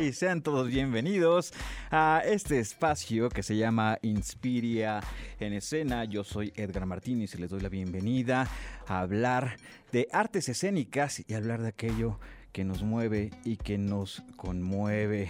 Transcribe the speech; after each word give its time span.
Y 0.00 0.12
sean 0.12 0.42
todos 0.42 0.68
bienvenidos 0.68 1.52
a 1.90 2.20
este 2.24 2.58
espacio 2.58 3.28
que 3.28 3.44
se 3.44 3.56
llama 3.56 3.98
Inspiria 4.02 5.00
en 5.38 5.52
escena. 5.52 6.04
Yo 6.04 6.24
soy 6.24 6.52
Edgar 6.56 6.84
Martínez 6.84 7.34
y 7.34 7.38
les 7.38 7.50
doy 7.50 7.60
la 7.60 7.68
bienvenida 7.68 8.48
a 8.88 9.00
hablar 9.00 9.56
de 9.92 10.08
artes 10.12 10.48
escénicas 10.48 11.22
y 11.26 11.34
hablar 11.34 11.62
de 11.62 11.68
aquello 11.68 12.18
que 12.50 12.64
nos 12.64 12.82
mueve 12.82 13.30
y 13.44 13.56
que 13.56 13.78
nos 13.78 14.22
conmueve. 14.36 15.28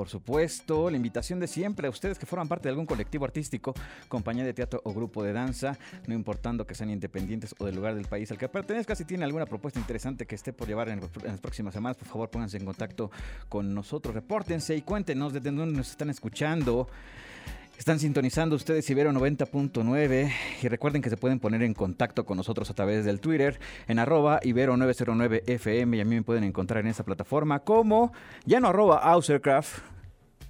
Por 0.00 0.08
supuesto, 0.08 0.88
la 0.88 0.96
invitación 0.96 1.40
de 1.40 1.46
siempre 1.46 1.86
a 1.86 1.90
ustedes 1.90 2.18
que 2.18 2.24
forman 2.24 2.48
parte 2.48 2.62
de 2.62 2.70
algún 2.70 2.86
colectivo 2.86 3.26
artístico, 3.26 3.74
compañía 4.08 4.44
de 4.44 4.54
teatro 4.54 4.80
o 4.82 4.94
grupo 4.94 5.22
de 5.22 5.34
danza, 5.34 5.76
no 6.06 6.14
importando 6.14 6.66
que 6.66 6.74
sean 6.74 6.88
independientes 6.88 7.54
o 7.58 7.66
del 7.66 7.74
lugar 7.76 7.94
del 7.94 8.06
país 8.06 8.30
al 8.30 8.38
que 8.38 8.48
pertenezca, 8.48 8.94
si 8.94 9.04
tienen 9.04 9.24
alguna 9.24 9.44
propuesta 9.44 9.78
interesante 9.78 10.24
que 10.24 10.36
esté 10.36 10.54
por 10.54 10.66
llevar 10.66 10.88
en, 10.88 11.02
las 11.22 11.38
próximas 11.40 11.74
semanas, 11.74 11.98
por 11.98 12.08
favor 12.08 12.30
pónganse 12.30 12.56
en 12.56 12.64
contacto 12.64 13.10
con 13.50 13.74
nosotros, 13.74 14.14
repórtense 14.14 14.74
y 14.74 14.80
cuéntenos 14.80 15.34
desde 15.34 15.50
dónde 15.50 15.76
nos 15.76 15.90
están 15.90 16.08
escuchando. 16.08 16.88
Están 17.76 17.98
sintonizando 17.98 18.56
ustedes 18.56 18.88
Ibero 18.88 19.12
90.9 19.12 20.32
y 20.62 20.68
recuerden 20.68 21.02
que 21.02 21.10
se 21.10 21.18
pueden 21.18 21.40
poner 21.40 21.62
en 21.62 21.74
contacto 21.74 22.24
con 22.24 22.38
nosotros 22.38 22.70
a 22.70 22.74
través 22.74 23.04
del 23.04 23.20
Twitter 23.20 23.60
en 23.86 23.98
arroba 23.98 24.40
Ibero 24.42 24.78
909 24.78 25.44
FM 25.46 25.96
y 25.98 26.00
a 26.00 26.04
mí 26.06 26.14
me 26.14 26.22
pueden 26.22 26.44
encontrar 26.44 26.84
en 26.84 26.90
esa 26.90 27.04
plataforma 27.04 27.60
como 27.60 28.14
ya 28.46 28.60
no 28.60 28.68
arroba 28.68 28.98
Ausercraft. 28.98 29.99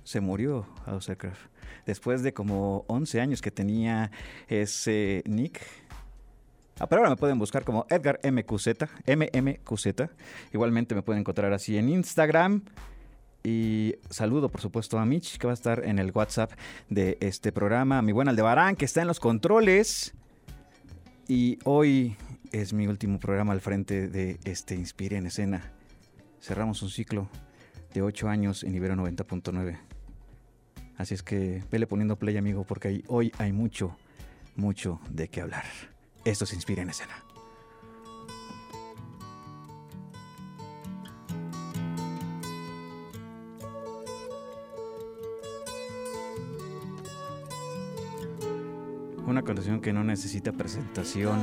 Se 0.05 0.21
murió 0.21 0.67
Ausercraft. 0.87 1.41
Después 1.87 2.23
de 2.23 2.33
como 2.33 2.85
11 2.89 3.21
años 3.21 3.43
que 3.43 3.51
tenía 3.51 4.11
ese 4.49 5.23
nick, 5.27 5.61
Ah, 6.81 6.87
pero 6.87 7.03
ahora 7.03 7.11
me 7.11 7.17
pueden 7.17 7.39
buscar 7.39 7.63
como 7.63 7.87
Edgar 7.91 8.19
MQZ, 8.25 8.69
MMQZ. 9.07 9.87
Igualmente 10.51 10.95
me 10.95 11.03
pueden 11.03 11.21
encontrar 11.21 11.53
así 11.53 11.77
en 11.77 11.91
Instagram 11.91 12.63
y 13.43 13.97
saludo, 14.09 14.49
por 14.49 14.63
supuesto, 14.63 14.99
a 14.99 15.05
Mitch, 15.05 15.37
que 15.37 15.47
va 15.47 15.53
a 15.53 15.55
estar 15.55 15.85
en 15.85 15.99
el 15.99 16.11
WhatsApp 16.11 16.53
de 16.89 17.19
este 17.21 17.53
programa. 17.53 17.99
A 17.99 18.03
mi 18.03 18.13
buen 18.13 18.29
Aldebarán, 18.29 18.77
que 18.77 18.87
está 18.87 19.03
en 19.03 19.09
los 19.09 19.21
controles. 19.21 20.15
Y 21.29 21.59
hoy 21.65 22.17
es 22.51 22.73
mi 22.73 22.87
último 22.87 23.21
programa 23.21 23.53
al 23.53 23.61
frente 23.61 24.09
de 24.09 24.39
este 24.45 24.75
Inspire 24.75 25.19
en 25.19 25.27
Escena. 25.27 25.73
Cerramos 26.41 26.83
un 26.83 26.89
ciclo 26.89 27.29
de 27.93 28.01
8 28.01 28.29
años 28.29 28.65
en 28.65 28.75
Ibero 28.75 28.95
90.9. 28.95 29.90
Así 31.01 31.15
es 31.15 31.23
que 31.23 31.65
vele 31.71 31.87
poniendo 31.87 32.17
play, 32.17 32.37
amigo, 32.37 32.65
porque 32.65 33.05
hoy 33.09 33.33
hay 33.39 33.53
mucho, 33.53 33.97
mucho 34.55 35.01
de 35.09 35.29
qué 35.29 35.41
hablar. 35.41 35.65
Esto 36.27 36.45
se 36.45 36.57
Inspire 36.57 36.83
en 36.83 36.91
Escena. 36.91 37.25
Una 49.31 49.43
canción 49.43 49.81
que 49.81 49.93
no 49.93 50.03
necesita 50.03 50.53
presentación. 50.53 51.39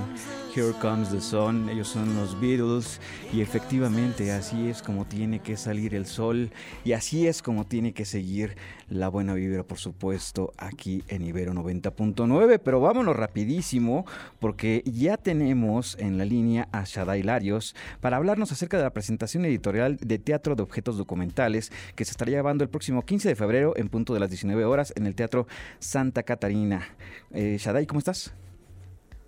Here 0.53 0.73
Comes 0.81 1.09
the 1.09 1.21
Sun, 1.21 1.69
ellos 1.69 1.87
son 1.87 2.15
los 2.15 2.39
Beatles 2.39 2.99
y 3.31 3.41
efectivamente 3.41 4.31
así 4.31 4.67
es 4.67 4.81
como 4.81 5.05
tiene 5.05 5.39
que 5.39 5.55
salir 5.55 5.95
el 5.95 6.05
sol 6.05 6.51
y 6.83 6.91
así 6.91 7.27
es 7.27 7.41
como 7.41 7.65
tiene 7.65 7.93
que 7.93 8.03
seguir 8.03 8.57
la 8.89 9.07
buena 9.07 9.33
vibra, 9.33 9.63
por 9.63 9.77
supuesto, 9.77 10.53
aquí 10.57 11.03
en 11.07 11.21
Ibero 11.21 11.53
90.9. 11.53 12.59
Pero 12.63 12.79
vámonos 12.81 13.15
rapidísimo 13.15 14.05
porque 14.39 14.83
ya 14.85 15.17
tenemos 15.17 15.97
en 15.99 16.17
la 16.17 16.25
línea 16.25 16.67
a 16.71 16.83
Shadai 16.83 17.23
Larios 17.23 17.75
para 18.01 18.17
hablarnos 18.17 18.51
acerca 18.51 18.77
de 18.77 18.83
la 18.83 18.93
presentación 18.93 19.45
editorial 19.45 19.97
de 19.97 20.19
Teatro 20.19 20.55
de 20.55 20.63
Objetos 20.63 20.97
Documentales 20.97 21.71
que 21.95 22.05
se 22.05 22.11
estará 22.11 22.31
llevando 22.31 22.63
el 22.63 22.69
próximo 22.69 23.03
15 23.05 23.29
de 23.29 23.35
febrero 23.35 23.73
en 23.77 23.89
punto 23.89 24.13
de 24.13 24.19
las 24.19 24.29
19 24.29 24.65
horas 24.65 24.93
en 24.95 25.05
el 25.05 25.15
Teatro 25.15 25.47
Santa 25.79 26.23
Catarina. 26.23 26.87
Eh, 27.31 27.57
¿cómo 27.85 27.99
estás? 27.99 28.33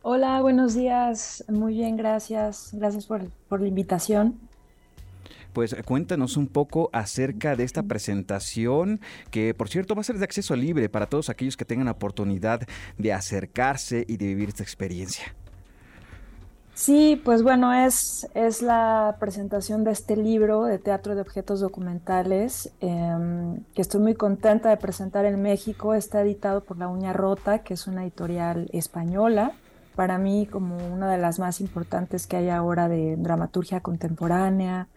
Hola, 0.01 0.41
buenos 0.41 0.73
días. 0.73 1.43
Muy 1.49 1.75
bien, 1.75 1.97
gracias. 1.97 2.69
Gracias 2.73 3.05
por, 3.05 3.21
la 3.61 3.67
invitación. 3.67 4.39
Pues 5.53 5.75
cuéntanos 5.83 6.37
un 6.37 6.47
poco 6.47 6.89
acerca 6.93 7.55
de 7.55 7.63
esta 7.63 7.83
presentación, 7.83 9.01
que 9.29 9.53
por 9.53 9.67
cierto 9.67 9.95
va 9.95 10.01
a 10.01 10.03
ser 10.03 10.17
de 10.17 10.23
acceso 10.23 10.55
libre 10.55 10.89
para 10.89 11.07
todos 11.07 11.29
aquellos 11.29 11.57
que 11.57 11.65
tengan 11.65 11.85
la 11.85 11.91
oportunidad 11.91 12.61
de 12.97 13.13
acercarse 13.13 14.05
y 14.07 14.17
de 14.17 14.27
vivir 14.27 14.49
esta 14.49 14.63
experiencia. 14.63 15.35
Sí, 16.79 17.21
pues 17.25 17.43
bueno, 17.43 17.73
es, 17.73 18.25
es 18.35 18.61
la 18.61 19.17
presentación 19.19 19.83
de 19.83 19.91
este 19.91 20.15
libro 20.15 20.63
de 20.63 20.79
teatro 20.79 21.13
de 21.13 21.19
objetos 21.19 21.59
documentales 21.59 22.71
em, 22.79 23.65
que 23.75 23.81
estoy 23.81 23.99
muy 23.99 24.15
contenta 24.15 24.69
de 24.69 24.77
presentar 24.77 25.25
en 25.25 25.41
México. 25.41 25.93
Está 25.93 26.21
editado 26.21 26.63
por 26.63 26.77
La 26.77 26.87
Uña 26.87 27.11
Rota, 27.11 27.63
que 27.63 27.73
es 27.73 27.85
una 27.85 28.03
editorial 28.03 28.69
española 28.71 29.51
para 29.97 30.17
mí 30.17 30.47
como 30.49 30.77
una 30.77 31.11
de 31.11 31.17
las 31.17 31.37
más 31.37 31.59
importantes 31.59 32.27
que 32.27 32.37
hay 32.37 32.47
ahora 32.47 32.87
de 32.87 33.17
dramaturgia 33.17 33.81
contemporánea. 33.81 34.87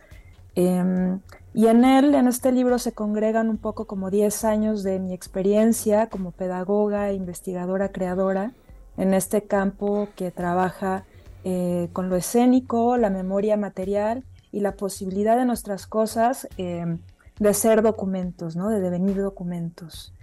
Em, 0.55 1.19
y 1.53 1.67
en 1.67 1.85
él, 1.85 2.15
en 2.15 2.29
este 2.29 2.53
libro, 2.53 2.79
se 2.79 2.93
congregan 2.93 3.49
un 3.49 3.59
poco 3.59 3.87
como 3.87 4.09
10 4.09 4.45
años 4.45 4.85
de 4.85 5.01
mi 5.01 5.13
experiencia 5.13 6.07
como 6.07 6.31
pedagoga, 6.31 7.13
investigadora, 7.13 7.91
creadora 7.91 8.53
en 8.97 9.15
este 9.15 9.43
campo 9.43 10.07
que 10.15 10.31
trabaja 10.31 11.07
eh, 11.45 11.89
con 11.93 12.09
lo 12.09 12.17
escénico, 12.17 12.97
la 12.97 13.11
memoria 13.11 13.57
material 13.57 14.25
y 14.53 14.61
la 14.61 14.77
posibilidad 14.77 15.37
de 15.37 15.45
nuestras 15.45 15.87
cosas 15.87 16.49
em, 16.57 16.99
de 17.39 17.55
ser 17.55 17.83
documentos, 17.83 18.55
¿no? 18.55 18.69
de 18.69 18.81
devenir 18.81 19.17
documentos. 19.17 20.15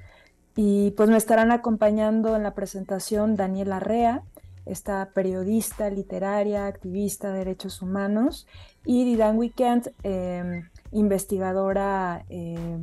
Y 0.55 0.91
pues 0.91 1.09
me 1.09 1.17
estarán 1.17 1.51
acompañando 1.51 2.35
en 2.35 2.43
la 2.43 2.53
presentación 2.53 3.35
Daniela 3.35 3.77
Arrea, 3.77 4.23
esta 4.65 5.09
periodista 5.13 5.89
literaria, 5.89 6.67
activista 6.67 7.31
de 7.31 7.39
derechos 7.39 7.81
humanos, 7.81 8.47
y 8.85 9.03
Didan 9.03 9.37
Weekend, 9.37 9.91
em, 10.03 10.69
investigadora 10.91 12.25
eh, 12.29 12.77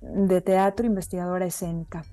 de 0.00 0.40
teatro, 0.40 0.86
investigadora 0.86 1.46
escénica. 1.46 2.04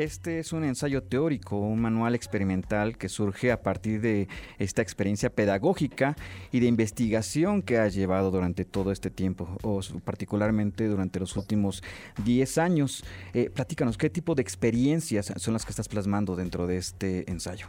Este 0.00 0.38
es 0.38 0.54
un 0.54 0.64
ensayo 0.64 1.02
teórico, 1.02 1.58
un 1.58 1.82
manual 1.82 2.14
experimental 2.14 2.96
que 2.96 3.10
surge 3.10 3.52
a 3.52 3.60
partir 3.60 4.00
de 4.00 4.28
esta 4.58 4.80
experiencia 4.80 5.28
pedagógica 5.28 6.16
y 6.50 6.60
de 6.60 6.68
investigación 6.68 7.60
que 7.60 7.76
ha 7.76 7.86
llevado 7.86 8.30
durante 8.30 8.64
todo 8.64 8.92
este 8.92 9.10
tiempo, 9.10 9.46
o 9.62 9.80
particularmente 10.02 10.88
durante 10.88 11.20
los 11.20 11.36
últimos 11.36 11.82
10 12.24 12.56
años. 12.56 13.04
Eh, 13.34 13.50
platícanos, 13.50 13.98
¿qué 13.98 14.08
tipo 14.08 14.34
de 14.34 14.40
experiencias 14.40 15.34
son 15.36 15.52
las 15.52 15.66
que 15.66 15.72
estás 15.72 15.86
plasmando 15.86 16.34
dentro 16.34 16.66
de 16.66 16.78
este 16.78 17.30
ensayo? 17.30 17.66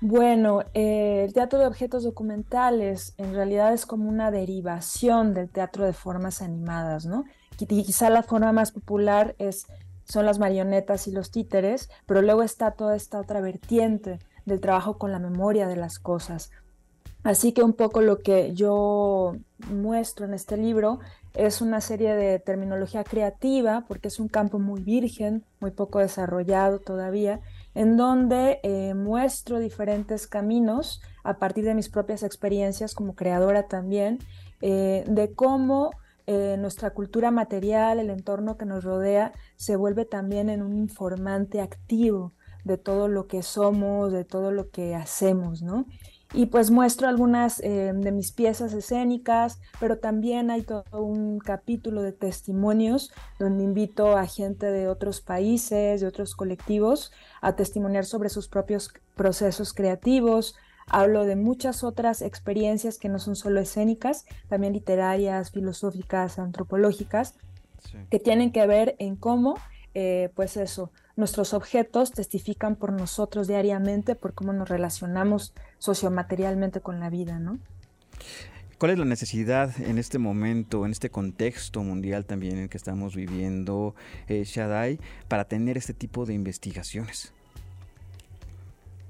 Bueno, 0.00 0.62
eh, 0.74 1.24
el 1.24 1.32
teatro 1.32 1.58
de 1.58 1.66
objetos 1.66 2.04
documentales 2.04 3.14
en 3.18 3.34
realidad 3.34 3.74
es 3.74 3.84
como 3.84 4.08
una 4.08 4.30
derivación 4.30 5.34
del 5.34 5.48
teatro 5.48 5.84
de 5.84 5.92
formas 5.92 6.40
animadas, 6.40 7.04
¿no? 7.04 7.24
Quizá 7.56 8.08
la 8.08 8.22
forma 8.22 8.52
más 8.52 8.70
popular 8.70 9.34
es 9.40 9.66
son 10.08 10.26
las 10.26 10.38
marionetas 10.38 11.06
y 11.06 11.12
los 11.12 11.30
títeres, 11.30 11.90
pero 12.06 12.22
luego 12.22 12.42
está 12.42 12.72
toda 12.72 12.96
esta 12.96 13.20
otra 13.20 13.40
vertiente 13.40 14.18
del 14.46 14.60
trabajo 14.60 14.98
con 14.98 15.12
la 15.12 15.18
memoria 15.18 15.68
de 15.68 15.76
las 15.76 15.98
cosas. 15.98 16.50
Así 17.24 17.52
que 17.52 17.62
un 17.62 17.74
poco 17.74 18.00
lo 18.00 18.20
que 18.20 18.54
yo 18.54 19.36
muestro 19.70 20.24
en 20.24 20.34
este 20.34 20.56
libro 20.56 21.00
es 21.34 21.60
una 21.60 21.80
serie 21.80 22.14
de 22.14 22.38
terminología 22.38 23.04
creativa, 23.04 23.84
porque 23.86 24.08
es 24.08 24.18
un 24.18 24.28
campo 24.28 24.58
muy 24.58 24.80
virgen, 24.80 25.44
muy 25.60 25.72
poco 25.72 25.98
desarrollado 25.98 26.78
todavía, 26.78 27.40
en 27.74 27.96
donde 27.96 28.60
eh, 28.62 28.94
muestro 28.94 29.58
diferentes 29.58 30.26
caminos 30.26 31.02
a 31.22 31.38
partir 31.38 31.64
de 31.64 31.74
mis 31.74 31.88
propias 31.88 32.22
experiencias 32.22 32.94
como 32.94 33.14
creadora 33.14 33.64
también, 33.64 34.18
eh, 34.62 35.04
de 35.06 35.34
cómo 35.34 35.90
eh, 36.28 36.56
nuestra 36.58 36.90
cultura 36.90 37.30
material, 37.30 37.98
el 37.98 38.10
entorno 38.10 38.56
que 38.56 38.66
nos 38.66 38.84
rodea, 38.84 39.32
se 39.56 39.76
vuelve 39.76 40.04
también 40.04 40.50
en 40.50 40.62
un 40.62 40.76
informante 40.76 41.60
activo 41.60 42.34
de 42.64 42.76
todo 42.76 43.08
lo 43.08 43.26
que 43.26 43.42
somos, 43.42 44.12
de 44.12 44.24
todo 44.24 44.52
lo 44.52 44.70
que 44.70 44.94
hacemos, 44.94 45.62
¿no? 45.62 45.86
y 46.34 46.46
pues 46.46 46.70
muestro 46.70 47.08
algunas 47.08 47.60
eh, 47.60 47.92
de 47.94 48.12
mis 48.12 48.32
piezas 48.32 48.74
escénicas, 48.74 49.60
pero 49.80 49.98
también 49.98 50.50
hay 50.50 50.62
todo 50.62 50.84
un 50.92 51.38
capítulo 51.38 52.02
de 52.02 52.12
testimonios 52.12 53.12
donde 53.38 53.64
invito 53.64 54.16
a 54.16 54.26
gente 54.26 54.66
de 54.66 54.88
otros 54.88 55.22
países, 55.22 56.02
de 56.02 56.06
otros 56.06 56.34
colectivos, 56.34 57.12
a 57.40 57.56
testimoniar 57.56 58.04
sobre 58.04 58.28
sus 58.28 58.48
propios 58.48 58.92
procesos 59.14 59.72
creativos. 59.72 60.54
Hablo 60.90 61.24
de 61.24 61.36
muchas 61.36 61.84
otras 61.84 62.22
experiencias 62.22 62.98
que 62.98 63.08
no 63.08 63.18
son 63.18 63.36
solo 63.36 63.60
escénicas, 63.60 64.24
también 64.48 64.72
literarias, 64.72 65.50
filosóficas, 65.50 66.38
antropológicas, 66.38 67.34
que 68.10 68.18
tienen 68.18 68.52
que 68.52 68.66
ver 68.66 68.96
en 68.98 69.16
cómo, 69.16 69.56
eh, 69.94 70.30
pues 70.34 70.56
eso, 70.56 70.90
nuestros 71.16 71.52
objetos 71.52 72.12
testifican 72.12 72.76
por 72.76 72.92
nosotros 72.92 73.48
diariamente, 73.48 74.14
por 74.14 74.34
cómo 74.34 74.52
nos 74.52 74.68
relacionamos 74.68 75.52
sociomaterialmente 75.78 76.80
con 76.80 77.00
la 77.00 77.10
vida, 77.10 77.38
¿no? 77.38 77.58
¿Cuál 78.78 78.92
es 78.92 78.98
la 78.98 79.04
necesidad 79.04 79.80
en 79.80 79.98
este 79.98 80.18
momento, 80.18 80.86
en 80.86 80.92
este 80.92 81.10
contexto 81.10 81.82
mundial 81.82 82.24
también 82.24 82.54
en 82.54 82.62
el 82.64 82.68
que 82.68 82.76
estamos 82.76 83.16
viviendo, 83.16 83.96
eh, 84.28 84.44
Shadai, 84.44 85.00
para 85.26 85.46
tener 85.46 85.76
este 85.76 85.94
tipo 85.94 86.26
de 86.26 86.34
investigaciones? 86.34 87.32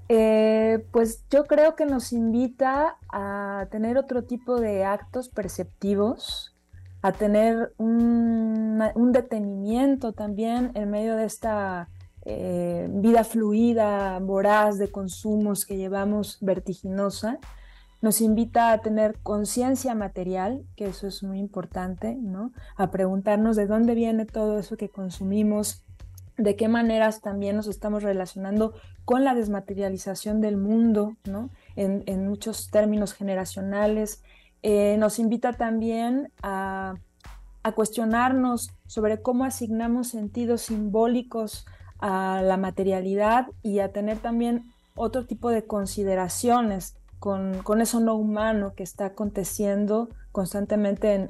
Eh, 0.09 0.87
pues 0.91 1.25
yo 1.31 1.45
creo 1.45 1.77
que 1.77 1.85
nos 1.85 2.13
invita 2.13 2.97
a 3.13 3.67
tener 3.71 3.99
otro 3.99 4.25
tipo 4.25 4.59
de 4.59 4.85
actos 4.85 5.29
perceptivos 5.29 6.55
a 7.03 7.13
tener 7.13 7.73
un, 7.79 8.79
detenimiento 9.13 10.13
también 10.13 10.73
en 10.75 10.91
medio 10.91 11.17
de 11.17 11.25
esta 11.25 11.89
eh, 12.25 12.89
vida 12.91 13.25
fluida, 13.25 14.19
voraz 14.19 14.79
de 14.79 14.91
consumos 14.91 15.65
que 15.65 15.77
llevamos 15.77 16.39
vertiginosa. 16.41 17.39
Nos 18.01 18.21
invita 18.21 18.73
a 18.73 18.79
tener 18.79 19.19
conciencia 19.23 19.95
material, 19.95 20.65
que 20.77 20.87
eso 20.87 21.07
es 21.09 21.23
muy 21.23 21.39
importante, 21.39 22.15
¿no? 22.15 22.53
A 22.77 22.91
preguntarnos 22.91 23.57
de 23.57 23.67
dónde 23.67 23.95
viene 23.95 24.25
todo 24.25 24.59
eso 24.59 24.77
que 24.77 24.89
consumimos, 24.89 25.85
de 26.39 26.55
qué 26.57 26.69
maneras 26.69 27.21
también 27.21 27.57
nos 27.57 27.67
estamos 27.67 28.03
relacionando 28.03 28.73
con 29.05 29.25
la 29.25 29.35
desmaterialización 29.35 30.41
del 30.41 30.57
mundo, 30.57 31.17
¿no? 31.25 31.51
En, 31.77 32.29
muchos 32.29 32.71
términos 32.71 33.13
generacionales, 33.13 34.23
eh, 34.63 34.97
nos 34.99 35.19
invita 35.19 35.53
también 35.53 36.33
a, 36.43 36.95
cuestionarnos 37.75 38.71
sobre 38.87 39.21
cómo 39.21 39.45
asignamos 39.45 40.09
sentidos 40.09 40.63
simbólicos 40.63 41.67
a 41.99 42.41
la 42.43 42.57
materialidad 42.57 43.49
y 43.63 43.81
a 43.81 43.93
tener 43.93 44.17
también 44.17 44.73
otro 44.95 45.27
tipo 45.27 45.51
de 45.51 45.67
consideraciones 45.67 46.97
con, 47.19 47.81
eso 47.81 48.01
no 48.01 48.15
humano 48.15 48.75
que 48.75 48.83
está 48.83 49.07
aconteciendo 49.07 50.09
constantemente 50.33 51.29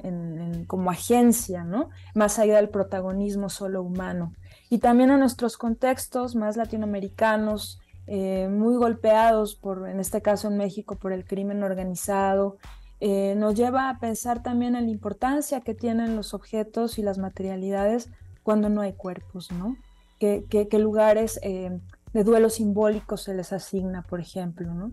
como 0.67 0.91
agencia, 0.91 1.63
¿no? 1.63 1.89
Más 2.13 2.37
allá 2.37 2.57
del 2.57 2.69
protagonismo 2.69 3.49
solo 3.49 3.81
humano. 3.81 4.33
Y 4.69 4.79
también 4.79 5.09
a 5.09 5.17
nuestros 5.17 5.57
contextos 5.57 6.35
más 6.35 6.57
latinoamericanos, 6.57 7.79
eh, 8.07 8.47
muy 8.49 8.75
golpeados 8.75 9.55
por, 9.55 9.87
en 9.87 9.99
este 9.99 10.21
caso 10.21 10.47
en 10.47 10.57
México, 10.57 10.95
por 10.95 11.11
el 11.11 11.25
crimen 11.25 11.63
organizado 11.63 12.57
eh, 13.01 13.35
nos 13.37 13.55
lleva 13.55 13.89
a 13.89 13.99
pensar 13.99 14.43
también 14.43 14.75
en 14.75 14.85
la 14.85 14.91
importancia 14.91 15.61
que 15.61 15.73
tienen 15.73 16.15
los 16.17 16.33
objetos 16.33 16.99
y 16.99 17.01
las 17.01 17.17
materialidades 17.17 18.09
cuando 18.43 18.69
no 18.69 18.81
hay 18.81 18.93
cuerpos, 18.93 19.51
¿no? 19.51 19.77
¿Qué, 20.19 20.67
lugares 20.73 21.39
eh, 21.43 21.79
de 22.11 22.23
duelo 22.25 22.49
simbólico 22.49 23.15
se 23.15 23.33
les 23.33 23.53
asigna, 23.53 24.01
por 24.01 24.19
ejemplo, 24.19 24.73
¿no? 24.73 24.91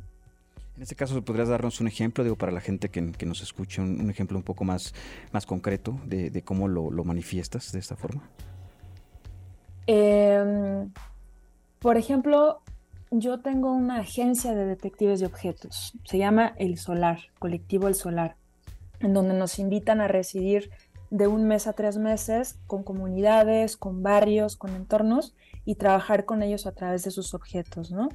En 0.76 0.82
este 0.82 0.94
caso, 0.94 1.22
¿podrías 1.24 1.48
darnos 1.48 1.80
un 1.80 1.88
ejemplo, 1.88 2.22
digo, 2.22 2.36
para 2.36 2.52
la 2.52 2.60
gente 2.60 2.90
que, 2.90 3.00
nos 3.00 3.40
escucha, 3.40 3.80
un, 3.80 4.10
ejemplo 4.10 4.36
un 4.36 4.44
poco 4.44 4.64
más, 4.64 4.92
más 5.32 5.46
concreto 5.46 5.98
de, 6.04 6.42
cómo 6.42 6.68
lo, 6.68 6.90
manifiestas 7.02 7.72
de 7.72 7.78
esta 7.78 7.96
forma? 7.96 8.28
Em, 9.86 10.92
por 11.78 11.96
ejemplo, 11.96 12.60
yo 13.10 13.40
tengo 13.40 13.72
una 13.72 14.00
agencia 14.00 14.54
de 14.54 14.66
detectives 14.66 15.20
de 15.20 15.26
objetos. 15.26 15.94
Se 16.04 16.18
llama 16.18 16.54
El 16.58 16.76
Solar, 16.76 17.20
Colectivo 17.38 17.88
El 17.88 17.94
Solar, 17.94 18.36
en 19.00 19.14
donde 19.14 19.32
nos 19.32 19.58
invitan 19.58 20.02
a 20.02 20.08
residir 20.08 20.70
de 21.10 21.26
un 21.26 21.46
mes 21.46 21.66
a 21.66 21.72
tres 21.72 21.96
meses 21.96 22.58
con 22.66 22.82
comunidades, 22.82 23.78
con 23.78 24.02
barrios, 24.02 24.56
con 24.56 24.74
entornos 24.74 25.34
y 25.64 25.76
trabajar 25.76 26.26
con 26.26 26.42
ellos 26.42 26.66
a 26.66 26.72
través 26.72 27.04
de 27.04 27.10
sus 27.10 27.32
objetos, 27.32 27.90
¿no? 27.90 28.08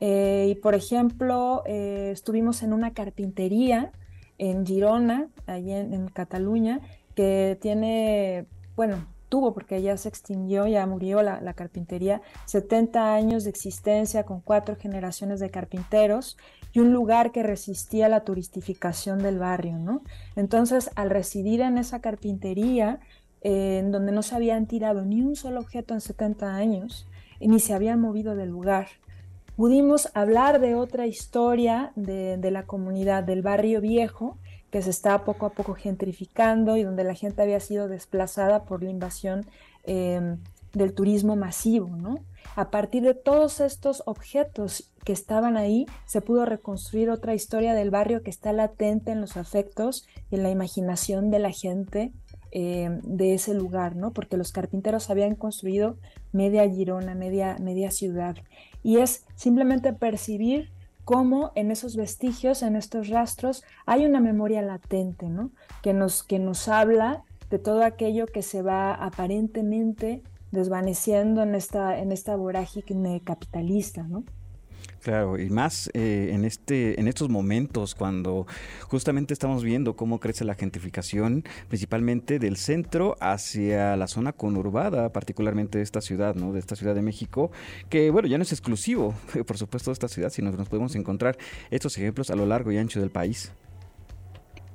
Eh, 0.00 0.48
y 0.50 0.54
por 0.56 0.74
ejemplo, 0.74 1.62
eh, 1.66 2.10
estuvimos 2.12 2.62
en 2.62 2.72
una 2.72 2.92
carpintería 2.92 3.92
en 4.38 4.66
Girona, 4.66 5.28
allí 5.46 5.72
en 5.72 6.08
Cataluña, 6.08 6.80
que 7.14 7.56
tiene, 7.60 8.46
bueno, 8.76 9.06
tuvo, 9.34 9.52
porque 9.52 9.82
ya 9.82 9.96
se 9.96 10.08
extinguió, 10.08 10.66
ya 10.68 10.86
murió 10.86 11.20
la, 11.22 11.54
carpintería, 11.54 12.22
70 12.46 13.14
años 13.14 13.42
de 13.42 13.50
existencia 13.50 14.22
con 14.22 14.40
cuatro 14.40 14.76
generaciones 14.76 15.40
de 15.40 15.50
carpinteros 15.50 16.36
y 16.72 16.78
un 16.78 16.92
lugar 16.92 17.32
que 17.32 17.42
resistía 17.42 18.08
la 18.08 18.24
turistificación 18.24 19.18
del 19.18 19.40
barrio, 19.40 19.76
¿no? 19.78 20.02
Entonces, 20.36 20.88
al 20.94 21.10
residir 21.10 21.62
en 21.62 21.78
esa 21.78 22.00
carpintería, 22.00 23.00
eh, 23.42 23.78
en 23.78 23.90
donde 23.90 24.12
no 24.12 24.22
se 24.22 24.36
habían 24.36 24.66
tirado 24.66 25.04
ni 25.04 25.22
un 25.22 25.34
solo 25.34 25.58
objeto 25.58 25.94
en 25.94 26.00
70 26.00 26.54
años, 26.54 27.08
ni 27.40 27.58
se 27.58 27.74
habían 27.74 28.00
movido 28.00 28.36
del 28.36 28.50
lugar, 28.50 28.86
pudimos 29.56 30.08
hablar 30.14 30.60
de 30.60 30.74
otra 30.74 31.06
historia 31.06 31.92
de, 31.96 32.50
la 32.50 32.64
comunidad 32.64 33.22
del 33.24 33.42
barrio 33.42 33.80
viejo, 33.80 34.38
que 34.70 34.82
se 34.82 34.90
está 34.90 35.24
poco 35.24 35.46
a 35.46 35.50
poco 35.50 35.74
gentrificando 35.74 36.76
y 36.76 36.82
donde 36.82 37.04
la 37.04 37.14
gente 37.14 37.42
había 37.42 37.60
sido 37.60 37.88
desplazada 37.88 38.64
por 38.64 38.82
la 38.82 38.90
invasión 38.90 39.46
em, 39.84 40.38
del 40.72 40.94
turismo 40.94 41.36
masivo, 41.36 41.96
¿no? 41.96 42.18
A 42.56 42.70
partir 42.70 43.02
de 43.02 43.14
todos 43.14 43.60
estos 43.60 44.02
objetos 44.06 44.90
que 45.04 45.12
estaban 45.12 45.56
ahí, 45.56 45.86
se 46.06 46.20
pudo 46.20 46.44
reconstruir 46.44 47.10
otra 47.10 47.34
historia 47.34 47.74
del 47.74 47.90
barrio 47.90 48.22
que 48.22 48.30
está 48.30 48.52
latente 48.52 49.12
en 49.12 49.20
los 49.20 49.36
afectos 49.36 50.06
y 50.30 50.36
en 50.36 50.42
la 50.42 50.50
imaginación 50.50 51.30
de 51.30 51.38
la 51.38 51.50
gente 51.50 52.12
em, 52.54 53.00
de 53.02 53.34
ese 53.34 53.52
lugar, 53.52 53.96
¿no? 53.96 54.12
Porque 54.12 54.36
los 54.36 54.52
carpinteros 54.52 55.10
habían 55.10 55.34
construido 55.34 55.98
media 56.32 56.68
Girona, 56.68 57.14
media, 57.14 57.56
media 57.60 57.90
ciudad. 57.90 58.36
Y 58.82 58.98
es 58.98 59.26
simplemente 59.34 59.92
percibir 59.92 60.70
cómo 61.04 61.52
en 61.56 61.70
esos 61.70 61.96
vestigios, 61.96 62.62
en 62.62 62.76
estos 62.76 63.08
rastros, 63.08 63.64
hay 63.86 64.06
una 64.06 64.20
memoria 64.20 64.62
latente, 64.62 65.28
¿no? 65.28 65.50
Que 65.82 65.92
nos, 65.92 66.22
que 66.22 66.38
nos 66.38 66.68
habla 66.68 67.24
de 67.50 67.58
todo 67.58 67.84
aquello 67.84 68.26
que 68.26 68.42
se 68.42 68.62
va 68.62 68.94
aparentemente 68.94 70.22
desvaneciendo 70.50 71.42
en 71.42 71.54
esta, 71.54 71.98
en 71.98 72.12
esta 72.12 72.36
vorágine 72.36 73.20
capitalista, 73.20 74.04
¿no? 74.04 74.24
Claro, 75.04 75.38
y 75.38 75.50
más 75.50 75.90
eh, 75.92 76.30
en 76.32 76.46
este, 76.46 76.98
en 76.98 77.08
estos 77.08 77.28
momentos 77.28 77.94
cuando 77.94 78.46
justamente 78.88 79.34
estamos 79.34 79.62
viendo 79.62 79.96
cómo 79.96 80.18
crece 80.18 80.46
la 80.46 80.54
gentrificación, 80.54 81.44
principalmente 81.68 82.38
del 82.38 82.56
centro 82.56 83.14
hacia 83.20 83.98
la 83.98 84.06
zona 84.08 84.32
conurbada, 84.32 85.12
particularmente 85.12 85.76
de 85.76 85.84
esta 85.84 86.00
ciudad, 86.00 86.34
¿no? 86.36 86.54
De 86.54 86.58
esta 86.58 86.74
ciudad 86.74 86.94
de 86.94 87.02
México, 87.02 87.50
que 87.90 88.08
bueno, 88.10 88.28
ya 88.28 88.38
no 88.38 88.44
es 88.44 88.52
exclusivo, 88.52 89.12
por 89.46 89.58
supuesto, 89.58 89.90
de 89.90 89.92
esta 89.92 90.08
ciudad, 90.08 90.30
sino 90.30 90.50
que 90.50 90.56
nos 90.56 90.70
podemos 90.70 90.94
encontrar 90.96 91.36
estos 91.70 91.98
ejemplos 91.98 92.30
a 92.30 92.34
lo 92.34 92.46
largo 92.46 92.72
y 92.72 92.78
ancho 92.78 92.98
del 92.98 93.10
país. 93.10 93.52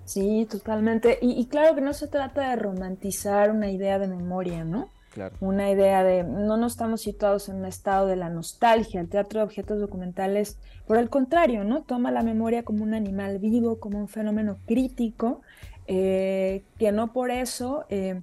Sí, 0.05 0.45
totalmente. 0.47 1.17
Y, 1.23 1.41
y 1.41 1.47
claro 1.47 1.73
que 1.73 1.81
no 1.81 1.93
se 1.93 2.07
trata 2.07 2.51
de 2.51 2.55
romantizar 2.55 3.49
una 3.49 3.71
idea 3.71 3.97
de 3.97 4.07
memoria, 4.07 4.63
¿no? 4.63 4.91
Una 5.39 5.69
idea 5.71 6.03
de 6.03 6.23
no 6.23 6.57
nos 6.57 6.73
estamos 6.73 7.01
situados 7.01 7.49
en 7.49 7.57
un 7.57 7.65
estado 7.65 8.07
de 8.07 8.15
la 8.15 8.29
nostalgia. 8.29 9.01
El 9.01 9.09
teatro 9.09 9.39
de 9.39 9.45
objetos 9.45 9.79
documentales, 9.79 10.57
por 10.87 10.97
el 10.97 11.09
contrario, 11.09 11.63
¿no? 11.63 11.81
Toma 11.83 12.11
la 12.11 12.23
memoria 12.23 12.63
como 12.63 12.83
un 12.83 12.93
animal 12.93 13.39
vivo, 13.39 13.79
como 13.79 13.99
un 13.99 14.07
fenómeno 14.07 14.57
crítico, 14.65 15.41
eh, 15.87 16.63
que 16.77 16.91
no 16.91 17.13
por 17.13 17.31
eso 17.31 17.85
eh, 17.89 18.21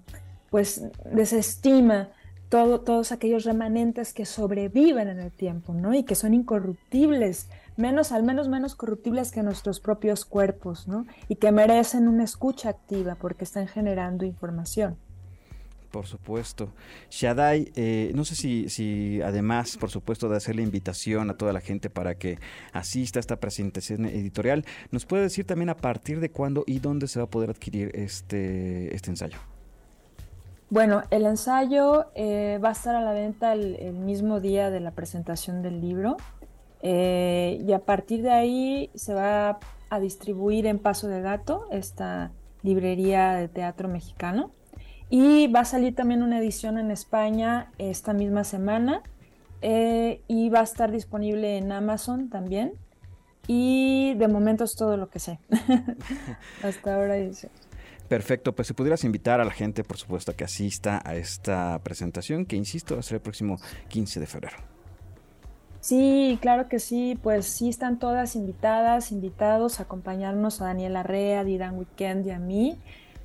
pues 0.50 0.84
desestima 1.12 2.10
todo, 2.48 2.80
todos 2.80 3.12
aquellos 3.12 3.44
remanentes 3.44 4.12
que 4.12 4.24
sobreviven 4.24 5.08
en 5.08 5.18
el 5.18 5.32
tiempo, 5.32 5.74
¿no? 5.74 5.92
Y 5.94 6.04
que 6.04 6.14
son 6.14 6.34
incorruptibles, 6.34 7.48
menos, 7.76 8.12
al 8.12 8.22
menos 8.22 8.48
menos 8.48 8.74
corruptibles 8.74 9.32
que 9.32 9.42
nuestros 9.42 9.80
propios 9.80 10.24
cuerpos, 10.24 10.86
¿no? 10.86 11.06
Y 11.28 11.36
que 11.36 11.50
merecen 11.50 12.08
una 12.08 12.24
escucha 12.24 12.68
activa 12.68 13.16
porque 13.16 13.44
están 13.44 13.66
generando 13.66 14.24
información. 14.24 14.96
Por 15.96 16.06
supuesto. 16.06 16.68
Shadai, 17.08 17.72
eh, 17.74 18.12
no 18.14 18.26
sé 18.26 18.34
si, 18.34 18.68
si 18.68 19.22
además, 19.22 19.78
por 19.78 19.88
supuesto, 19.88 20.28
de 20.28 20.36
hacer 20.36 20.54
la 20.54 20.60
invitación 20.60 21.30
a 21.30 21.38
toda 21.38 21.54
la 21.54 21.62
gente 21.62 21.88
para 21.88 22.16
que 22.16 22.38
asista 22.74 23.18
a 23.18 23.20
esta 23.20 23.36
presentación 23.36 24.04
editorial, 24.04 24.66
nos 24.90 25.06
puede 25.06 25.22
decir 25.22 25.46
también 25.46 25.70
a 25.70 25.76
partir 25.78 26.20
de 26.20 26.28
cuándo 26.28 26.64
y 26.66 26.80
dónde 26.80 27.08
se 27.08 27.18
va 27.18 27.24
a 27.24 27.30
poder 27.30 27.48
adquirir 27.48 27.92
este, 27.94 28.94
este 28.94 29.08
ensayo. 29.08 29.38
Bueno, 30.68 31.02
el 31.10 31.24
ensayo 31.24 32.10
eh, 32.14 32.60
va 32.62 32.68
a 32.68 32.72
estar 32.72 32.94
a 32.94 33.00
la 33.00 33.12
venta 33.12 33.54
el, 33.54 33.94
mismo 33.94 34.40
día 34.40 34.68
de 34.68 34.80
la 34.80 34.90
presentación 34.90 35.62
del 35.62 35.80
libro. 35.80 36.18
Eh, 36.82 37.64
y 37.66 37.72
a 37.72 37.78
partir 37.78 38.20
de 38.20 38.32
ahí 38.32 38.90
se 38.94 39.14
va 39.14 39.60
a 39.88 39.98
distribuir 39.98 40.66
en 40.66 40.78
Paso 40.78 41.08
de 41.08 41.22
Gato, 41.22 41.64
esta 41.70 42.32
librería 42.62 43.32
de 43.32 43.48
teatro 43.48 43.88
mexicano. 43.88 44.50
Y 45.08 45.46
va 45.48 45.60
a 45.60 45.64
salir 45.64 45.94
también 45.94 46.22
una 46.22 46.38
edición 46.38 46.78
en 46.78 46.90
España 46.90 47.70
esta 47.78 48.12
misma 48.12 48.44
semana. 48.44 49.02
Eh, 49.62 50.20
y 50.28 50.48
va 50.48 50.60
a 50.60 50.64
estar 50.64 50.90
disponible 50.90 51.56
en 51.56 51.72
Amazon 51.72 52.28
también. 52.28 52.72
Y 53.46 54.14
de 54.14 54.28
momento 54.28 54.64
es 54.64 54.74
todo 54.74 54.96
lo 54.96 55.08
que 55.08 55.18
sé. 55.18 55.38
Hasta 56.62 56.94
ahora 56.94 57.14
dice. 57.14 57.50
Perfecto, 58.08 58.54
pues 58.54 58.68
si 58.68 58.74
pudieras 58.74 59.02
invitar 59.04 59.40
a 59.40 59.44
la 59.44 59.50
gente, 59.50 59.82
por 59.82 59.96
supuesto, 59.96 60.30
a 60.30 60.34
que 60.34 60.44
asista 60.44 61.02
a 61.04 61.16
esta 61.16 61.80
presentación, 61.82 62.46
que 62.46 62.56
insisto, 62.56 62.94
va 62.94 63.00
a 63.00 63.02
ser 63.02 63.16
el 63.16 63.20
próximo 63.20 63.58
15 63.88 64.20
de 64.20 64.26
febrero. 64.26 64.56
Sí, 65.80 66.38
claro 66.40 66.68
que 66.68 66.78
sí, 66.78 67.18
pues 67.20 67.46
sí 67.46 67.68
están 67.68 67.98
todas 67.98 68.36
invitadas, 68.36 69.12
invitados 69.12 69.78
a 69.78 69.84
acompañarnos 69.84 70.60
a 70.60 70.66
Daniela 70.66 71.02
Rea, 71.02 71.40
a 71.40 71.44
Didan 71.44 71.76
Weekend 71.76 72.26
y 72.26 72.30
a 72.30 72.38
mí 72.38 72.78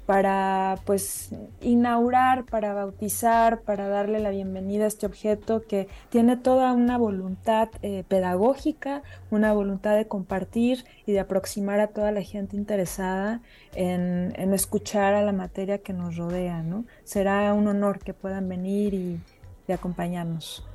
para 0.05 0.79
pues 0.85 1.29
inaugurar, 1.61 2.45
para 2.45 2.73
bautizar, 2.73 3.61
para 3.61 3.87
darle 3.87 4.19
la 4.19 4.29
bienvenida 4.31 4.85
a 4.85 4.87
este 4.87 5.05
objeto 5.05 5.61
que 5.61 5.87
tiene 6.09 6.37
toda 6.37 6.73
una 6.73 6.97
voluntad 6.97 7.69
eh, 7.81 8.03
pedagógica, 8.07 9.03
una 9.29 9.53
voluntad 9.53 9.95
de 9.95 10.07
compartir 10.07 10.85
y 11.05 11.11
de 11.11 11.19
aproximar 11.19 11.79
a 11.79 11.87
toda 11.87 12.11
la 12.11 12.23
gente 12.23 12.55
interesada 12.57 13.41
en, 13.75 14.33
escuchar 14.53 15.13
a 15.13 15.23
la 15.23 15.31
materia 15.31 15.77
que 15.77 15.93
nos 15.93 16.17
rodea, 16.17 16.61
¿no? 16.61 16.85
Será 17.03 17.53
un 17.53 17.67
honor 17.67 17.99
que 17.99 18.13
puedan 18.13 18.49
venir 18.49 18.93
y, 18.93 19.19
y 19.67 19.71
acompañarnos. 19.71 20.65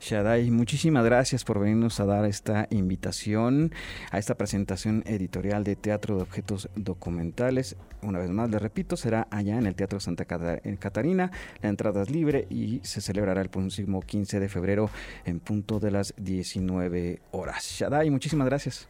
Shadai, 0.00 0.50
muchísimas 0.50 1.04
gracias 1.04 1.44
por 1.44 1.58
venirnos 1.58 2.00
a 2.00 2.06
dar 2.06 2.24
esta 2.24 2.66
invitación 2.70 3.72
a 4.10 4.18
esta 4.18 4.34
presentación 4.34 5.02
editorial 5.06 5.64
de 5.64 5.76
Teatro 5.76 6.16
de 6.16 6.22
Objetos 6.22 6.68
Documentales. 6.76 7.76
Una 8.02 8.18
vez 8.18 8.30
más, 8.30 8.50
le 8.50 8.58
repito, 8.58 8.96
será 8.96 9.26
allá 9.30 9.58
en 9.58 9.66
el 9.66 9.74
Teatro 9.74 10.00
Santa 10.00 10.24
Catarina. 10.24 11.30
La 11.62 11.68
entrada 11.68 12.02
es 12.02 12.10
libre 12.10 12.46
y 12.50 12.80
se 12.82 13.00
celebrará 13.00 13.40
el 13.40 13.48
próximo 13.48 14.00
15 14.00 14.40
de 14.40 14.48
febrero 14.48 14.90
en 15.24 15.40
punto 15.40 15.80
de 15.80 15.90
las 15.90 16.14
19 16.16 17.20
horas. 17.32 17.64
Shadai, 17.64 18.10
muchísimas 18.10 18.46
gracias. 18.46 18.88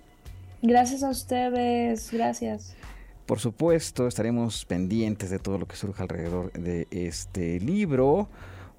Gracias 0.62 1.02
a 1.02 1.10
ustedes, 1.10 2.10
gracias. 2.12 2.74
Por 3.26 3.40
supuesto, 3.40 4.06
estaremos 4.06 4.64
pendientes 4.64 5.30
de 5.30 5.38
todo 5.38 5.58
lo 5.58 5.66
que 5.66 5.76
surja 5.76 6.04
alrededor 6.04 6.52
de 6.52 6.86
este 6.90 7.58
libro. 7.58 8.28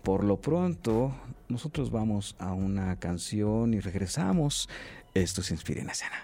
Por 0.08 0.24
lo 0.24 0.40
pronto, 0.40 1.14
nosotros 1.50 1.92
vamos 1.92 2.38
a 2.40 2.54
una 2.54 2.98
canción 2.98 3.74
y 3.74 3.82
regresamos. 3.82 4.70
Esto 5.14 5.44
se 5.44 5.54
inspira 5.54 5.82
en 5.82 5.90
escena. 5.90 6.16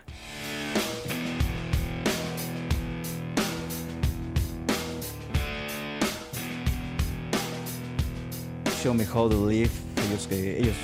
Show 8.81 8.93
Me 8.93 9.05
How 9.05 9.29
to 9.29 9.49
Live, 9.49 9.71
ellos, 10.07 10.27
que, 10.27 10.59
ellos 10.59 10.77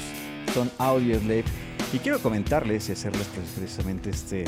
son 0.54 0.70
Audio 0.78 1.18
Slave. 1.22 1.46
Y 1.94 2.00
quiero 2.00 2.20
comentarles 2.20 2.90
y 2.90 2.92
hacerles 2.92 3.30
precisamente 3.56 4.10
este, 4.10 4.44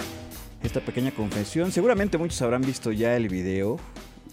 esta 0.61 0.81
pequeña 0.81 1.11
confesión. 1.11 1.71
Seguramente 1.71 2.17
muchos 2.17 2.41
habrán 2.41 2.63
visto 2.63 2.91
ya 2.91 3.15
el 3.15 3.29
video 3.29 3.79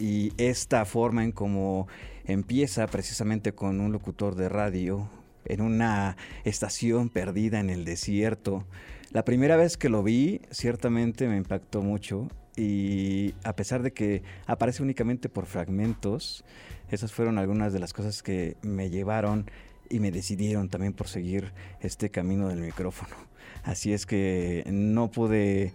y 0.01 0.33
esta 0.39 0.85
forma 0.85 1.23
en 1.23 1.31
cómo 1.31 1.87
empieza 2.29 2.87
precisamente 2.87 3.53
con 3.53 3.81
un 3.81 3.91
locutor 3.91 4.37
de 4.37 4.49
radio 4.49 5.09
en 5.47 5.63
una 5.63 6.17
estación 6.45 7.09
perdida 7.09 7.59
en 7.59 7.71
el 7.71 7.85
desierto. 7.85 8.67
La 9.11 9.25
primera 9.25 9.57
vez 9.57 9.77
que 9.77 9.89
lo 9.89 10.03
vi, 10.03 10.43
ciertamente 10.51 11.27
me 11.27 11.39
impactó 11.39 11.83
mucho 11.83 12.29
y 12.55 13.35
a 13.45 13.57
pesar 13.57 13.83
de 13.83 13.93
que 13.93 14.23
aparece 14.47 14.83
únicamente 14.83 15.29
por 15.31 15.47
fragmentos, 15.47 16.45
esas 16.91 17.13
fueron 17.13 17.39
algunas 17.39 17.73
de 17.73 17.79
las 17.79 17.95
cosas 17.95 18.23
que 18.23 18.57
me 18.63 18.91
llevaron 18.91 19.51
y 19.89 20.01
me 20.01 20.11
decidieron 20.11 20.69
también 20.69 20.93
por 20.93 21.09
seguir 21.09 21.53
este 21.81 22.11
camino 22.11 22.49
del 22.49 22.61
micrófono. 22.61 23.17
Así 23.63 23.93
es 23.93 24.05
que 24.05 24.65
no 24.71 25.11
pude 25.11 25.73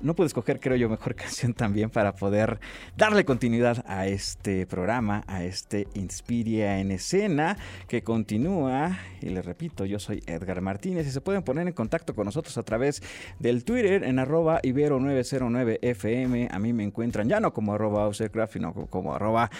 no 0.00 0.14
pude 0.14 0.28
escoger, 0.28 0.60
creo 0.60 0.76
yo, 0.76 0.88
mejor 0.88 1.14
canción 1.16 1.54
también 1.54 1.90
para 1.90 2.14
poder 2.14 2.60
darle 2.96 3.24
continuidad 3.24 3.84
a 3.86 4.06
este 4.06 4.66
programa, 4.66 5.24
a 5.26 5.44
este 5.44 5.88
Inspiria 5.94 6.78
en 6.78 6.90
escena 6.90 7.56
que 7.88 8.02
continúa. 8.02 8.98
Y 9.20 9.28
les 9.30 9.44
repito, 9.44 9.84
yo 9.84 9.98
soy 9.98 10.22
Edgar 10.26 10.60
Martínez 10.60 11.06
y 11.06 11.10
se 11.10 11.20
pueden 11.20 11.42
poner 11.42 11.66
en 11.66 11.74
contacto 11.74 12.14
con 12.14 12.24
nosotros 12.24 12.56
a 12.58 12.62
través 12.62 13.02
del 13.38 13.64
Twitter 13.64 14.04
en 14.04 14.18
arroba 14.18 14.60
ibero909fm. 14.62 16.48
A 16.50 16.58
mí 16.58 16.72
me 16.72 16.84
encuentran 16.84 17.28
ya 17.28 17.40
no 17.40 17.52
como 17.52 17.74
arroba 17.74 18.10
sino 18.12 18.72
como 18.72 19.14
arroba. 19.14 19.50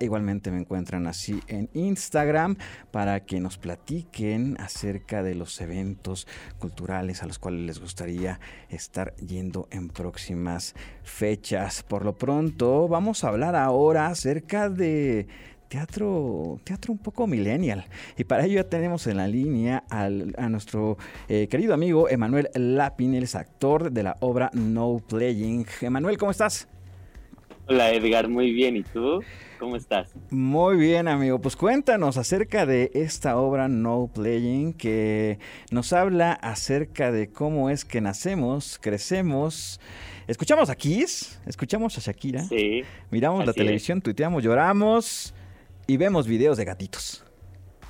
Igualmente 0.00 0.50
me 0.50 0.58
encuentran 0.58 1.06
así 1.06 1.40
en 1.48 1.68
Instagram 1.74 2.56
para 2.90 3.24
que 3.24 3.40
nos 3.40 3.58
platiquen 3.58 4.56
acerca 4.60 5.22
de 5.22 5.34
los 5.34 5.60
eventos 5.60 6.26
culturales 6.58 7.22
a 7.22 7.26
los 7.26 7.38
cuales 7.38 7.62
les 7.62 7.80
gustaría 7.80 8.11
estar 8.68 9.14
yendo 9.16 9.68
en 9.70 9.88
próximas 9.88 10.74
fechas. 11.02 11.82
Por 11.82 12.04
lo 12.04 12.14
pronto, 12.14 12.88
vamos 12.88 13.24
a 13.24 13.28
hablar 13.28 13.56
ahora 13.56 14.06
acerca 14.06 14.68
de 14.68 15.26
teatro, 15.68 16.60
teatro 16.64 16.92
un 16.92 16.98
poco 16.98 17.26
millennial. 17.26 17.84
Y 18.18 18.24
para 18.24 18.44
ello 18.44 18.56
ya 18.56 18.68
tenemos 18.68 19.06
en 19.06 19.16
la 19.16 19.26
línea 19.26 19.84
a 19.88 20.48
nuestro 20.48 20.98
eh, 21.28 21.48
querido 21.48 21.72
amigo 21.72 22.08
Emanuel 22.08 22.50
Lapin, 22.54 23.14
el 23.14 23.26
actor 23.32 23.90
de 23.90 24.02
la 24.02 24.16
obra 24.20 24.50
No 24.52 25.00
Playing. 25.08 25.66
Emanuel, 25.80 26.18
¿cómo 26.18 26.30
estás? 26.30 26.68
Hola 27.68 27.90
Edgar, 27.92 28.28
muy 28.28 28.52
bien. 28.52 28.76
¿Y 28.76 28.82
tú? 28.82 29.22
¿Cómo 29.62 29.76
estás? 29.76 30.12
Muy 30.32 30.76
bien, 30.76 31.06
amigo. 31.06 31.40
Pues 31.40 31.54
cuéntanos 31.54 32.16
acerca 32.16 32.66
de 32.66 32.90
esta 32.94 33.36
obra 33.36 33.68
No 33.68 34.10
Playing 34.12 34.72
que 34.72 35.38
nos 35.70 35.92
habla 35.92 36.32
acerca 36.32 37.12
de 37.12 37.30
cómo 37.30 37.70
es 37.70 37.84
que 37.84 38.00
nacemos, 38.00 38.80
crecemos. 38.82 39.80
Escuchamos 40.26 40.68
a 40.68 40.74
Kiss, 40.74 41.40
escuchamos 41.46 41.96
a 41.96 42.00
Shakira, 42.00 42.42
sí, 42.42 42.82
miramos 43.12 43.46
la 43.46 43.52
televisión, 43.52 44.02
tuiteamos, 44.02 44.42
lloramos 44.42 45.32
y 45.86 45.96
vemos 45.96 46.26
videos 46.26 46.56
de 46.56 46.64
gatitos. 46.64 47.24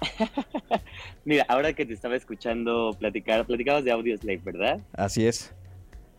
Mira, 1.24 1.46
ahora 1.48 1.72
que 1.72 1.86
te 1.86 1.94
estaba 1.94 2.16
escuchando 2.16 2.94
platicar, 2.98 3.46
platicabas 3.46 3.82
de 3.82 3.92
Audio 3.92 4.14
Slave, 4.18 4.42
¿verdad? 4.44 4.82
Así 4.92 5.26
es. 5.26 5.54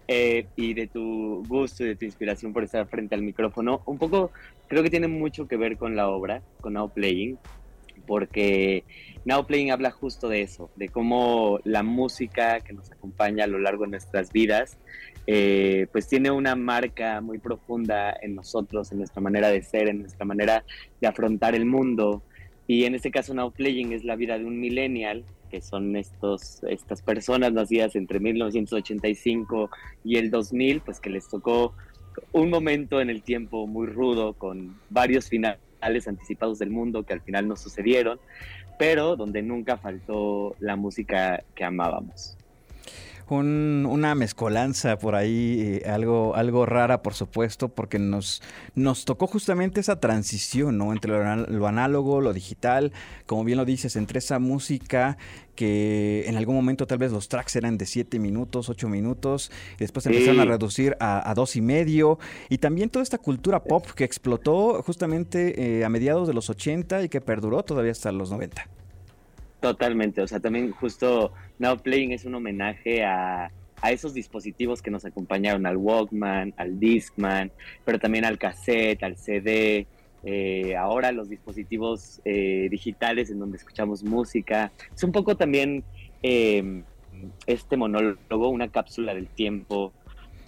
Eh, 0.07 0.47
y 0.57 0.73
de 0.73 0.87
tu 0.87 1.45
gusto 1.47 1.83
y 1.83 1.87
de 1.87 1.95
tu 1.95 2.03
inspiración 2.03 2.51
por 2.51 2.63
estar 2.63 2.85
frente 2.87 3.15
al 3.15 3.21
micrófono. 3.21 3.81
Un 3.85 3.97
poco 3.97 4.31
creo 4.67 4.83
que 4.83 4.89
tiene 4.89 5.07
mucho 5.07 5.47
que 5.47 5.55
ver 5.55 5.77
con 5.77 5.95
la 5.95 6.09
obra, 6.09 6.41
con 6.59 6.73
Now 6.73 6.89
Playing, 6.89 7.37
porque 8.05 8.83
Now 9.23 9.45
Playing 9.45 9.71
habla 9.71 9.91
justo 9.91 10.27
de 10.27 10.41
eso, 10.41 10.69
de 10.75 10.89
cómo 10.89 11.59
la 11.63 11.83
música 11.83 12.59
que 12.59 12.73
nos 12.73 12.91
acompaña 12.91 13.45
a 13.45 13.47
lo 13.47 13.59
largo 13.59 13.85
de 13.85 13.91
nuestras 13.91 14.31
vidas, 14.33 14.77
eh, 15.25 15.87
pues 15.93 16.07
tiene 16.07 16.31
una 16.31 16.55
marca 16.55 17.21
muy 17.21 17.37
profunda 17.37 18.13
en 18.21 18.35
nosotros, 18.35 18.91
en 18.91 18.97
nuestra 18.97 19.21
manera 19.21 19.49
de 19.49 19.61
ser, 19.61 19.87
en 19.87 19.99
nuestra 19.99 20.25
manera 20.25 20.65
de 20.99 21.07
afrontar 21.07 21.55
el 21.55 21.65
mundo. 21.65 22.23
Y 22.67 22.83
en 22.83 22.95
este 22.95 23.11
caso 23.11 23.33
Now 23.33 23.51
Playing 23.51 23.93
es 23.93 24.03
la 24.03 24.17
vida 24.17 24.37
de 24.37 24.43
un 24.43 24.59
millennial 24.59 25.23
que 25.53 25.61
son 25.61 25.95
estos, 25.95 26.63
estas 26.63 27.03
personas 27.03 27.53
nacidas 27.53 27.95
entre 27.95 28.19
1985 28.19 29.69
y 30.03 30.17
el 30.17 30.31
2000, 30.31 30.81
pues 30.81 30.99
que 30.99 31.11
les 31.11 31.29
tocó 31.29 31.75
un 32.31 32.49
momento 32.49 32.99
en 32.99 33.11
el 33.11 33.21
tiempo 33.21 33.67
muy 33.67 33.85
rudo 33.85 34.33
con 34.33 34.75
varios 34.89 35.29
finales 35.29 36.07
anticipados 36.07 36.57
del 36.57 36.71
mundo 36.71 37.03
que 37.03 37.13
al 37.13 37.21
final 37.21 37.47
no 37.47 37.55
sucedieron, 37.55 38.19
pero 38.79 39.15
donde 39.15 39.43
nunca 39.43 39.77
faltó 39.77 40.55
la 40.59 40.75
música 40.75 41.43
que 41.53 41.63
amábamos 41.63 42.35
una 43.29 44.15
mezcolanza 44.15 44.97
por 44.97 45.15
ahí, 45.15 45.81
eh, 45.83 45.89
algo, 45.89 46.35
algo 46.35 46.65
rara, 46.65 47.01
por 47.01 47.13
supuesto, 47.13 47.69
porque 47.69 47.99
nos, 47.99 48.41
nos 48.75 49.05
tocó 49.05 49.27
justamente 49.27 49.79
esa 49.79 49.99
transición, 49.99 50.77
¿no? 50.77 50.91
Entre 50.91 51.11
lo, 51.11 51.67
análogo, 51.67 52.21
lo 52.21 52.33
digital, 52.33 52.91
como 53.25 53.43
bien 53.43 53.57
lo 53.57 53.65
dices, 53.65 53.95
entre 53.95 54.19
esa 54.19 54.39
música 54.39 55.17
que 55.55 56.23
en 56.27 56.35
algún 56.35 56.55
momento 56.55 56.87
tal 56.87 56.97
vez 56.97 57.11
los 57.11 57.29
tracks 57.29 57.55
eran 57.55 57.77
de 57.77 57.85
7 57.85 58.19
minutos, 58.19 58.69
8 58.69 58.89
minutos, 58.89 59.51
y 59.75 59.79
después 59.79 60.05
empezaron 60.05 60.39
a 60.39 60.45
reducir 60.45 60.97
a, 60.99 61.29
a, 61.29 61.33
dos 61.35 61.55
y 61.55 61.61
medio, 61.61 62.17
y 62.49 62.57
también 62.57 62.89
toda 62.89 63.03
esta 63.03 63.19
cultura 63.19 63.63
pop 63.63 63.85
que 63.95 64.03
explotó 64.03 64.81
justamente 64.83 65.79
eh, 65.79 65.85
a 65.85 65.89
mediados 65.89 66.27
de 66.27 66.33
los 66.33 66.49
80 66.49 67.03
y 67.03 67.09
que 67.09 67.21
perduró 67.21 67.63
todavía 67.63 67.91
hasta 67.91 68.11
los 68.11 68.31
90. 68.31 68.67
Totalmente, 69.63 70.21
o 70.21 70.27
sea, 70.27 70.41
también 70.41 70.71
justo 70.71 71.31
Now 71.57 71.77
Playing 71.77 72.11
es 72.11 72.25
un 72.25 72.35
homenaje 72.35 73.05
a, 73.05 73.49
esos 73.89 74.13
dispositivos 74.13 74.81
que 74.81 74.91
nos 74.91 75.05
acompañaron, 75.05 75.65
al 75.65 75.77
Walkman, 75.77 76.53
al 76.57 76.81
Discman, 76.81 77.49
pero 77.85 77.97
también 77.97 78.25
al 78.25 78.37
cassette, 78.37 79.01
al 79.03 79.15
CD, 79.15 79.87
eh, 80.25 80.75
ahora 80.75 81.13
los 81.13 81.29
dispositivos 81.29 82.19
eh, 82.25 82.67
digitales 82.69 83.31
en 83.31 83.39
donde 83.39 83.55
escuchamos 83.55 84.03
música. 84.03 84.69
Es 84.93 85.01
un 85.01 85.13
poco 85.13 85.37
también 85.37 85.85
em, 86.21 86.83
este 87.47 87.77
monólogo, 87.77 88.49
una 88.49 88.67
cápsula 88.67 89.13
del 89.13 89.27
tiempo, 89.27 89.93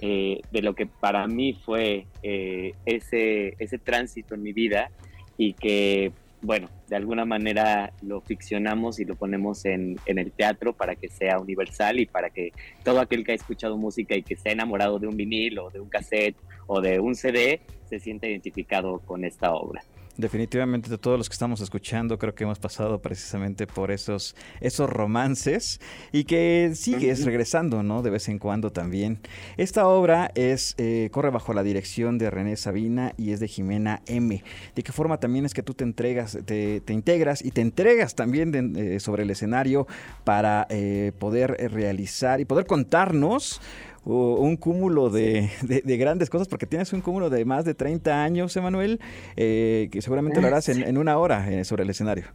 eh, 0.02 0.42
de 0.52 0.62
lo 0.62 0.76
que 0.76 0.88
para 0.88 1.26
mí 1.26 1.54
fue 1.54 2.06
ese, 2.22 3.56
ese 3.60 3.78
tránsito 3.78 4.36
en 4.36 4.44
mi 4.44 4.52
vida 4.52 4.92
y 5.38 5.54
que, 5.54 6.12
bueno, 6.46 6.70
de 6.88 6.96
alguna 6.96 7.26
manera 7.26 7.92
lo 8.02 8.22
ficcionamos 8.22 9.00
y 9.00 9.06
lo 9.06 9.16
ponemos 9.16 9.66
en, 9.66 9.98
el 10.06 10.32
teatro 10.32 10.74
para 10.74 10.96
que 10.96 11.10
sea 11.10 11.40
universal 11.40 12.00
y 12.00 12.06
para 12.06 12.30
que 12.30 12.52
todo 12.84 13.00
aquel 13.00 13.24
que 13.24 13.32
ha 13.32 13.36
escuchado 13.36 13.78
música 13.78 14.16
y 14.16 14.24
que 14.24 14.36
se 14.36 14.50
ha 14.50 14.52
enamorado 14.52 15.00
de 15.00 15.08
un 15.08 15.18
vinil 15.18 15.58
o 15.60 15.70
de 15.70 15.80
un 15.80 15.90
cassette 15.90 16.38
o 16.68 16.82
de 16.82 17.00
un 17.00 17.16
CD 17.16 17.62
se 17.86 18.00
sienta 18.00 18.28
identificado 18.28 19.00
con 19.00 19.26
esta 19.26 19.54
obra. 19.54 19.82
Definitivamente 20.18 20.90
de 20.90 20.98
todos 20.98 21.18
los 21.18 21.28
que 21.28 21.34
estamos 21.34 21.60
escuchando 21.60 22.18
creo 22.18 22.34
que 22.34 22.46
hemos 22.46 22.58
pasado 22.58 23.02
precisamente 23.02 23.68
por 23.68 23.92
esos, 23.92 24.34
esos 24.62 24.90
romances 24.90 25.82
y 26.14 26.24
que 26.24 26.72
sigues 26.74 27.26
regresando, 27.26 27.84
¿no? 27.84 28.02
De 28.02 28.10
vez 28.10 28.30
en 28.30 28.40
cuando 28.40 28.72
también. 28.72 29.20
Esta 29.58 29.88
obra 29.88 30.32
es 30.36 30.74
eh, 30.78 31.10
corre 31.12 31.32
bajo 31.32 31.54
la 31.54 31.64
dirección 31.64 32.18
de 32.18 32.30
René 32.30 32.56
Sabina 32.56 33.14
y 33.18 33.32
es 33.32 33.42
de 33.42 33.50
Jimena 33.50 34.02
M. 34.08 34.42
¿De 34.74 34.84
qué 34.84 34.92
forma 34.94 35.20
también 35.20 35.46
es 35.46 35.54
que 35.54 35.64
tú 35.64 35.74
te 35.74 35.84
entregas, 35.84 36.38
te, 36.46 36.82
integras 36.88 37.44
y 37.44 37.52
te 37.52 37.60
entregas 37.60 38.16
también 38.16 38.76
eh, 38.78 39.02
sobre 39.02 39.24
el 39.24 39.30
escenario 39.30 39.86
para 40.24 40.66
eh, 40.70 41.12
poder 41.20 41.58
realizar 41.72 42.40
y 42.40 42.46
poder 42.46 42.66
contarnos 42.66 43.60
un 44.06 44.56
cúmulo 44.58 45.10
de, 45.10 45.50
grandes 45.98 46.30
cosas, 46.30 46.48
porque 46.48 46.66
tienes 46.66 46.94
un 46.94 47.02
cúmulo 47.02 47.30
de 47.30 47.44
más 47.46 47.66
de 47.66 47.74
30 47.74 48.24
años, 48.24 48.56
Emanuel, 48.56 49.00
eh, 49.36 49.90
que 49.92 50.02
seguramente 50.02 50.42
lo 50.42 50.48
harás 50.48 50.70
en, 50.70 50.98
una 50.98 51.18
hora 51.18 51.52
eh, 51.52 51.66
sobre 51.66 51.84
el 51.84 51.90
escenario. 51.90 52.26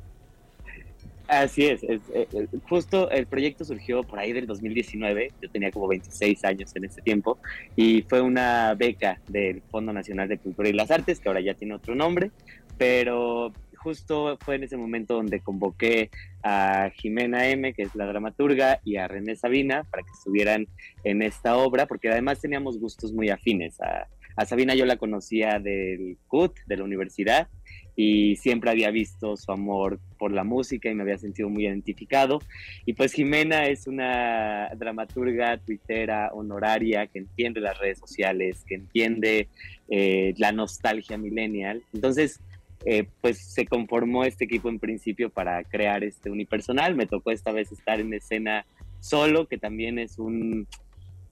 Así 1.28 1.64
es, 1.66 1.84
eh, 1.84 2.26
justo 2.68 3.08
el 3.10 3.26
proyecto 3.26 3.64
surgió 3.64 4.02
por 4.02 4.18
ahí 4.18 4.32
del 4.32 4.48
2019, 4.48 5.30
yo 5.40 5.48
tenía 5.48 5.70
como 5.70 5.86
26 5.86 6.44
años 6.44 6.74
en 6.74 6.84
ese 6.84 7.00
tiempo, 7.02 7.38
y 7.76 8.02
fue 8.02 8.20
una 8.20 8.74
beca 8.74 9.20
del 9.28 9.62
Fondo 9.70 9.92
Nacional 9.92 10.28
de 10.28 10.38
Cultura 10.38 10.68
y 10.68 10.72
las 10.72 10.90
Artes, 10.90 11.20
que 11.20 11.28
ahora 11.28 11.40
ya 11.40 11.54
tiene 11.54 11.74
otro 11.74 11.94
nombre, 11.94 12.32
pero 12.76 13.52
justo 13.82 14.38
fue 14.40 14.56
en 14.56 14.64
ese 14.64 14.76
momento 14.76 15.14
donde 15.14 15.40
convoqué 15.40 16.10
a 16.42 16.90
Jimena 16.94 17.48
M, 17.48 17.72
que 17.72 17.82
es 17.82 17.94
la 17.94 18.06
dramaturga, 18.06 18.80
y 18.84 18.96
a 18.96 19.08
René 19.08 19.36
Sabina 19.36 19.84
para 19.90 20.02
que 20.02 20.10
estuvieran 20.10 20.66
en 21.04 21.22
esta 21.22 21.56
obra, 21.56 21.86
porque 21.86 22.10
además 22.10 22.40
teníamos 22.40 22.78
gustos 22.78 23.12
muy 23.12 23.30
afines. 23.30 23.80
A, 23.80 24.06
Sabina 24.46 24.74
yo 24.74 24.86
la 24.86 24.96
conocía 24.96 25.58
del 25.58 26.16
CUT, 26.26 26.60
de 26.66 26.76
la 26.78 26.84
universidad, 26.84 27.48
y 27.94 28.36
siempre 28.36 28.70
había 28.70 28.90
visto 28.90 29.36
su 29.36 29.52
amor 29.52 30.00
por 30.18 30.32
la 30.32 30.44
música 30.44 30.88
y 30.88 30.94
me 30.94 31.02
había 31.02 31.18
sentido 31.18 31.50
muy 31.50 31.66
identificado. 31.66 32.40
Y 32.86 32.94
pues 32.94 33.12
Jimena 33.12 33.66
es 33.66 33.86
una 33.86 34.70
dramaturga, 34.76 35.58
tuitera, 35.58 36.30
honoraria, 36.32 37.06
que 37.08 37.18
entiende 37.18 37.60
las 37.60 37.78
redes 37.78 37.98
sociales, 37.98 38.64
que 38.66 38.76
entiende 38.76 39.48
eh, 39.90 40.32
la 40.38 40.52
nostalgia 40.52 41.18
millennial. 41.18 41.82
Entonces, 41.92 42.40
eh, 42.84 43.08
pues 43.20 43.52
se 43.52 43.66
conformó 43.66 44.24
este 44.24 44.44
equipo 44.44 44.68
en 44.68 44.78
principio 44.78 45.30
para 45.30 45.62
crear 45.64 46.02
este 46.04 46.30
unipersonal. 46.30 46.94
Me 46.94 47.06
tocó 47.06 47.30
esta 47.30 47.52
vez 47.52 47.70
estar 47.72 48.00
en 48.00 48.14
escena 48.14 48.66
solo, 49.00 49.46
que 49.46 49.58
también 49.58 49.98
es 49.98 50.18
un, 50.18 50.66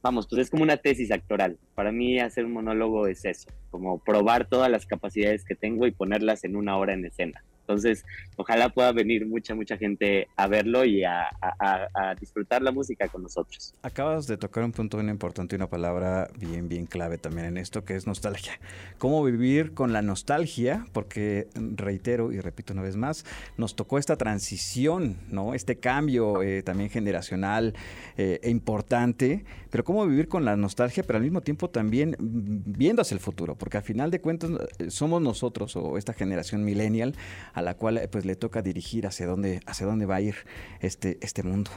vamos, 0.03 0.27
pues 0.29 0.43
es 0.43 0.51
como 0.51 0.63
una 0.63 0.77
tesis 0.77 1.11
actoral. 1.11 1.59
Para 1.75 1.93
mí 1.93 2.19
hacer 2.19 2.45
un 2.45 2.53
monólogo 2.53 3.07
es 3.07 3.25
eso, 3.25 3.51
como 3.71 3.99
probar 3.99 4.47
todas 4.47 4.71
las 4.71 4.87
capacidades 4.87 5.45
que 5.45 5.55
tengo 5.55 5.87
y 5.87 5.93
ponerlas 5.93 6.45
en 6.45 6.57
una 6.57 6.77
hora 6.77 6.95
en 6.95 7.05
escena. 7.05 7.43
Entonces, 7.69 8.07
ojalá 8.37 8.71
pueda 8.71 8.93
venir 8.93 9.27
mucha, 9.27 9.55
mucha 9.55 9.77
gente 9.77 10.29
a 10.37 10.47
verlo 10.47 10.87
y 10.87 11.05
a, 11.05 11.29
disfrutar 12.19 12.63
la 12.63 12.73
música 12.73 13.09
con 13.09 13.23
nosotros. 13.23 13.75
Acabas 13.83 14.27
de 14.27 14.39
tocar 14.39 14.65
un 14.65 14.73
punto 14.73 14.97
bien 14.97 15.11
importante 15.11 15.55
y 15.55 15.57
una 15.57 15.69
palabra 15.69 16.31
bien, 16.39 16.69
bien 16.69 16.87
clave 16.87 17.19
también 17.19 17.47
en 17.47 17.59
esto, 17.59 17.85
que 17.85 17.95
es 17.95 18.07
nostalgia. 18.07 18.53
¿Cómo 18.97 19.23
vivir 19.23 19.75
con 19.75 19.93
la 19.93 20.01
nostalgia? 20.01 20.87
Porque, 20.95 21.49
reitero 21.55 22.33
y 22.33 22.41
repito 22.41 22.73
una 22.73 22.81
vez 22.81 22.97
más, 22.97 23.27
nos 23.59 23.77
tocó 23.77 23.99
esta 23.99 24.17
transición, 24.17 25.19
¿no? 25.29 25.53
Este 25.53 25.79
cambio 25.79 26.43
eh, 26.43 26.63
también 26.63 26.89
generacional 26.89 27.75
eh, 28.17 28.41
e 28.43 28.49
importante, 28.49 29.45
pero 29.71 29.85
cómo 29.85 30.07
vivir 30.07 30.29
con 30.29 30.47
la 30.47 30.57
nostalgia, 30.57 31.03
pero 31.03 31.19
al 31.19 31.23
mismo 31.23 31.43
tiempo 31.43 31.69
también 31.69 32.17
viendo 32.19 33.03
hacia 33.03 33.15
el 33.15 33.21
futuro, 33.21 33.57
porque 33.57 33.77
al 33.77 33.83
final 33.83 34.11
de 34.11 34.23
cuentas 34.23 34.51
eh, 34.79 34.91
somos 34.91 35.21
nosotros 35.21 35.77
o 35.77 35.99
esta 35.99 36.15
generación 36.15 36.65
millennial 36.65 37.15
a 37.59 37.63
la 37.63 37.75
cual 37.75 38.01
pues 38.11 38.25
le 38.25 38.37
toca 38.37 38.63
dirigir 38.63 39.07
hacia 39.07 39.27
dónde, 39.27 39.61
hacia 39.67 39.87
dónde 39.87 40.07
va 40.07 40.17
a 40.17 40.21
ir 40.21 40.35
este, 40.81 41.19
este 41.21 41.43
mundo. 41.43 41.71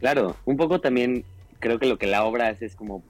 Claro, 0.00 0.36
un 0.44 0.56
poco 0.56 0.80
también 0.80 1.24
creo 1.60 1.78
que 1.78 1.86
lo 1.86 1.98
que 1.98 2.06
la 2.06 2.24
obra 2.24 2.48
hace 2.48 2.66
es 2.66 2.76
como 2.76 3.02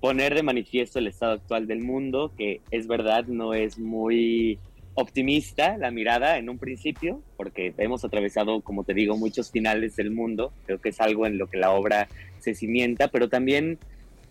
poner 0.00 0.34
de 0.34 0.42
manifiesto 0.42 0.98
el 0.98 1.06
estado 1.06 1.32
actual 1.32 1.68
del 1.68 1.80
mundo, 1.80 2.32
que 2.36 2.60
es 2.72 2.88
verdad, 2.88 3.26
no 3.26 3.54
es 3.54 3.78
muy 3.78 4.58
optimista 4.94 5.78
la 5.78 5.90
mirada 5.90 6.38
en 6.38 6.48
un 6.50 6.58
principio, 6.58 7.22
porque 7.36 7.72
hemos 7.78 8.04
atravesado, 8.04 8.60
como 8.62 8.84
te 8.84 8.94
digo, 8.94 9.16
muchos 9.16 9.50
finales 9.50 9.96
del 9.96 10.10
mundo, 10.10 10.52
creo 10.66 10.80
que 10.80 10.88
es 10.88 11.00
algo 11.00 11.26
en 11.26 11.38
lo 11.38 11.46
que 11.46 11.58
la 11.58 11.70
obra 11.70 12.08
se 12.40 12.54
cimienta, 12.54 13.08
pero 13.08 13.28
también 13.28 13.78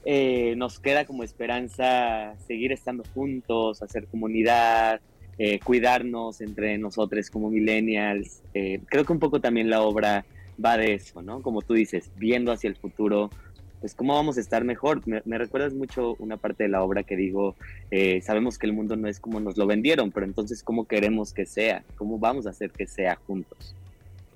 eh, 0.04 0.56
nos 0.58 0.80
queda 0.80 1.06
como 1.06 1.24
esperanza 1.24 2.36
seguir 2.46 2.72
estando 2.72 3.04
juntos, 3.14 3.82
hacer 3.82 4.08
comunidad, 4.08 5.00
eh, 5.44 5.58
cuidarnos 5.58 6.40
entre 6.42 6.78
nosotros 6.78 7.32
como 7.32 7.50
millennials. 7.50 8.44
Eh, 8.54 8.80
creo 8.86 9.06
que 9.06 9.12
un 9.12 9.18
poco 9.18 9.42
también 9.42 9.72
la 9.72 9.82
obra 9.82 10.24
va 10.64 10.78
de 10.78 10.94
eso, 10.94 11.24
¿no? 11.24 11.42
Como 11.42 11.64
tú 11.64 11.74
dices, 11.74 12.12
viendo 12.16 12.52
hacia 12.52 12.68
el 12.68 12.76
futuro, 12.76 13.32
pues 13.80 13.96
cómo 13.96 14.14
vamos 14.14 14.38
a 14.38 14.40
estar 14.40 14.64
mejor. 14.64 15.02
Me, 15.08 15.38
recuerdas 15.40 15.74
mucho 15.74 16.16
una 16.20 16.38
parte 16.38 16.66
de 16.66 16.70
la 16.70 16.84
obra 16.84 17.02
que 17.02 17.16
digo, 17.16 17.56
eh, 17.90 18.22
sabemos 18.22 18.60
que 18.60 18.68
el 18.68 18.74
mundo 18.74 18.96
no 18.98 19.08
es 19.08 19.20
como 19.20 19.40
nos 19.40 19.58
lo 19.58 19.66
vendieron, 19.66 20.12
pero 20.12 20.28
entonces 20.28 20.62
cómo 20.62 20.86
queremos 20.86 21.34
que 21.34 21.48
sea, 21.48 21.84
cómo 21.96 22.20
vamos 22.20 22.46
a 22.46 22.52
hacer 22.52 22.70
que 22.70 22.86
sea 22.86 23.16
juntos. 23.16 23.76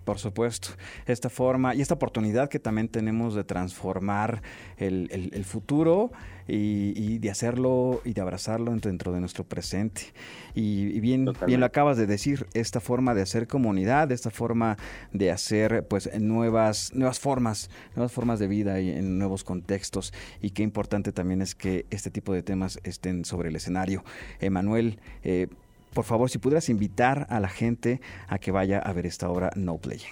Por 0.06 0.20
supuesto, 0.20 0.70
esta 1.08 1.30
forma 1.30 1.74
y 1.74 1.82
esta 1.82 1.96
oportunidad 1.96 2.48
que 2.48 2.60
también 2.60 2.88
tenemos 2.88 3.34
de 3.34 3.44
transformar 3.44 4.44
el, 4.78 5.46
futuro 5.46 6.12
y, 6.48 7.18
de 7.18 7.32
hacerlo 7.32 8.02
y 8.06 8.14
de 8.14 8.22
abrazarlo 8.22 8.72
dentro 8.76 9.12
de 9.12 9.20
nuestro 9.20 9.44
presente. 9.46 10.14
Y, 10.54 11.00
bien, 11.00 11.28
bien 11.48 11.60
lo 11.60 11.66
acabas 11.66 11.98
de 11.98 12.06
decir, 12.06 12.46
esta 12.54 12.80
forma 12.80 13.16
de 13.16 13.24
hacer 13.24 13.48
comunidad, 13.48 14.12
esta 14.12 14.30
forma 14.30 14.78
de 15.12 15.32
hacer 15.32 15.88
pues 15.88 16.08
nuevas, 16.20 16.94
nuevas 16.94 17.20
formas, 17.20 17.72
nuevas 17.96 18.12
formas 18.12 18.38
de 18.38 18.48
vida 18.48 18.80
y 18.80 18.92
en 18.92 19.18
nuevos 19.18 19.44
contextos. 19.44 20.14
Y 20.40 20.52
qué 20.52 20.62
importante 20.62 21.14
también 21.14 21.42
es 21.42 21.56
que 21.56 21.88
este 21.90 22.12
tipo 22.12 22.32
de 22.32 22.44
temas 22.44 22.80
estén 22.84 23.26
sobre 23.26 23.50
el 23.50 23.56
escenario. 23.56 24.04
Emanuel, 24.40 25.00
eh, 25.24 25.48
por 25.96 26.04
favor, 26.04 26.30
si 26.30 26.38
pudieras 26.38 26.68
invitar 26.70 27.26
a 27.30 27.40
la 27.40 27.48
gente 27.48 28.02
a 28.28 28.38
que 28.38 28.52
vaya 28.52 28.80
a 28.80 28.92
ver 28.92 29.06
esta 29.06 29.30
obra 29.30 29.50
No 29.56 29.78
Playing. 29.78 30.04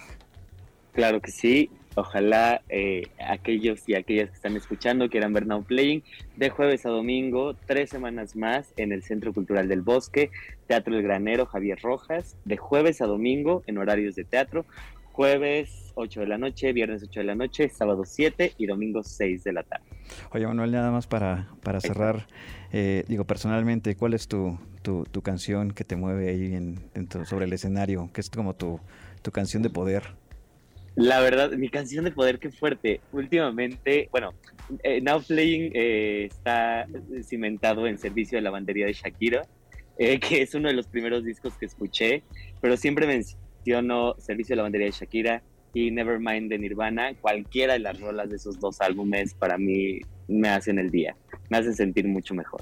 Claro 0.93 1.21
que 1.21 1.29
sí. 1.29 1.69
Ojalá 1.95 2.61
eh, 2.69 3.03
aquellos 3.19 3.87
y 3.87 3.93
aquellas 3.93 4.29
que 4.29 4.35
están 4.35 4.55
escuchando 4.55 5.09
quieran 5.09 5.33
ver 5.33 5.45
No 5.45 5.61
Playing 5.61 6.01
de 6.37 6.49
jueves 6.49 6.87
a 6.87 6.89
domingo, 6.89 7.53
tres 7.67 7.91
semanas 7.91 8.35
más 8.35 8.73
en 8.77 8.91
el 8.91 9.03
Centro 9.03 9.31
Cultural 9.31 9.67
del 9.67 9.81
Bosque, 9.81 10.31
Teatro 10.65 10.95
El 10.95 11.03
Granero 11.03 11.45
Javier 11.45 11.79
Rojas, 11.83 12.35
de 12.45 12.57
jueves 12.57 13.01
a 13.01 13.05
domingo 13.05 13.61
en 13.67 13.77
horarios 13.77 14.15
de 14.15 14.23
teatro, 14.23 14.65
jueves 15.13 15.93
8 15.93 16.21
de 16.21 16.27
la 16.27 16.37
noche, 16.39 16.73
viernes 16.73 17.03
8 17.03 17.19
de 17.19 17.25
la 17.25 17.35
noche, 17.35 17.69
sábado 17.69 18.03
7 18.03 18.53
y 18.57 18.65
domingo 18.65 19.03
6 19.03 19.43
de 19.43 19.53
la 19.53 19.63
tarde. 19.63 19.85
Oye 20.31 20.47
Manuel, 20.47 20.71
nada 20.71 20.91
más 20.91 21.05
para, 21.05 21.49
para 21.61 21.79
cerrar, 21.79 22.27
eh, 22.71 23.05
digo 23.07 23.23
personalmente, 23.23 23.95
¿cuál 23.95 24.15
es 24.15 24.27
tu, 24.27 24.57
tu, 24.81 25.05
tu, 25.05 25.21
canción 25.21 25.71
que 25.71 25.83
te 25.83 25.95
mueve 25.95 26.29
ahí 26.29 26.55
en, 26.55 26.79
sobre 27.25 27.45
el 27.45 27.53
escenario? 27.53 28.09
¿Qué 28.11 28.21
es 28.21 28.29
como 28.31 28.55
tu, 28.55 28.79
tu 29.21 29.31
canción 29.31 29.61
de 29.61 29.69
poder? 29.69 30.03
La 30.95 31.19
verdad, 31.21 31.51
mi 31.51 31.69
canción 31.69 32.05
de 32.05 32.11
poder, 32.11 32.39
qué 32.39 32.51
fuerte. 32.51 32.99
Últimamente, 33.11 34.09
bueno, 34.11 34.33
eh, 34.81 34.99
Now 34.99 35.21
Playing 35.21 35.71
eh, 35.75 36.25
está 36.25 36.87
cimentado 37.23 37.85
en 37.85 37.99
servicio 37.99 38.39
de 38.39 38.41
la 38.41 38.49
bandería 38.49 38.87
de 38.87 38.93
Shakira, 38.93 39.43
que 39.97 40.41
es 40.41 40.55
uno 40.55 40.69
de 40.69 40.73
los 40.73 40.87
primeros 40.87 41.23
discos 41.23 41.53
que 41.53 41.67
escuché, 41.67 42.23
pero 42.61 42.77
siempre 42.77 43.05
Servicio 44.17 44.53
de 44.53 44.57
la 44.57 44.63
bandería 44.63 44.87
de 44.87 44.91
Shakira, 44.91 45.43
y 45.73 45.89
Nevermind 45.89 46.49
de 46.49 46.59
Nirvana, 46.59 47.15
cualquiera 47.19 47.73
de 47.73 47.79
las 47.79 47.99
rolas 47.99 48.29
de 48.29 48.35
esos 48.35 48.59
dos 48.59 48.79
álbumes 48.79 49.33
para 49.33 49.57
mí 49.57 49.99
me 50.27 50.49
hacen 50.49 50.77
el 50.77 50.91
día, 50.91 51.17
me 51.49 51.57
hacen 51.57 51.73
sentir 51.73 52.07
mucho 52.07 52.35
mejor. 52.35 52.61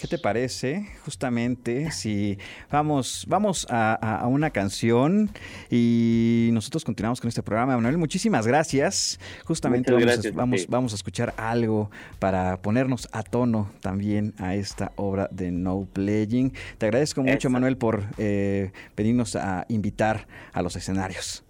¿Qué 0.00 0.08
te 0.08 0.16
parece 0.16 0.86
justamente 1.04 1.90
si 1.90 2.38
vamos, 2.70 3.26
vamos 3.28 3.66
a, 3.68 4.26
una 4.28 4.48
canción 4.48 5.30
y 5.70 6.48
nosotros 6.54 6.86
continuamos 6.86 7.20
con 7.20 7.28
este 7.28 7.42
programa? 7.42 7.76
Manuel, 7.76 7.98
muchísimas 7.98 8.46
gracias. 8.46 9.20
Justamente 9.44 9.92
vamos, 9.92 10.08
a, 10.08 10.30
vamos, 10.32 10.66
vamos, 10.68 10.92
a 10.92 10.96
escuchar 10.96 11.34
algo 11.36 11.90
para 12.18 12.62
ponernos 12.62 13.10
a 13.12 13.22
tono 13.22 13.70
también 13.82 14.32
a 14.38 14.54
esta 14.54 14.92
obra 14.96 15.28
de 15.30 15.50
No 15.50 15.86
Playing. 15.92 16.54
Te 16.78 16.86
agradezco 16.86 17.22
mucho, 17.22 17.50
Manuel, 17.50 17.76
por 17.76 18.04
eh, 18.16 18.72
venirnos 18.96 19.36
a 19.36 19.66
invitar 19.68 20.26
a 20.54 20.62
los 20.62 20.76
escenarios. 20.76 21.44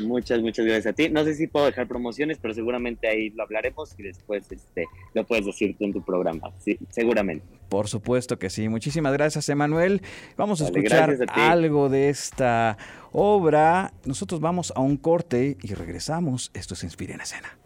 Muchas, 0.00 0.40
muchas 0.40 0.66
gracias 0.66 0.86
a 0.86 0.92
ti. 0.92 1.08
No 1.08 1.24
sé 1.24 1.34
si 1.34 1.46
puedo 1.46 1.66
dejar 1.66 1.86
promociones, 1.86 2.38
pero 2.40 2.54
seguramente 2.54 3.08
ahí 3.08 3.30
lo 3.30 3.42
hablaremos 3.42 3.94
y 3.98 4.02
después 4.02 4.50
este, 4.50 4.86
lo 5.14 5.24
puedes 5.24 5.46
decir 5.46 5.76
tú 5.78 5.84
en 5.84 5.92
tu 5.92 6.02
programa. 6.02 6.52
Sí, 6.58 6.78
seguramente. 6.90 7.44
Por 7.68 7.88
supuesto 7.88 8.38
que 8.38 8.50
sí. 8.50 8.68
Muchísimas 8.68 9.12
gracias, 9.12 9.48
Emanuel. 9.48 10.02
Vamos 10.36 10.60
a 10.60 10.66
escuchar 10.66 11.16
algo 11.28 11.88
de 11.88 12.08
esta 12.08 12.76
obra. 13.12 13.92
Nosotros 14.04 14.40
vamos 14.40 14.72
a 14.74 14.80
un 14.80 14.96
corte 14.96 15.56
y 15.62 15.74
regresamos. 15.74 16.50
Esto 16.54 16.74
se 16.74 16.86
Inspira 16.86 17.14
en 17.14 17.20
Escena. 17.20 17.60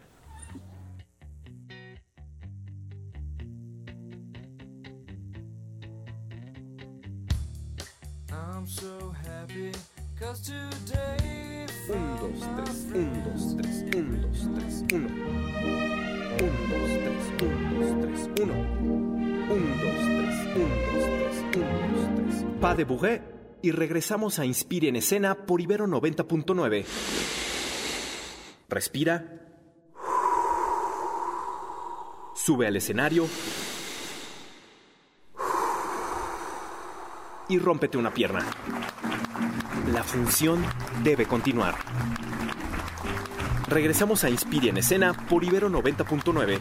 Un, 11.86 12.16
dos, 12.16 12.40
tres, 12.56 12.86
un, 12.94 13.24
dos, 13.24 13.56
tres, 13.58 13.84
un, 13.94 14.22
dos, 14.22 14.48
tres, 14.54 14.84
uno. 14.94 15.08
Un, 16.40 16.52
dos, 16.70 16.90
tres, 17.04 17.24
un, 17.42 17.78
dos, 17.78 17.90
tres, 18.00 18.20
uno. 18.42 18.54
Un, 19.52 19.64
dos, 19.82 20.00
tres, 20.16 20.36
un, 20.56 20.70
dos, 20.86 21.04
tres, 21.18 21.36
un, 21.56 21.94
dos, 21.94 22.06
tres. 22.16 22.44
Pa 22.60 22.74
de 22.74 22.84
Bourget 22.84 23.22
y 23.60 23.70
regresamos 23.70 24.38
a 24.38 24.46
Inspire 24.46 24.88
en 24.88 24.96
Escena 24.96 25.34
por 25.34 25.60
Ibero 25.60 25.86
90.9. 25.86 26.84
Respira. 28.70 29.40
Sube 32.34 32.66
al 32.66 32.76
escenario. 32.76 33.26
Y 37.48 37.58
rómpete 37.58 37.98
una 37.98 38.12
pierna. 38.14 38.46
La 39.92 40.02
función 40.02 40.64
debe 41.02 41.26
continuar. 41.26 41.74
Regresamos 43.68 44.24
a 44.24 44.30
Inspire 44.30 44.70
en 44.70 44.78
Escena 44.78 45.12
por 45.12 45.44
Ibero 45.44 45.68
90.9. 45.68 46.58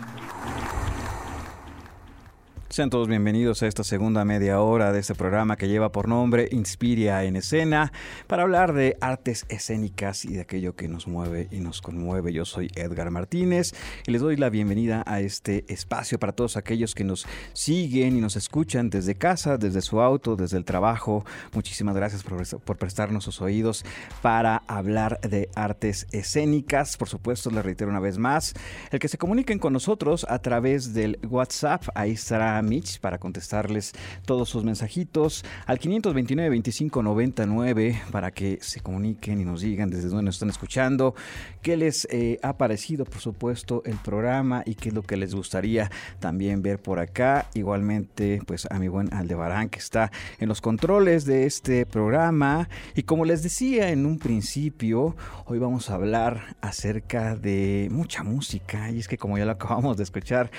Sean 2.73 2.89
todos 2.89 3.07
bienvenidos 3.07 3.61
a 3.61 3.67
esta 3.67 3.83
segunda 3.83 4.25
media 4.25 4.59
hora 4.59 4.91
de 4.91 4.99
este 4.99 5.13
programa 5.13 5.57
que 5.57 5.67
lleva 5.67 5.91
por 5.91 6.07
nombre 6.07 6.49
Inspiria 6.49 7.23
en 7.23 7.35
Escena 7.35 7.93
para 8.25 8.41
hablar 8.41 8.73
de 8.73 8.97
artes 8.99 9.45
escénicas 9.47 10.25
y 10.25 10.33
de 10.33 10.41
aquello 10.41 10.75
que 10.75 10.87
nos 10.87 11.07
mueve 11.07 11.47
y 11.51 11.59
nos 11.59 11.83
conmueve. 11.83 12.33
Yo 12.33 12.45
soy 12.45 12.71
Edgar 12.73 13.11
Martínez 13.11 13.75
y 14.07 14.11
les 14.11 14.21
doy 14.21 14.37
la 14.37 14.49
bienvenida 14.49 15.03
a 15.05 15.21
este 15.21 15.65
espacio 15.71 16.17
para 16.17 16.31
todos 16.31 16.57
aquellos 16.57 16.95
que 16.95 17.03
nos 17.03 17.27
siguen 17.53 18.17
y 18.17 18.21
nos 18.21 18.35
escuchan 18.37 18.89
desde 18.89 19.13
casa, 19.13 19.59
desde 19.59 19.83
su 19.83 20.01
auto, 20.01 20.35
desde 20.35 20.57
el 20.57 20.65
trabajo. 20.65 21.23
Muchísimas 21.53 21.95
gracias 21.95 22.23
por, 22.23 22.43
por 22.61 22.77
prestarnos 22.77 23.23
sus 23.23 23.39
oídos 23.39 23.85
para 24.23 24.63
hablar 24.65 25.19
de 25.21 25.47
artes 25.53 26.07
escénicas. 26.11 26.97
Por 26.97 27.07
supuesto, 27.07 27.51
les 27.51 27.63
reitero 27.63 27.91
una 27.91 27.99
vez 27.99 28.17
más, 28.17 28.55
el 28.89 28.97
que 28.97 29.09
se 29.09 29.19
comuniquen 29.19 29.59
con 29.59 29.73
nosotros 29.73 30.25
a 30.27 30.39
través 30.39 30.95
del 30.95 31.19
WhatsApp, 31.29 31.83
ahí 31.93 32.13
estará 32.13 32.62
Mitch 32.65 32.99
para 32.99 33.17
contestarles 33.17 33.93
todos 34.25 34.49
sus 34.49 34.63
mensajitos 34.63 35.43
al 35.65 35.79
529 35.79 36.49
25 36.49 37.03
99 37.03 38.01
para 38.11 38.31
que 38.31 38.59
se 38.61 38.79
comuniquen 38.81 39.41
y 39.41 39.45
nos 39.45 39.61
digan 39.61 39.89
desde 39.89 40.09
dónde 40.09 40.23
nos 40.23 40.35
están 40.35 40.49
escuchando, 40.49 41.15
qué 41.61 41.77
les 41.77 42.07
eh, 42.11 42.39
ha 42.41 42.57
parecido, 42.57 43.05
por 43.05 43.19
supuesto, 43.19 43.81
el 43.85 43.97
programa 43.97 44.63
y 44.65 44.75
qué 44.75 44.89
es 44.89 44.95
lo 44.95 45.03
que 45.03 45.17
les 45.17 45.33
gustaría 45.33 45.89
también 46.19 46.61
ver 46.61 46.79
por 46.79 46.99
acá. 46.99 47.47
Igualmente, 47.53 48.41
pues 48.45 48.67
a 48.69 48.79
mi 48.79 48.87
buen 48.87 49.13
Aldebarán 49.13 49.69
que 49.69 49.79
está 49.79 50.11
en 50.39 50.49
los 50.49 50.61
controles 50.61 51.25
de 51.25 51.45
este 51.45 51.85
programa. 51.85 52.69
Y 52.95 53.03
como 53.03 53.25
les 53.25 53.43
decía 53.43 53.89
en 53.89 54.05
un 54.05 54.19
principio, 54.19 55.15
hoy 55.45 55.59
vamos 55.59 55.89
a 55.89 55.95
hablar 55.95 56.55
acerca 56.61 57.35
de 57.35 57.87
mucha 57.91 58.23
música. 58.23 58.91
Y 58.91 58.99
es 58.99 59.07
que 59.07 59.17
como 59.17 59.37
ya 59.37 59.45
lo 59.45 59.51
acabamos 59.51 59.97
de 59.97 60.03
escuchar, 60.03 60.51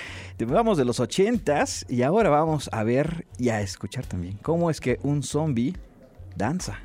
vamos 0.47 0.77
de 0.77 0.85
los 0.85 0.99
ochentas 0.99 1.85
y 1.95 2.03
ahora 2.03 2.29
vamos 2.29 2.69
a 2.73 2.83
ver 2.83 3.25
y 3.37 3.47
a 3.49 3.61
escuchar 3.61 4.05
también 4.05 4.37
cómo 4.41 4.69
es 4.69 4.81
que 4.81 4.99
un 5.03 5.23
zombie 5.23 5.73
danza. 6.35 6.77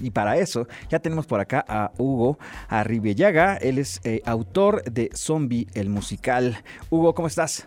Y 0.00 0.10
para 0.10 0.36
eso 0.36 0.68
ya 0.88 1.00
tenemos 1.00 1.26
por 1.26 1.40
acá 1.40 1.64
a 1.66 1.90
Hugo 1.98 2.38
Arribellaga. 2.68 3.56
Él 3.56 3.78
es 3.78 4.00
eh, 4.04 4.22
autor 4.24 4.84
de 4.84 5.10
Zombie 5.16 5.66
el 5.74 5.88
musical. 5.88 6.58
Hugo, 6.90 7.12
¿cómo 7.12 7.26
estás? 7.26 7.64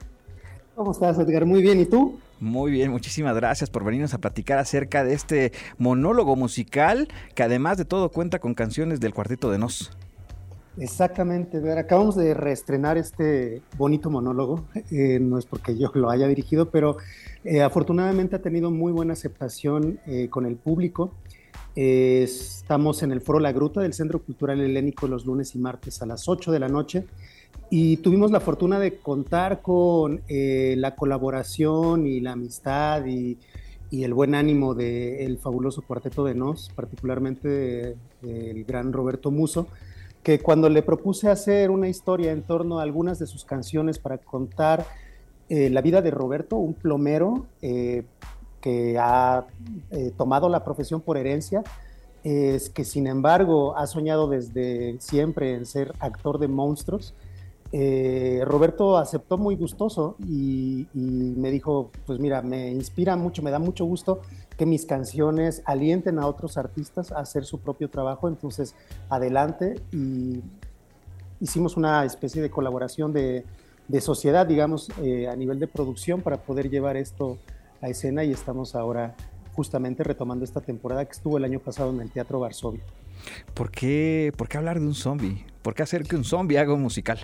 ¿Cómo 0.73 0.91
estás, 0.91 1.19
Edgar? 1.19 1.45
Muy 1.45 1.61
bien, 1.61 1.81
¿y 1.81 1.85
tú? 1.85 2.17
Muy 2.39 2.71
bien, 2.71 2.91
muchísimas 2.91 3.35
gracias 3.35 3.69
por 3.69 3.83
venirnos 3.83 4.13
a 4.13 4.19
platicar 4.19 4.57
acerca 4.57 5.03
de 5.03 5.15
este 5.15 5.51
monólogo 5.77 6.37
musical 6.37 7.09
que 7.35 7.43
además 7.43 7.77
de 7.77 7.83
todo 7.83 8.07
cuenta 8.09 8.39
con 8.39 8.53
canciones 8.53 9.01
del 9.01 9.13
Cuarteto 9.13 9.51
de 9.51 9.57
Nos. 9.57 9.91
Exactamente, 10.77 11.57
acabamos 11.77 12.15
de 12.15 12.33
reestrenar 12.33 12.97
este 12.97 13.61
bonito 13.77 14.09
monólogo, 14.09 14.65
eh, 14.91 15.19
no 15.19 15.37
es 15.37 15.45
porque 15.45 15.77
yo 15.77 15.91
lo 15.95 16.09
haya 16.09 16.27
dirigido, 16.27 16.69
pero 16.69 16.97
eh, 17.43 17.61
afortunadamente 17.61 18.35
ha 18.35 18.41
tenido 18.41 18.71
muy 18.71 18.91
buena 18.91 19.13
aceptación 19.13 19.99
eh, 20.05 20.27
con 20.29 20.45
el 20.45 20.55
público. 20.55 21.13
estamos 21.75 23.03
en 23.03 23.11
el 23.11 23.21
Foro 23.21 23.39
La 23.39 23.51
Gruta 23.51 23.81
del 23.81 23.93
Centro 23.93 24.19
Cultural 24.19 24.59
Helénico 24.59 25.07
los 25.07 25.25
lunes 25.25 25.55
y 25.55 25.59
martes 25.59 26.01
a 26.01 26.05
las 26.05 26.27
8 26.27 26.51
de 26.51 26.59
la 26.59 26.67
noche 26.67 27.05
y 27.69 27.97
tuvimos 27.97 28.31
la 28.31 28.39
fortuna 28.39 28.79
de 28.79 28.97
contar 28.97 29.61
con 29.61 30.21
la 30.27 30.95
colaboración 30.95 32.05
y 32.05 32.19
la 32.19 32.33
amistad 32.33 33.05
y, 33.05 33.37
el 33.91 34.13
buen 34.13 34.35
ánimo 34.35 34.75
del 34.75 35.37
fabuloso 35.39 35.81
cuarteto 35.81 36.23
de 36.23 36.35
Nos, 36.35 36.69
particularmente 36.75 37.95
del 38.21 38.63
gran 38.65 38.91
Roberto 38.93 39.31
Muso 39.31 39.67
que 40.23 40.39
cuando 40.39 40.69
le 40.69 40.81
propuse 40.81 41.29
hacer 41.29 41.71
una 41.71 41.87
historia 41.87 42.31
en 42.31 42.41
torno 42.41 42.79
a 42.79 42.83
algunas 42.83 43.19
de 43.19 43.27
sus 43.27 43.45
canciones 43.45 43.99
para 43.99 44.17
contar 44.17 44.85
eh, 45.47 45.69
la 45.69 45.81
vida 45.81 46.01
de 46.01 46.11
Roberto, 46.11 46.57
un 46.57 46.73
plomero 46.73 47.45
eh, 47.61 48.03
que 48.61 48.97
ha 48.99 49.45
eh, 49.91 50.11
tomado 50.17 50.49
la 50.49 50.63
profesión 50.63 51.01
por 51.01 51.17
herencia, 51.17 51.63
es 52.23 52.69
que 52.69 52.83
sin 52.83 53.07
embargo 53.07 53.77
ha 53.77 53.87
soñado 53.87 54.27
desde 54.27 54.97
siempre 54.99 55.53
en 55.53 55.65
ser 55.65 55.93
actor 55.99 56.37
de 56.37 56.47
monstruos. 56.47 57.13
Roberto 57.71 58.97
aceptó 58.97 59.37
muy 59.37 59.55
gustoso 59.55 60.15
y, 60.27 60.87
y, 60.93 61.33
me 61.37 61.51
dijo, 61.51 61.91
pues 62.07 62.19
mira, 62.19 62.41
me 62.41 62.71
inspira 62.71 63.15
mucho, 63.15 63.43
me 63.43 63.51
da 63.51 63.59
mucho 63.59 63.85
gusto 63.85 64.21
que 64.59 64.65
mis 64.65 64.85
canciones 64.85 65.61
alienten 65.63 66.19
a 66.19 66.27
otros 66.27 66.57
artistas 66.57 67.13
a 67.13 67.19
hacer 67.19 67.45
su 67.45 67.61
propio 67.61 67.89
trabajo. 67.89 68.27
Entonces, 68.27 68.75
adelante 69.09 69.79
y 69.93 70.43
hicimos 71.39 71.77
una 71.77 72.03
especie 72.03 72.41
de 72.41 72.49
colaboración 72.49 73.13
de, 73.13 73.45
sociedad, 74.01 74.45
digamos, 74.45 74.89
eh, 75.01 75.29
a 75.29 75.35
nivel 75.37 75.59
de 75.59 75.67
producción 75.67 76.21
para 76.21 76.35
poder 76.35 76.69
llevar 76.69 76.97
esto 76.97 77.37
a 77.81 77.87
escena 77.87 78.25
y 78.25 78.33
estamos 78.33 78.75
ahora 78.75 79.15
justamente 79.53 80.03
retomando 80.03 80.43
esta 80.43 80.59
temporada 80.59 81.05
que 81.05 81.13
estuvo 81.13 81.37
el 81.37 81.45
año 81.45 81.61
pasado 81.61 81.91
en 81.91 82.01
el 82.01 82.11
Teatro 82.11 82.41
Varsovia. 82.41 82.83
¿Por 83.53 83.71
qué, 83.71 84.33
¿Por 84.35 84.49
qué 84.49 84.57
hablar 84.57 84.81
de 84.81 84.85
un 84.85 84.93
zombie? 84.93 85.45
¿Por 85.61 85.73
qué 85.73 85.83
hacer 85.83 86.03
que 86.03 86.17
un 86.17 86.25
zombie 86.25 86.57
haga 86.57 86.73
un 86.73 86.81
musical? 86.81 87.19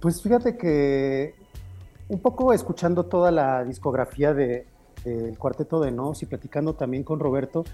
Pues 0.00 0.20
fíjate 0.20 0.56
que 0.56 1.36
un 2.08 2.18
poco 2.18 2.52
escuchando 2.52 3.06
toda 3.06 3.30
la 3.30 3.62
discografía 3.64 4.34
de, 4.34 4.66
el 5.04 5.38
Cuarteto 5.38 5.80
de 5.80 5.90
Nos 5.90 6.22
y 6.22 6.26
platicando 6.26 6.74
también 6.74 7.04
con 7.04 7.20
Roberto, 7.20 7.64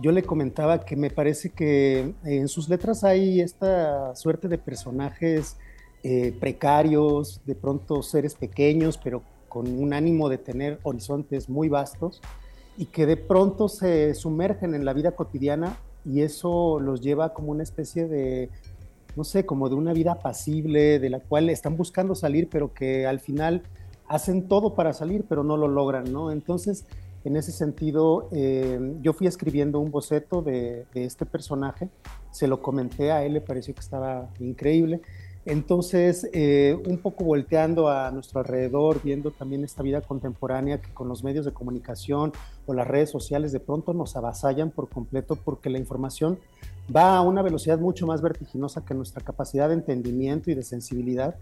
yo 0.00 0.12
le 0.12 0.22
comentaba 0.22 0.84
que 0.84 0.94
me 0.96 1.10
parece 1.10 1.50
que 1.50 2.14
en 2.24 2.48
sus 2.48 2.68
letras 2.68 3.02
hay 3.02 3.40
esta 3.40 4.14
suerte 4.14 4.48
de 4.48 4.58
personajes 4.58 5.56
eh, 6.04 6.32
precarios, 6.38 7.40
de 7.44 7.56
pronto 7.56 8.02
seres 8.02 8.36
pequeños, 8.36 8.98
pero 9.02 9.22
con 9.48 9.66
un 9.66 9.92
ánimo 9.92 10.28
de 10.28 10.38
tener 10.38 10.78
horizontes 10.84 11.48
muy 11.48 11.68
vastos 11.68 12.20
y 12.76 12.86
que 12.86 13.06
de 13.06 13.16
pronto 13.16 13.68
se 13.68 14.14
sumergen 14.14 14.74
en 14.74 14.84
la 14.84 14.92
vida 14.92 15.12
cotidiana 15.12 15.76
y 16.04 16.22
eso 16.22 16.78
los 16.78 17.00
lleva 17.00 17.34
como 17.34 17.50
una 17.50 17.64
especie 17.64 18.06
de, 18.06 18.50
no 19.16 19.24
sé, 19.24 19.44
como 19.44 19.68
de 19.68 19.74
una 19.74 19.92
vida 19.92 20.20
pasible, 20.20 21.00
de 21.00 21.10
la 21.10 21.18
cual 21.18 21.50
están 21.50 21.76
buscando 21.76 22.14
salir, 22.14 22.48
pero 22.48 22.72
que 22.72 23.06
al 23.06 23.18
final 23.18 23.62
hacen 24.08 24.48
todo 24.48 24.74
para 24.74 24.92
salir, 24.92 25.24
pero 25.28 25.44
no 25.44 25.56
lo 25.56 25.68
logran, 25.68 26.12
¿no? 26.12 26.32
Entonces, 26.32 26.86
en 27.24 27.36
ese 27.36 27.52
sentido, 27.52 28.28
eh, 28.32 28.96
yo 29.02 29.12
fui 29.12 29.26
escribiendo 29.26 29.80
un 29.80 29.90
boceto 29.90 30.40
de, 30.40 30.86
este 30.94 31.26
personaje, 31.26 31.88
se 32.30 32.46
lo 32.46 32.62
comenté 32.62 33.12
a 33.12 33.24
él, 33.24 33.34
le 33.34 33.40
pareció 33.40 33.74
que 33.74 33.80
estaba 33.80 34.30
increíble. 34.40 35.00
Entonces, 35.44 36.28
eh, 36.32 36.76
un 36.86 36.98
poco 36.98 37.24
volteando 37.24 37.88
a 37.88 38.10
nuestro 38.10 38.40
alrededor, 38.40 39.00
viendo 39.02 39.30
también 39.30 39.64
esta 39.64 39.82
vida 39.82 40.00
contemporánea 40.00 40.80
que 40.80 40.92
con 40.92 41.08
los 41.08 41.24
medios 41.24 41.44
de 41.44 41.52
comunicación 41.52 42.32
o 42.66 42.74
las 42.74 42.86
redes 42.86 43.10
sociales 43.10 43.52
de 43.52 43.60
pronto 43.60 43.94
nos 43.94 44.14
avasallan 44.16 44.70
por 44.70 44.88
completo 44.88 45.36
porque 45.36 45.70
la 45.70 45.78
información 45.78 46.38
va 46.94 47.16
a 47.16 47.22
una 47.22 47.42
velocidad 47.42 47.78
mucho 47.78 48.06
más 48.06 48.20
vertiginosa 48.20 48.84
que 48.84 48.94
nuestra 48.94 49.22
capacidad 49.22 49.68
de 49.68 49.74
entendimiento 49.74 50.50
y 50.50 50.54
de 50.54 50.62
sensibilidad 50.62 51.36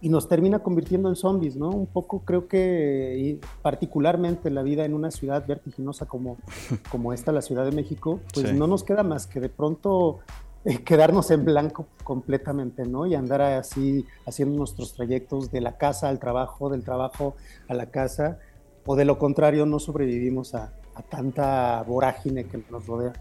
y 0.00 0.08
nos 0.08 0.28
termina 0.28 0.60
convirtiendo 0.60 1.08
en 1.08 1.16
zombies, 1.16 1.56
¿no? 1.56 1.70
Un 1.70 1.86
poco 1.86 2.20
creo 2.20 2.48
que, 2.48 3.38
particularmente 3.62 4.50
la 4.50 4.62
vida 4.62 4.84
en 4.84 4.94
una 4.94 5.10
ciudad 5.10 5.46
vertiginosa 5.46 6.06
como, 6.06 6.38
como 6.90 7.12
esta, 7.12 7.32
la 7.32 7.42
Ciudad 7.42 7.64
de 7.64 7.72
México, 7.72 8.20
pues 8.32 8.52
no 8.54 8.66
nos 8.66 8.84
queda 8.84 9.02
más 9.02 9.26
que 9.26 9.40
de 9.40 9.48
pronto 9.48 10.20
eh, 10.64 10.82
quedarnos 10.82 11.30
en 11.30 11.44
blanco 11.44 11.86
completamente, 12.04 12.86
¿no? 12.86 13.06
Y 13.06 13.14
andar 13.14 13.42
así 13.42 14.06
haciendo 14.26 14.56
nuestros 14.56 14.94
trayectos 14.94 15.50
de 15.50 15.60
la 15.60 15.76
casa 15.76 16.08
al 16.08 16.18
trabajo, 16.18 16.70
del 16.70 16.82
trabajo 16.82 17.34
a 17.68 17.74
la 17.74 17.86
casa, 17.86 18.38
o 18.86 18.96
de 18.96 19.04
lo 19.04 19.18
contrario 19.18 19.66
no 19.66 19.78
sobrevivimos 19.78 20.54
a 20.54 20.72
tanta 21.08 21.82
vorágine 21.82 22.44
que 22.44 22.62
nos 22.70 22.86
rodea. 22.86 23.12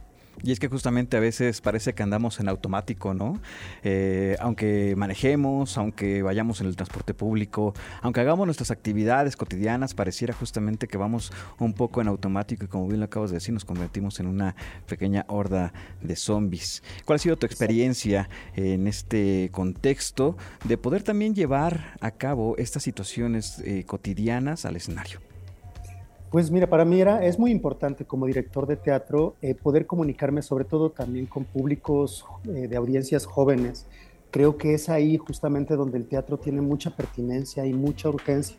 Y 0.43 0.51
es 0.51 0.59
que 0.59 0.67
justamente 0.67 1.17
a 1.17 1.19
veces 1.19 1.61
parece 1.61 1.93
que 1.93 2.03
andamos 2.03 2.39
en 2.39 2.49
automático, 2.49 3.13
¿no? 3.13 3.39
Eh, 3.83 4.35
aunque 4.39 4.93
manejemos, 4.97 5.77
aunque 5.77 6.21
vayamos 6.21 6.61
en 6.61 6.67
el 6.67 6.75
transporte 6.75 7.13
público, 7.13 7.73
aunque 8.01 8.21
hagamos 8.21 8.45
nuestras 8.45 8.71
actividades 8.71 9.35
cotidianas, 9.35 9.93
pareciera 9.93 10.33
justamente 10.33 10.87
que 10.87 10.97
vamos 10.97 11.31
un 11.59 11.73
poco 11.73 12.01
en 12.01 12.07
automático 12.07 12.65
y 12.65 12.67
como 12.67 12.87
bien 12.87 12.99
lo 12.99 13.05
acabas 13.05 13.31
de 13.31 13.35
decir, 13.37 13.53
nos 13.53 13.65
convertimos 13.65 14.19
en 14.19 14.27
una 14.27 14.55
pequeña 14.87 15.25
horda 15.27 15.73
de 16.01 16.15
zombies. 16.15 16.83
¿Cuál 17.05 17.17
ha 17.17 17.19
sido 17.19 17.37
tu 17.37 17.45
experiencia 17.45 18.29
en 18.55 18.87
este 18.87 19.49
contexto 19.51 20.37
de 20.63 20.77
poder 20.77 21.03
también 21.03 21.35
llevar 21.35 21.97
a 22.01 22.11
cabo 22.11 22.55
estas 22.57 22.83
situaciones 22.83 23.59
eh, 23.59 23.83
cotidianas 23.85 24.65
al 24.65 24.75
escenario? 24.75 25.28
Pues 26.29 26.51
mira, 26.51 26.67
para 26.67 26.85
mí 26.85 27.01
era, 27.01 27.25
es 27.25 27.39
muy 27.39 27.49
importante 27.49 28.05
como 28.05 28.27
director 28.27 28.67
de 28.67 28.75
teatro 28.75 29.35
eh, 29.41 29.55
poder 29.55 29.87
comunicarme 29.87 30.43
sobre 30.43 30.63
todo 30.63 30.91
también 30.91 31.25
con 31.25 31.43
públicos 31.43 32.23
eh, 32.47 32.67
de 32.67 32.77
audiencias 32.77 33.25
jóvenes. 33.25 33.87
Creo 34.29 34.55
que 34.55 34.75
es 34.75 34.89
ahí 34.89 35.17
justamente 35.17 35.75
donde 35.75 35.97
el 35.97 36.05
teatro 36.05 36.37
tiene 36.37 36.61
mucha 36.61 36.95
pertinencia 36.95 37.65
y 37.65 37.73
mucha 37.73 38.09
urgencia. 38.09 38.57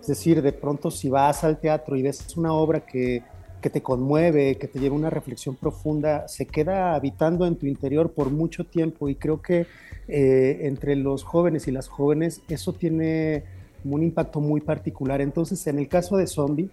Es 0.00 0.06
decir, 0.06 0.40
de 0.40 0.52
pronto 0.54 0.90
si 0.90 1.10
vas 1.10 1.44
al 1.44 1.60
teatro 1.60 1.94
y 1.94 2.00
ves 2.00 2.34
una 2.38 2.54
obra 2.54 2.86
que, 2.86 3.22
que 3.60 3.68
te 3.68 3.82
conmueve, 3.82 4.56
que 4.56 4.66
te 4.66 4.78
lleva 4.78 4.94
a 4.94 4.98
una 4.98 5.10
reflexión 5.10 5.56
profunda, 5.56 6.26
se 6.26 6.46
queda 6.46 6.94
habitando 6.94 7.46
en 7.46 7.56
tu 7.56 7.66
interior 7.66 8.12
por 8.12 8.30
mucho 8.30 8.64
tiempo 8.64 9.10
y 9.10 9.14
creo 9.14 9.42
que 9.42 9.66
eh, 10.08 10.60
entre 10.62 10.96
los 10.96 11.22
jóvenes 11.24 11.68
y 11.68 11.70
las 11.70 11.86
jóvenes 11.86 12.40
eso 12.48 12.72
tiene 12.72 13.44
un 13.84 14.02
impacto 14.02 14.40
muy 14.40 14.62
particular. 14.62 15.20
Entonces, 15.20 15.66
en 15.66 15.78
el 15.78 15.86
caso 15.86 16.16
de 16.16 16.26
Zombie, 16.26 16.70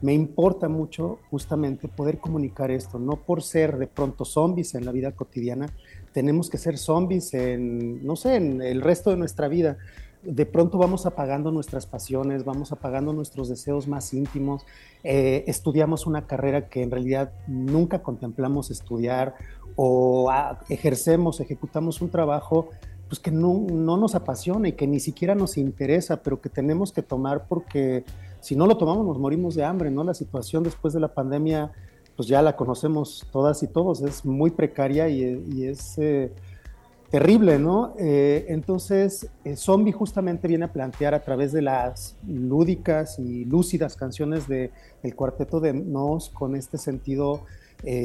me 0.00 0.14
importa 0.14 0.68
mucho 0.68 1.18
justamente 1.30 1.88
poder 1.88 2.18
comunicar 2.18 2.70
esto, 2.70 2.98
no 2.98 3.16
por 3.16 3.42
ser 3.42 3.76
de 3.78 3.86
pronto 3.86 4.24
zombies 4.24 4.74
en 4.74 4.84
la 4.84 4.92
vida 4.92 5.12
cotidiana, 5.12 5.66
tenemos 6.12 6.48
que 6.50 6.58
ser 6.58 6.78
zombies 6.78 7.34
en, 7.34 8.04
no 8.04 8.16
sé, 8.16 8.36
en 8.36 8.62
el 8.62 8.80
resto 8.80 9.10
de 9.10 9.16
nuestra 9.16 9.48
vida. 9.48 9.78
De 10.22 10.44
pronto 10.44 10.76
vamos 10.76 11.06
apagando 11.06 11.50
nuestras 11.50 11.86
pasiones, 11.86 12.44
vamos 12.44 12.72
apagando 12.72 13.12
nuestros 13.12 13.48
deseos 13.48 13.88
más 13.88 14.12
íntimos, 14.12 14.66
eh, 15.02 15.44
estudiamos 15.46 16.06
una 16.06 16.26
carrera 16.26 16.68
que 16.68 16.82
en 16.82 16.90
realidad 16.90 17.32
nunca 17.46 18.02
contemplamos 18.02 18.70
estudiar 18.70 19.34
o 19.76 20.30
ah, 20.30 20.60
ejercemos, 20.68 21.40
ejecutamos 21.40 22.02
un 22.02 22.10
trabajo 22.10 22.68
pues 23.08 23.18
que 23.18 23.32
no, 23.32 23.66
no 23.72 23.96
nos 23.96 24.14
apasiona 24.14 24.68
y 24.68 24.72
que 24.72 24.86
ni 24.86 25.00
siquiera 25.00 25.34
nos 25.34 25.56
interesa, 25.56 26.22
pero 26.22 26.40
que 26.40 26.48
tenemos 26.48 26.92
que 26.92 27.02
tomar 27.02 27.46
porque 27.48 28.04
si 28.40 28.56
no 28.56 28.66
lo 28.66 28.76
tomamos 28.76 29.06
nos 29.06 29.18
morimos 29.18 29.54
de 29.54 29.64
hambre, 29.64 29.90
¿no? 29.90 30.04
La 30.04 30.14
situación 30.14 30.62
después 30.62 30.94
de 30.94 31.00
la 31.00 31.08
pandemia, 31.08 31.72
pues 32.16 32.28
ya 32.28 32.42
la 32.42 32.56
conocemos 32.56 33.26
todas 33.32 33.62
y 33.62 33.66
todos, 33.66 34.02
es 34.02 34.24
muy 34.24 34.50
precaria 34.50 35.08
y, 35.08 35.64
es 35.64 35.98
eh, 35.98 36.32
terrible, 37.10 37.58
¿no? 37.58 37.94
Eh, 37.98 38.46
entonces, 38.48 39.28
eh, 39.44 39.56
Zombie 39.56 39.92
justamente 39.92 40.48
viene 40.48 40.64
a 40.64 40.72
plantear 40.72 41.14
a 41.14 41.22
través 41.22 41.52
de 41.52 41.62
las 41.62 42.16
lúdicas 42.26 43.18
y 43.18 43.44
lúcidas 43.44 43.96
canciones 43.96 44.48
de, 44.48 44.70
del 45.02 45.14
cuarteto 45.14 45.60
de 45.60 45.72
Nos, 45.72 46.30
con 46.30 46.56
este 46.56 46.78
sentido 46.78 47.44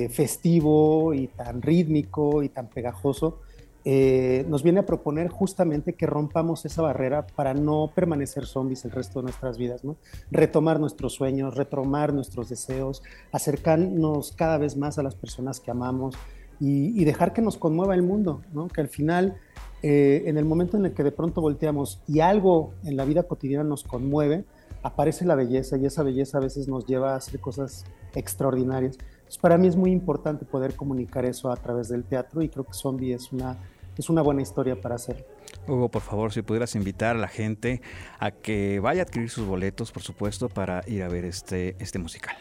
festivo 0.10 1.14
y 1.14 1.28
tan 1.28 1.62
rítmico 1.62 2.42
y 2.44 2.48
tan 2.48 2.68
pegajoso, 2.70 3.42
eh, 3.88 4.46
nos 4.50 4.64
viene 4.64 4.80
a 4.80 4.86
proponer 4.88 5.30
justamente 5.30 5.94
que 5.94 6.08
rompamos 6.08 6.66
esa 6.66 6.82
barrera 6.82 7.28
para 7.28 7.54
no 7.54 7.92
permanecer 7.94 8.48
zombies 8.48 8.84
el 8.84 8.90
resto 8.90 9.20
de 9.20 9.26
nuestras 9.26 9.60
vidas, 9.60 9.84
¿no? 9.84 9.96
Retomar 10.32 10.80
nuestros 10.80 11.14
sueños, 11.14 11.56
retomar 11.56 12.12
nuestros 12.12 12.50
deseos, 12.50 13.04
acercarnos 13.32 14.32
cada 14.32 14.58
vez 14.58 14.76
más 14.76 14.98
a 14.98 15.04
las 15.04 15.14
personas 15.14 15.60
que 15.60 15.70
amamos 15.70 16.16
y, 16.60 17.04
dejar 17.06 17.32
que 17.32 17.44
nos 17.44 17.58
conmueva 17.58 17.94
el 17.94 18.02
mundo, 18.02 18.42
¿no? 18.54 18.70
Que 18.70 18.82
al 18.82 18.88
final, 18.88 19.38
eh, 19.84 20.24
en 20.26 20.38
el 20.38 20.46
momento 20.46 20.78
en 20.78 20.86
el 20.86 20.94
que 20.94 21.04
de 21.04 21.12
pronto 21.12 21.42
volteamos 21.42 22.02
y 22.08 22.22
algo 22.22 22.74
en 22.86 22.98
la 22.98 23.06
vida 23.06 23.22
cotidiana 23.22 23.64
nos 23.64 23.84
conmueve, 23.84 24.46
aparece 24.82 25.26
la 25.26 25.36
belleza 25.36 25.78
y 25.78 25.86
esa 25.86 26.02
belleza 26.02 26.40
a 26.40 26.42
veces 26.42 26.68
nos 26.68 26.88
lleva 26.88 27.14
a 27.14 27.18
hacer 27.18 27.40
cosas 27.40 27.86
extraordinarias. 28.16 28.98
para 29.42 29.60
mí 29.60 29.68
es 29.68 29.76
muy 29.76 29.92
importante 29.92 30.44
poder 30.46 30.76
comunicar 30.76 31.26
eso 31.26 31.52
a 31.52 31.56
través 31.56 31.90
del 31.90 32.04
teatro 32.04 32.42
y 32.42 32.50
creo 32.50 32.64
que 32.66 32.74
Zombie 32.74 33.14
es 33.14 33.32
una 33.32 33.58
es 33.98 34.10
una 34.10 34.22
buena 34.22 34.42
historia 34.42 34.80
para 34.80 34.96
hacer. 34.96 35.26
Hugo, 35.68 35.90
por 35.90 36.02
favor, 36.02 36.32
si 36.32 36.42
pudieras 36.42 36.76
invitar 36.76 37.16
a 37.16 37.20
la 37.20 37.28
gente 37.28 37.82
a 38.20 38.32
que 38.32 38.80
vaya 38.80 39.02
a 39.02 39.06
adquirir 39.06 39.30
sus 39.30 39.46
boletos, 39.46 39.92
por 39.92 40.04
supuesto, 40.04 40.50
para 40.50 40.84
ir 40.88 41.04
a 41.04 41.08
ver 41.08 41.26
este, 41.26 41.76
este 41.80 42.00
musical. 42.00 42.36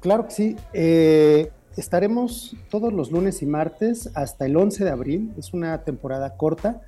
Claro 0.00 0.26
que 0.26 0.30
sí. 0.30 0.56
Eh, 0.72 1.50
estaremos 1.76 2.56
todos 2.70 2.92
los 2.92 3.10
lunes 3.10 3.42
y 3.42 3.46
martes 3.46 4.10
hasta 4.14 4.46
el 4.46 4.56
11 4.56 4.84
de 4.84 4.90
abril. 4.90 5.32
Es 5.36 5.52
una 5.52 5.82
temporada 5.84 6.36
corta. 6.36 6.82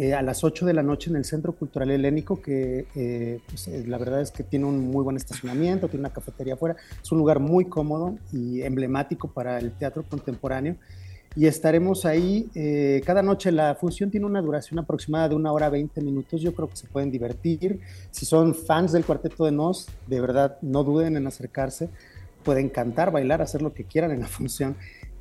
Eh, 0.00 0.14
a 0.14 0.22
las 0.22 0.44
8 0.44 0.64
de 0.64 0.74
la 0.74 0.84
noche 0.84 1.10
en 1.10 1.16
el 1.16 1.24
Centro 1.24 1.54
Cultural 1.56 1.90
Helénico, 1.90 2.40
que 2.40 2.86
eh, 2.94 3.40
pues, 3.48 3.66
la 3.88 3.98
verdad 3.98 4.20
es 4.20 4.30
que 4.30 4.44
tiene 4.44 4.64
un 4.64 4.92
muy 4.92 5.02
buen 5.02 5.16
estacionamiento, 5.16 5.88
tiene 5.88 6.02
una 6.02 6.12
cafetería 6.12 6.54
afuera, 6.54 6.76
es 7.02 7.10
un 7.10 7.18
lugar 7.18 7.40
muy 7.40 7.64
cómodo 7.64 8.16
y 8.32 8.62
emblemático 8.62 9.26
para 9.26 9.58
el 9.58 9.72
teatro 9.72 10.04
contemporáneo 10.08 10.76
y 11.38 11.46
estaremos 11.46 12.04
ahí 12.04 12.50
eh, 12.56 13.00
cada 13.06 13.22
noche. 13.22 13.52
La 13.52 13.76
función 13.76 14.10
tiene 14.10 14.26
una 14.26 14.42
duración 14.42 14.80
aproximada 14.80 15.28
de 15.28 15.36
una 15.36 15.52
hora 15.52 15.68
20 15.68 16.00
minutos. 16.00 16.40
Yo 16.40 16.52
creo 16.52 16.68
que 16.68 16.74
se 16.74 16.88
pueden 16.88 17.12
divertir. 17.12 17.78
Si 18.10 18.26
son 18.26 18.56
fans 18.56 18.90
del 18.90 19.04
Cuarteto 19.04 19.44
de 19.44 19.52
Nos, 19.52 19.86
de 20.08 20.20
verdad 20.20 20.58
no 20.62 20.82
duden 20.82 21.16
en 21.16 21.28
acercarse. 21.28 21.90
Pueden 22.42 22.68
cantar, 22.68 23.12
bailar, 23.12 23.40
hacer 23.40 23.62
lo 23.62 23.72
que 23.72 23.84
quieran 23.84 24.10
en 24.10 24.18
la 24.18 24.26
función. 24.26 24.74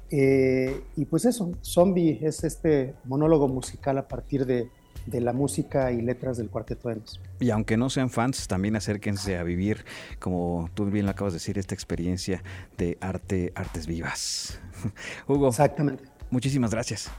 Eh, 0.09 0.81
y 0.95 1.05
pues 1.05 1.23
eso, 1.25 1.51
Zombie 1.61 2.17
es 2.23 2.43
este 2.43 2.95
monólogo 3.03 3.47
musical 3.47 3.99
a 3.99 4.07
partir 4.07 4.47
de, 4.47 4.71
de 5.07 5.21
la 5.21 5.33
música 5.33 5.91
y 5.91 6.01
letras 6.01 6.37
del 6.37 6.49
Cuarteto 6.49 6.89
de 6.89 6.97
Nos. 6.97 7.19
Y 7.39 7.49
aunque 7.49 7.77
no 7.77 7.89
sean 7.89 8.09
fans, 8.09 8.47
también 8.47 8.75
acérquense 8.75 9.37
a 9.37 9.43
vivir, 9.43 9.85
como 10.19 10.69
tú 10.73 10.85
bien 10.85 11.05
lo 11.05 11.11
acabas 11.11 11.33
de 11.33 11.37
decir, 11.37 11.57
esta 11.57 11.73
experiencia 11.73 12.43
de 12.77 12.97
arte, 13.01 13.51
artes 13.55 13.87
vivas. 13.87 14.59
Hugo. 15.27 15.49
Exactamente. 15.49 16.03
Muchísimas 16.29 16.71
gracias. 16.71 17.09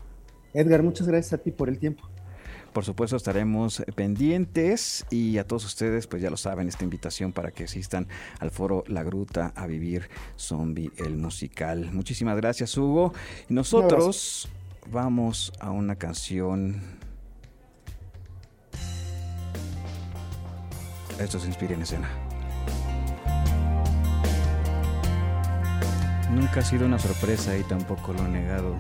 Edgar, 0.53 0.83
muchas 0.83 1.07
gracias 1.07 1.33
a 1.33 1.39
ti 1.39 1.51
por 1.51 1.69
el 1.69 1.79
tiempo. 1.79 2.09
Por 2.73 2.85
supuesto 2.85 3.17
estaremos 3.17 3.83
pendientes 3.95 5.07
y 5.11 5.39
a 5.39 5.47
todos 5.47 5.65
ustedes 5.65 6.07
pues 6.07 6.23
ya 6.23 6.31
lo 6.31 6.37
saben 6.37 6.69
esta 6.69 6.85
invitación 6.85 7.33
para 7.33 7.51
que 7.51 7.65
asistan 7.65 8.07
al 8.41 8.51
foro 8.51 8.85
La 8.87 9.03
Gruta 9.03 9.53
a 9.57 9.67
vivir 9.67 10.09
Zombie 10.39 10.93
el 10.99 11.17
musical. 11.17 11.91
Muchísimas 11.93 12.37
gracias 12.37 12.77
Hugo. 12.77 13.15
Y 13.49 13.55
nosotros 13.55 14.49
vamos 14.91 15.53
a 15.61 15.71
una 15.71 15.97
canción 15.97 16.98
Esto 21.19 21.41
se 21.41 21.49
inspira 21.49 21.75
en 21.75 21.83
escena. 21.83 22.09
Nunca 26.33 26.61
ha 26.61 26.65
sido 26.65 26.87
una 26.87 26.99
sorpresa 26.99 27.57
y 27.57 27.63
tampoco 27.65 28.13
lo 28.13 28.25
he 28.25 28.29
negado. 28.29 28.77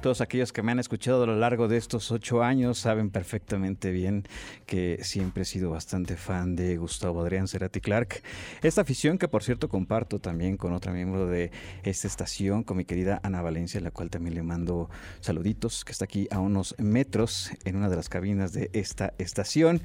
Todos 0.00 0.22
aquellos 0.22 0.52
que 0.52 0.62
me 0.62 0.72
han 0.72 0.78
escuchado 0.78 1.24
a 1.24 1.26
lo 1.26 1.36
largo 1.36 1.68
de 1.68 1.76
estos 1.76 2.10
ocho 2.10 2.42
años 2.42 2.78
saben 2.78 3.10
perfectamente 3.10 3.90
bien 3.90 4.24
que 4.64 4.98
siempre 5.02 5.42
he 5.42 5.44
sido 5.44 5.70
bastante 5.70 6.16
fan 6.16 6.56
de 6.56 6.78
Gustavo 6.78 7.20
Adrián 7.20 7.48
Cerati 7.48 7.82
Clark. 7.82 8.22
Esta 8.62 8.80
afición 8.80 9.18
que 9.18 9.28
por 9.28 9.42
cierto 9.42 9.68
comparto 9.68 10.18
también 10.18 10.56
con 10.56 10.72
otra 10.72 10.92
miembro 10.92 11.26
de 11.26 11.50
esta 11.82 12.08
estación, 12.08 12.62
con 12.62 12.78
mi 12.78 12.86
querida 12.86 13.20
Ana 13.22 13.42
Valencia, 13.42 13.78
la 13.80 13.90
cual 13.90 14.08
también 14.08 14.34
le 14.34 14.42
mando 14.42 14.88
saluditos, 15.20 15.84
que 15.84 15.92
está 15.92 16.06
aquí 16.06 16.28
a 16.30 16.38
unos 16.38 16.74
metros 16.78 17.50
en 17.64 17.76
una 17.76 17.90
de 17.90 17.96
las 17.96 18.08
cabinas 18.08 18.54
de 18.54 18.70
esta 18.72 19.12
estación. 19.18 19.82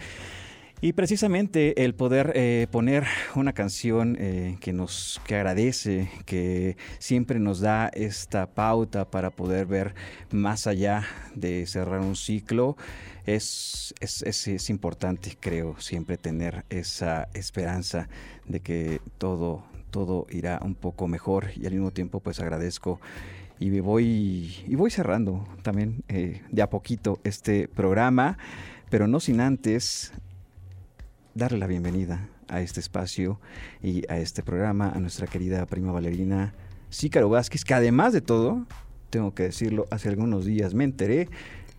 Y 0.82 0.94
precisamente 0.94 1.84
el 1.84 1.96
poder 1.96 2.34
eh, 2.36 2.68
poner 2.70 3.06
una 3.36 3.54
canción 3.54 4.18
eh, 4.20 4.58
que 4.60 4.74
nos 4.74 5.22
que 5.26 5.36
agradece, 5.36 6.10
que 6.26 6.76
siempre 7.00 7.40
nos 7.40 7.62
da 7.62 7.88
esta 7.88 8.46
pauta 8.48 9.10
para 9.10 9.32
poder 9.32 9.68
ver 9.68 9.96
más 10.32 10.68
allá 10.68 11.06
de 11.34 11.66
cerrar 11.66 12.02
un 12.02 12.16
ciclo, 12.18 12.76
es, 13.26 13.96
es, 14.02 14.22
es, 14.22 14.70
importante, 14.70 15.38
creo, 15.40 15.80
siempre 15.80 16.18
tener 16.18 16.66
esa 16.70 17.30
esperanza 17.34 18.10
de 18.46 18.60
que 18.60 19.02
todo, 19.18 19.64
todo 19.92 20.28
irá 20.30 20.60
un 20.62 20.76
poco 20.76 21.08
mejor. 21.08 21.48
Y 21.56 21.66
al 21.66 21.74
mismo 21.74 21.92
tiempo 21.92 22.20
pues 22.20 22.40
agradezco 22.40 23.00
y 23.60 23.80
voy, 23.80 24.54
y 24.68 24.76
voy 24.76 24.92
cerrando 24.92 25.48
también 25.64 26.04
eh, 26.10 26.42
de 26.52 26.62
a 26.62 26.70
poquito 26.70 27.20
este 27.24 27.68
programa. 27.70 28.38
Pero 28.90 29.08
no 29.08 29.20
sin 29.20 29.42
antes 29.42 30.14
darle 31.36 31.58
la 31.58 31.68
bienvenida 31.68 32.30
a 32.48 32.62
este 32.62 32.80
espacio 32.80 33.42
y 33.84 34.10
a 34.10 34.18
este 34.18 34.42
programa 34.42 34.90
a 34.90 35.00
nuestra 35.00 35.28
querida 35.28 35.66
prima 35.66 35.92
bailarina 35.92 36.54
Cícaro 36.90 37.28
Vázquez, 37.30 37.66
que 37.66 37.74
además 37.74 38.14
de 38.14 38.22
todo 38.22 38.66
tengo 39.10 39.36
que 39.36 39.44
decirlo, 39.44 39.86
hace 39.92 40.08
algunos 40.08 40.46
días 40.46 40.74
me 40.74 40.86
enteré 40.86 41.28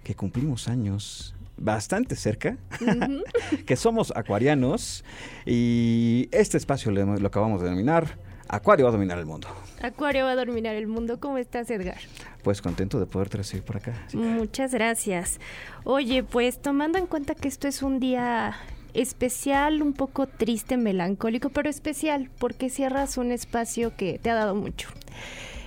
que 0.04 0.14
cumplimos 0.14 0.68
años 0.68 1.34
bastante 1.56 2.16
cerca, 2.16 2.58
que 3.66 3.76
somos 3.76 4.12
acuarianos 4.14 5.04
y 5.46 6.28
este 6.32 6.58
espacio 6.58 6.92
lo, 6.92 7.16
lo 7.16 7.26
acabamos 7.26 7.60
de 7.60 7.64
denominar 7.64 8.18
Acuario 8.48 8.84
va 8.84 8.90
a 8.90 8.92
dominar 8.92 9.18
el 9.18 9.26
mundo. 9.26 9.48
Acuario 9.82 10.24
va 10.24 10.30
a 10.30 10.36
dominar 10.36 10.76
el 10.76 10.86
mundo. 10.86 11.18
¿Cómo 11.18 11.36
estás, 11.36 11.68
Edgar? 11.68 11.98
Pues 12.44 12.62
contento 12.62 13.00
de 13.00 13.06
poderte 13.06 13.38
recibir 13.38 13.64
por 13.64 13.78
acá. 13.78 14.06
Muchas 14.12 14.72
gracias. 14.72 15.40
Oye, 15.82 16.22
pues 16.22 16.62
tomando 16.62 16.96
en 16.96 17.06
cuenta 17.06 17.34
que 17.34 17.48
esto 17.48 17.66
es 17.66 17.82
un 17.82 17.98
día 17.98 18.54
especial, 19.00 19.82
un 19.82 19.92
poco 19.92 20.26
triste, 20.26 20.76
melancólico, 20.76 21.50
pero 21.50 21.68
especial 21.70 22.30
porque 22.38 22.70
cierras 22.70 23.18
un 23.18 23.32
espacio 23.32 23.96
que 23.96 24.18
te 24.18 24.30
ha 24.30 24.34
dado 24.34 24.54
mucho. 24.54 24.88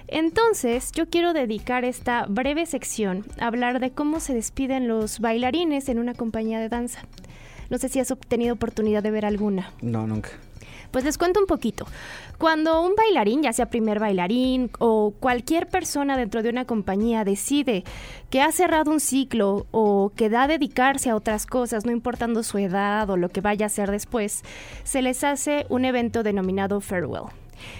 Entonces, 0.08 0.92
yo 0.92 1.08
quiero 1.08 1.34
dedicar 1.34 1.86
esta 1.86 2.26
breve 2.28 2.66
sección 2.66 3.26
a 3.40 3.48
hablar 3.48 3.80
de 3.80 3.92
cómo 3.92 4.20
se 4.20 4.34
despiden 4.34 4.88
los 4.88 5.20
bailarines 5.20 5.88
en 5.88 6.00
una 6.00 6.16
compañía 6.16 6.60
de 6.60 6.70
danza. 6.70 7.02
No 7.70 7.78
sé 7.78 7.90
si 7.90 8.00
has 8.00 8.10
obtenido 8.10 8.56
oportunidad 8.56 9.04
de 9.04 9.12
ver 9.12 9.26
alguna. 9.26 9.72
No, 9.82 10.08
nunca. 10.08 10.30
Pues 10.92 11.04
les 11.04 11.18
cuento 11.18 11.40
un 11.40 11.46
poquito. 11.46 11.86
Cuando 12.38 12.82
un 12.82 12.96
bailarín, 12.96 13.44
ya 13.44 13.54
sea 13.54 13.70
primer 13.70 14.00
bailarín 14.00 14.72
o 14.80 15.14
cualquier 15.20 15.68
persona 15.68 16.18
dentro 16.18 16.42
de 16.42 16.50
una 16.50 16.66
compañía 16.66 17.24
decide 17.24 17.84
que 18.30 18.42
ha 18.42 18.52
cerrado 18.52 18.92
un 18.92 19.00
ciclo 19.00 19.68
o 19.72 20.12
que 20.16 20.30
da 20.30 20.44
a 20.44 20.48
dedicarse 20.48 21.10
a 21.10 21.16
otras 21.16 21.46
cosas, 21.46 21.86
no 21.86 21.92
importando 21.92 22.44
su 22.44 22.58
edad 22.58 23.10
o 23.10 23.18
lo 23.18 23.30
que 23.30 23.42
vaya 23.42 23.66
a 23.66 23.68
hacer 23.68 23.92
después, 23.92 24.44
se 24.84 25.02
les 25.02 25.24
hace 25.24 25.66
un 25.70 25.86
evento 25.86 26.24
denominado 26.24 26.82
farewell. 26.82 27.30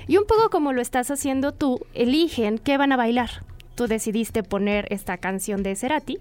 Y 0.08 0.18
un 0.18 0.26
poco 0.26 0.50
como 0.50 0.74
lo 0.74 0.82
estás 0.82 1.10
haciendo 1.10 1.54
tú, 1.54 1.80
eligen 1.94 2.58
qué 2.58 2.78
van 2.78 2.92
a 2.92 2.98
bailar. 2.98 3.46
Tú 3.76 3.88
decidiste 3.88 4.44
poner 4.44 4.88
esta 4.92 5.18
canción 5.18 5.64
de 5.64 5.76
Cerati 5.76 6.20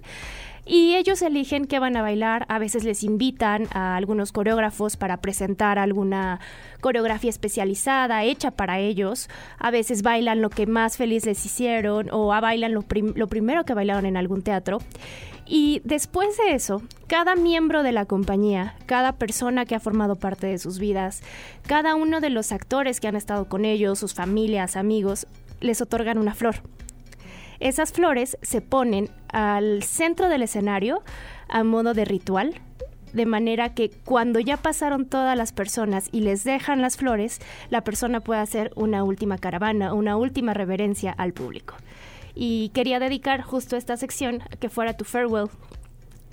y 0.69 0.97
ellos 0.97 1.23
eligen 1.23 1.65
qué 1.65 1.79
van 1.79 1.97
a 1.97 2.03
bailar, 2.03 2.45
a 2.49 2.59
veces 2.59 2.85
les 2.85 3.03
invitan 3.03 3.69
a 3.73 3.97
algunos 3.97 4.33
coreógrafos 4.33 4.99
para 4.99 5.17
presentar 5.17 5.79
alguna 5.79 6.41
coreografía 6.83 7.31
especializada 7.31 8.23
hecha 8.25 8.51
para 8.51 8.79
ellos, 8.79 9.31
a 9.59 9.71
veces 9.71 10.03
bailan 10.03 10.43
lo 10.43 10.51
que 10.51 10.67
más 10.67 10.99
feliz 10.99 11.25
les 11.25 11.45
hicieron 11.47 12.09
o 12.13 12.29
bailan 12.29 12.75
lo, 12.75 12.85
lo 13.15 13.27
primero 13.29 13.65
que 13.65 13.73
bailaron 13.73 14.05
en 14.05 14.19
algún 14.19 14.43
teatro. 14.43 14.81
Y 15.47 15.81
después 15.85 16.37
de 16.37 16.53
eso, 16.55 16.83
cada 17.07 17.35
miembro 17.35 17.83
de 17.83 17.93
la 17.93 18.05
compañía, 18.05 18.75
cada 18.85 19.13
persona 19.13 19.65
que 19.65 19.75
ha 19.75 19.81
formado 19.81 20.17
parte 20.17 20.47
de 20.47 20.59
sus 20.59 20.79
vidas, 20.79 21.23
cada 21.67 21.95
uno 21.95 22.21
de 22.21 22.29
los 22.29 22.53
actores 22.53 23.01
que 23.01 23.09
han 23.09 23.17
estado 23.17 23.47
con 23.47 23.65
ellos, 23.65 23.99
sus 23.99 24.13
familias, 24.13 24.77
amigos, 24.77 25.27
les 25.61 25.81
otorgan 25.81 26.19
una 26.19 26.35
flor. 26.35 26.57
Esas 27.61 27.93
flores 27.93 28.37
se 28.43 28.61
ponen 28.61 29.09
al 29.33 29.83
centro 29.83 30.29
del 30.29 30.43
escenario 30.43 31.03
a 31.49 31.65
modo 31.65 31.95
de 31.95 32.05
ritual, 32.05 32.61
de 33.13 33.27
manera 33.27 33.75
que 33.75 33.91
cuando 34.05 34.39
ya 34.41 34.57
pasaron 34.57 35.07
todas 35.07 35.37
las 35.37 35.53
personas 35.53 36.09
y 36.13 36.21
les 36.21 36.45
dejan 36.45 36.83
las 36.83 36.97
flores, 36.97 37.41
la 37.71 37.83
persona 37.83 38.21
puede 38.21 38.41
hacer 38.41 38.73
una 38.75 39.05
última 39.05 39.39
caravana, 39.39 39.95
una 39.95 40.17
última 40.17 40.55
reverencia 40.55 41.13
al 41.13 41.33
público. 41.33 41.75
Y 42.35 42.71
quería 42.75 43.01
dedicar 43.01 43.43
justo 43.43 43.77
esta 43.77 43.97
sección 43.97 44.43
que 44.61 44.69
fuera 44.69 44.97
tu 44.97 45.05
farewell 45.05 45.49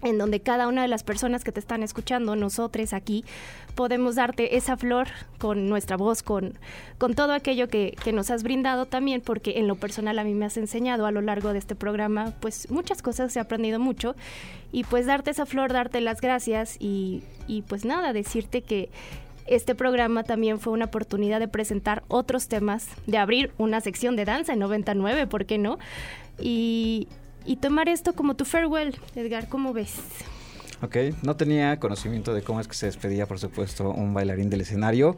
en 0.05 0.17
donde 0.17 0.39
cada 0.39 0.67
una 0.67 0.81
de 0.81 0.87
las 0.87 1.03
personas 1.03 1.43
que 1.43 1.51
te 1.51 1.59
están 1.59 1.83
escuchando, 1.83 2.35
nosotros 2.35 2.93
aquí, 2.93 3.25
podemos 3.75 4.15
darte 4.15 4.55
esa 4.55 4.77
flor 4.77 5.07
con 5.37 5.67
nuestra 5.67 5.97
voz, 5.97 6.23
con, 6.23 6.57
con 6.97 7.13
todo 7.13 7.33
aquello 7.33 7.67
que, 7.67 7.95
que, 8.03 8.13
nos 8.13 8.29
has 8.29 8.43
brindado 8.43 8.85
también, 8.85 9.21
porque 9.21 9.59
en 9.59 9.67
lo 9.67 9.75
personal 9.75 10.17
a 10.19 10.23
mí 10.23 10.33
me 10.33 10.45
has 10.45 10.57
enseñado 10.57 11.05
a 11.05 11.11
lo 11.11 11.21
largo 11.21 11.53
de 11.53 11.59
este 11.59 11.75
programa, 11.75 12.33
pues 12.39 12.69
muchas 12.69 13.01
cosas, 13.01 13.35
he 13.35 13.39
aprendido 13.39 13.79
mucho, 13.79 14.15
y 14.71 14.83
pues 14.83 15.05
darte 15.05 15.31
esa 15.31 15.45
flor, 15.45 15.73
darte 15.73 16.01
las 16.01 16.21
gracias 16.21 16.77
y, 16.79 17.23
y 17.47 17.63
pues 17.63 17.85
nada, 17.85 18.13
decirte 18.13 18.61
que 18.61 18.89
este 19.47 19.75
programa 19.75 20.23
también 20.23 20.59
fue 20.59 20.73
una 20.73 20.85
oportunidad 20.85 21.39
de 21.39 21.47
presentar 21.47 22.03
otros 22.07 22.47
temas, 22.47 22.87
de 23.05 23.17
abrir 23.17 23.51
una 23.57 23.81
sección 23.81 24.15
de 24.15 24.25
danza 24.25 24.53
en 24.53 24.59
99, 24.59 25.27
¿por 25.27 25.45
qué 25.45 25.57
no? 25.57 25.77
Y, 26.39 27.07
y 27.45 27.57
tomar 27.57 27.89
esto 27.89 28.13
como 28.13 28.35
tu 28.35 28.45
farewell. 28.45 28.95
Edgar, 29.15 29.47
¿cómo 29.47 29.73
ves? 29.73 29.95
Ok, 30.81 30.97
no 31.23 31.35
tenía 31.35 31.79
conocimiento 31.79 32.33
de 32.33 32.41
cómo 32.41 32.59
es 32.59 32.67
que 32.67 32.75
se 32.75 32.85
despedía, 32.87 33.27
por 33.27 33.39
supuesto, 33.39 33.91
un 33.91 34.13
bailarín 34.13 34.49
del 34.49 34.61
escenario 34.61 35.15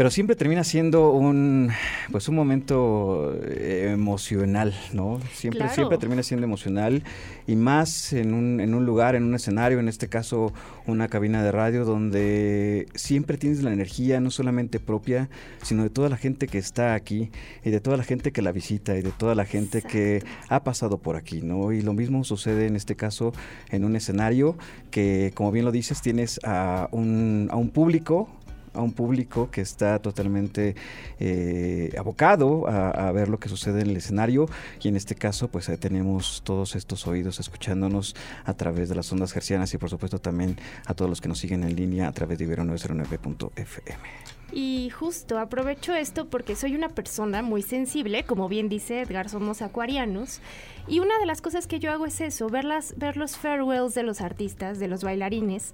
pero 0.00 0.10
siempre 0.10 0.34
termina 0.34 0.64
siendo 0.64 1.10
un 1.10 1.72
pues 2.10 2.26
un 2.30 2.34
momento 2.34 3.38
eh, 3.44 3.90
emocional, 3.92 4.74
¿no? 4.94 5.20
Siempre, 5.34 5.68
siempre 5.68 5.98
termina 5.98 6.22
siendo 6.22 6.46
emocional 6.46 7.02
y 7.46 7.54
más 7.54 8.14
en 8.14 8.32
un, 8.32 8.60
en 8.60 8.72
un 8.72 8.86
lugar, 8.86 9.14
en 9.14 9.24
un 9.24 9.34
escenario, 9.34 9.78
en 9.78 9.88
este 9.88 10.08
caso 10.08 10.54
una 10.86 11.08
cabina 11.08 11.42
de 11.42 11.52
radio 11.52 11.84
donde 11.84 12.86
siempre 12.94 13.36
tienes 13.36 13.62
la 13.62 13.74
energía 13.74 14.20
no 14.20 14.30
solamente 14.30 14.80
propia, 14.80 15.28
sino 15.60 15.82
de 15.82 15.90
toda 15.90 16.08
la 16.08 16.16
gente 16.16 16.46
que 16.46 16.56
está 16.56 16.94
aquí 16.94 17.30
y 17.62 17.68
de 17.68 17.80
toda 17.80 17.98
la 17.98 18.02
gente 18.02 18.32
que 18.32 18.40
la 18.40 18.52
visita 18.52 18.96
y 18.96 19.02
de 19.02 19.12
toda 19.12 19.34
la 19.34 19.44
gente 19.44 19.82
que 19.82 20.24
ha 20.48 20.64
pasado 20.64 20.96
por 20.96 21.16
aquí, 21.16 21.42
¿no? 21.42 21.72
Y 21.72 21.82
lo 21.82 21.92
mismo 21.92 22.24
sucede 22.24 22.66
en 22.66 22.74
este 22.74 22.96
caso 22.96 23.34
en 23.70 23.84
un 23.84 23.96
escenario 23.96 24.56
que, 24.90 25.32
como 25.34 25.52
bien 25.52 25.66
lo 25.66 25.72
dices, 25.72 26.00
tienes 26.00 26.40
a 26.42 26.88
un, 26.90 27.48
a 27.50 27.56
un 27.56 27.68
público 27.68 28.30
a 28.74 28.80
un 28.80 28.92
público 28.92 29.50
que 29.50 29.60
está 29.60 29.98
totalmente 29.98 30.76
eh, 31.18 31.92
abocado 31.98 32.68
a, 32.68 33.10
ver 33.12 33.28
lo 33.28 33.38
que 33.38 33.48
sucede 33.48 33.80
en 33.80 33.90
el 33.90 33.96
escenario 33.96 34.48
y 34.80 34.88
en 34.88 34.96
este 34.96 35.14
caso 35.14 35.48
pues 35.48 35.70
tenemos 35.80 36.42
todos 36.44 36.76
estos 36.76 37.06
oídos 37.06 37.40
escuchándonos 37.40 38.14
a 38.44 38.54
través 38.54 38.88
de 38.88 38.94
las 38.94 39.10
ondas 39.12 39.32
gercianas 39.32 39.74
y 39.74 39.78
por 39.78 39.90
supuesto 39.90 40.18
también 40.18 40.56
a 40.86 40.94
todos 40.94 41.08
los 41.08 41.20
que 41.20 41.28
nos 41.28 41.38
siguen 41.38 41.64
en 41.64 41.74
línea 41.74 42.08
a 42.08 42.12
través 42.12 42.38
de 42.38 42.46
ibero909.fm. 42.46 44.40
Y 44.52 44.90
justo 44.90 45.38
aprovecho 45.38 45.94
esto 45.94 46.28
porque 46.28 46.56
soy 46.56 46.74
una 46.74 46.88
persona 46.88 47.42
muy 47.42 47.62
sensible, 47.62 48.24
como 48.24 48.48
bien 48.48 48.68
dice 48.68 49.00
Edgar, 49.00 49.28
somos 49.28 49.62
acuarianos. 49.62 50.40
Y 50.88 50.98
una 50.98 51.18
de 51.20 51.26
las 51.26 51.40
cosas 51.40 51.66
que 51.66 51.78
yo 51.78 51.92
hago 51.92 52.06
es 52.06 52.20
eso, 52.20 52.48
ver, 52.48 52.66
ver 52.96 53.16
los 53.16 53.36
farewells 53.36 53.94
de 53.94 54.02
los 54.02 54.20
artistas, 54.20 54.80
de 54.80 54.88
los 54.88 55.04
bailarines, 55.04 55.72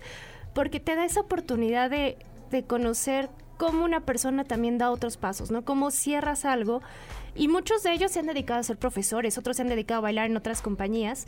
porque 0.52 0.78
te 0.78 0.94
da 0.94 1.06
esa 1.06 1.20
oportunidad 1.20 1.88
de 1.88 2.18
de 2.50 2.64
conocer 2.64 3.30
cómo 3.56 3.84
una 3.84 4.00
persona 4.00 4.44
también 4.44 4.78
da 4.78 4.90
otros 4.90 5.16
pasos, 5.16 5.50
¿no? 5.50 5.64
Cómo 5.64 5.90
cierras 5.90 6.44
algo. 6.44 6.82
Y 7.34 7.48
muchos 7.48 7.82
de 7.82 7.92
ellos 7.92 8.12
se 8.12 8.20
han 8.20 8.26
dedicado 8.26 8.60
a 8.60 8.62
ser 8.62 8.78
profesores, 8.78 9.38
otros 9.38 9.56
se 9.56 9.62
han 9.62 9.68
dedicado 9.68 9.98
a 9.98 10.02
bailar 10.02 10.26
en 10.26 10.36
otras 10.36 10.62
compañías, 10.62 11.26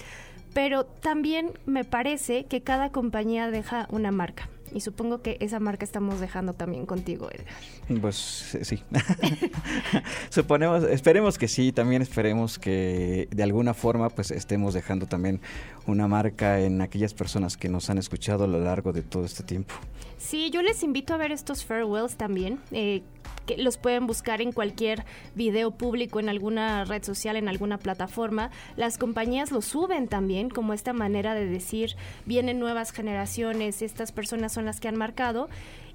pero 0.54 0.84
también 0.84 1.52
me 1.66 1.84
parece 1.84 2.46
que 2.46 2.62
cada 2.62 2.90
compañía 2.90 3.50
deja 3.50 3.86
una 3.90 4.10
marca. 4.10 4.48
Y 4.74 4.80
supongo 4.80 5.22
que 5.22 5.36
esa 5.40 5.60
marca 5.60 5.84
estamos 5.84 6.20
dejando 6.20 6.52
también 6.52 6.86
contigo, 6.86 7.28
Edgar. 7.30 8.00
Pues 8.00 8.58
sí. 8.62 8.82
Suponemos, 10.30 10.84
esperemos 10.84 11.38
que 11.38 11.48
sí, 11.48 11.72
también 11.72 12.02
esperemos 12.02 12.58
que 12.58 13.28
de 13.30 13.42
alguna 13.42 13.74
forma 13.74 14.10
pues 14.10 14.30
estemos 14.30 14.74
dejando 14.74 15.06
también 15.06 15.40
una 15.86 16.08
marca 16.08 16.60
en 16.60 16.80
aquellas 16.80 17.14
personas 17.14 17.56
que 17.56 17.68
nos 17.68 17.90
han 17.90 17.98
escuchado 17.98 18.44
a 18.44 18.46
lo 18.46 18.60
largo 18.60 18.92
de 18.92 19.02
todo 19.02 19.24
este 19.24 19.42
tiempo. 19.42 19.74
Sí, 20.18 20.50
yo 20.50 20.62
les 20.62 20.82
invito 20.82 21.14
a 21.14 21.16
ver 21.16 21.32
estos 21.32 21.64
farewells 21.64 22.16
también. 22.16 22.58
Eh, 22.72 23.02
que 23.46 23.56
los 23.56 23.78
pueden 23.78 24.06
buscar 24.06 24.42
en 24.42 24.52
cualquier 24.52 25.04
video 25.34 25.70
público, 25.70 26.20
en 26.20 26.28
alguna 26.28 26.84
red 26.84 27.02
social, 27.02 27.36
en 27.36 27.48
alguna 27.48 27.78
plataforma. 27.78 28.50
Las 28.76 28.98
compañías 28.98 29.50
lo 29.50 29.62
suben 29.62 30.08
también 30.08 30.50
como 30.50 30.74
esta 30.74 30.92
manera 30.92 31.34
de 31.34 31.46
decir, 31.46 31.96
vienen 32.26 32.58
nuevas 32.58 32.92
generaciones, 32.92 33.82
estas 33.82 34.12
personas 34.12 34.52
son 34.52 34.64
las 34.64 34.80
que 34.80 34.88
han 34.88 34.96
marcado. 34.96 35.48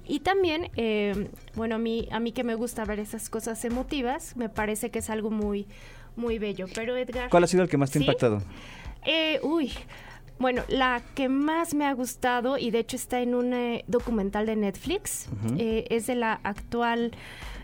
Y 0.06 0.20
también, 0.20 0.70
eh, 0.76 1.30
bueno, 1.54 1.76
a 1.76 1.78
mí, 1.78 2.08
a 2.10 2.20
mí 2.20 2.32
que 2.32 2.44
me 2.44 2.54
gusta 2.54 2.84
ver 2.84 3.00
esas 3.00 3.30
cosas 3.30 3.64
emotivas, 3.64 4.36
me 4.36 4.48
parece 4.48 4.90
que 4.90 4.98
es 4.98 5.08
algo 5.08 5.30
muy, 5.30 5.66
muy 6.16 6.38
bello. 6.38 6.66
Pero 6.74 6.96
Edgar... 6.96 7.30
¿Cuál 7.30 7.44
ha 7.44 7.46
sido 7.46 7.62
el 7.62 7.68
que 7.68 7.78
más 7.78 7.90
te 7.90 7.98
ha 7.98 8.02
impactado? 8.02 8.42
Eh, 9.06 9.38
uy, 9.42 9.72
bueno, 10.38 10.62
la 10.68 11.02
que 11.14 11.28
más 11.28 11.74
me 11.74 11.86
ha 11.86 11.92
gustado, 11.92 12.58
y 12.58 12.70
de 12.70 12.80
hecho 12.80 12.96
está 12.96 13.20
en 13.20 13.34
un 13.34 13.54
eh, 13.54 13.84
documental 13.86 14.46
de 14.46 14.56
Netflix, 14.56 15.28
eh, 15.58 15.86
es 15.90 16.06
de 16.06 16.16
la 16.16 16.40
actual 16.42 17.12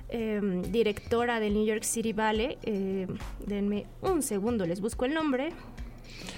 em, 0.08 0.62
directora 0.62 1.40
del 1.40 1.54
New 1.54 1.66
York 1.66 1.82
City 1.82 2.12
Ballet. 2.12 2.58
Eh, 2.62 3.06
denme 3.46 3.86
un 4.02 4.22
segundo, 4.22 4.66
les 4.66 4.80
busco 4.80 5.04
el 5.04 5.14
nombre. 5.14 5.50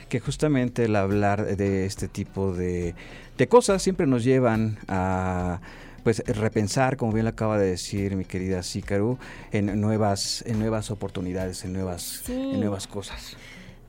Que 0.08 0.20
justamente 0.20 0.84
el 0.84 0.96
hablar 0.96 1.56
de 1.56 1.86
este 1.86 2.08
tipo 2.08 2.52
de, 2.52 2.94
cosas 3.48 3.82
siempre 3.82 4.06
nos 4.06 4.24
llevan 4.24 4.78
a 4.88 5.60
pues 6.04 6.22
repensar, 6.26 6.96
como 6.96 7.12
bien 7.12 7.24
lo 7.24 7.30
acaba 7.30 7.58
de 7.58 7.66
decir 7.66 8.16
mi 8.16 8.24
querida 8.24 8.62
Sícaro, 8.62 9.18
en 9.52 9.80
nuevas, 9.80 10.42
en 10.46 10.58
nuevas 10.58 10.90
oportunidades, 10.90 11.64
en 11.64 11.72
nuevas, 11.72 12.28
en 12.28 12.58
nuevas 12.58 12.86
cosas. 12.86 13.36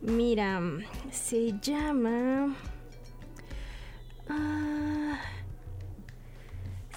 Mira, 0.04 0.62
se 1.12 1.54
llama... 1.62 2.54
Ah, 4.28 5.20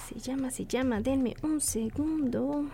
se 0.09 0.19
llama, 0.19 0.51
se 0.51 0.67
llama, 0.67 1.01
denme 1.01 1.35
un 1.43 1.61
segundo. 1.61 2.67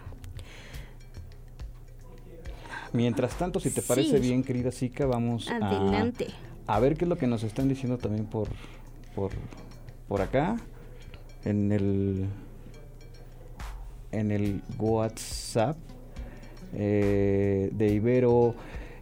Mientras 2.95 3.37
tanto, 3.37 3.61
si 3.61 3.70
te 3.70 3.83
parece 3.83 4.18
bien, 4.20 4.43
querida 4.43 4.70
Zika, 4.70 5.07
vamos 5.07 5.51
Adelante. 5.51 6.28
A, 6.66 6.78
ver 6.80 6.97
qué 6.97 7.05
es 7.05 7.09
lo 7.09 7.16
que 7.16 7.26
nos 7.26 7.43
están 7.43 7.68
diciendo 7.68 7.99
también 7.99 8.24
por, 8.26 8.49
por, 9.14 9.33
por 10.09 10.22
acá, 10.22 10.57
en 11.45 11.72
el, 11.72 12.26
en 14.12 14.30
el 14.30 14.62
WhatsApp 14.78 15.76
eh, 16.74 17.70
de 17.72 17.89
Ibero 17.95 18.55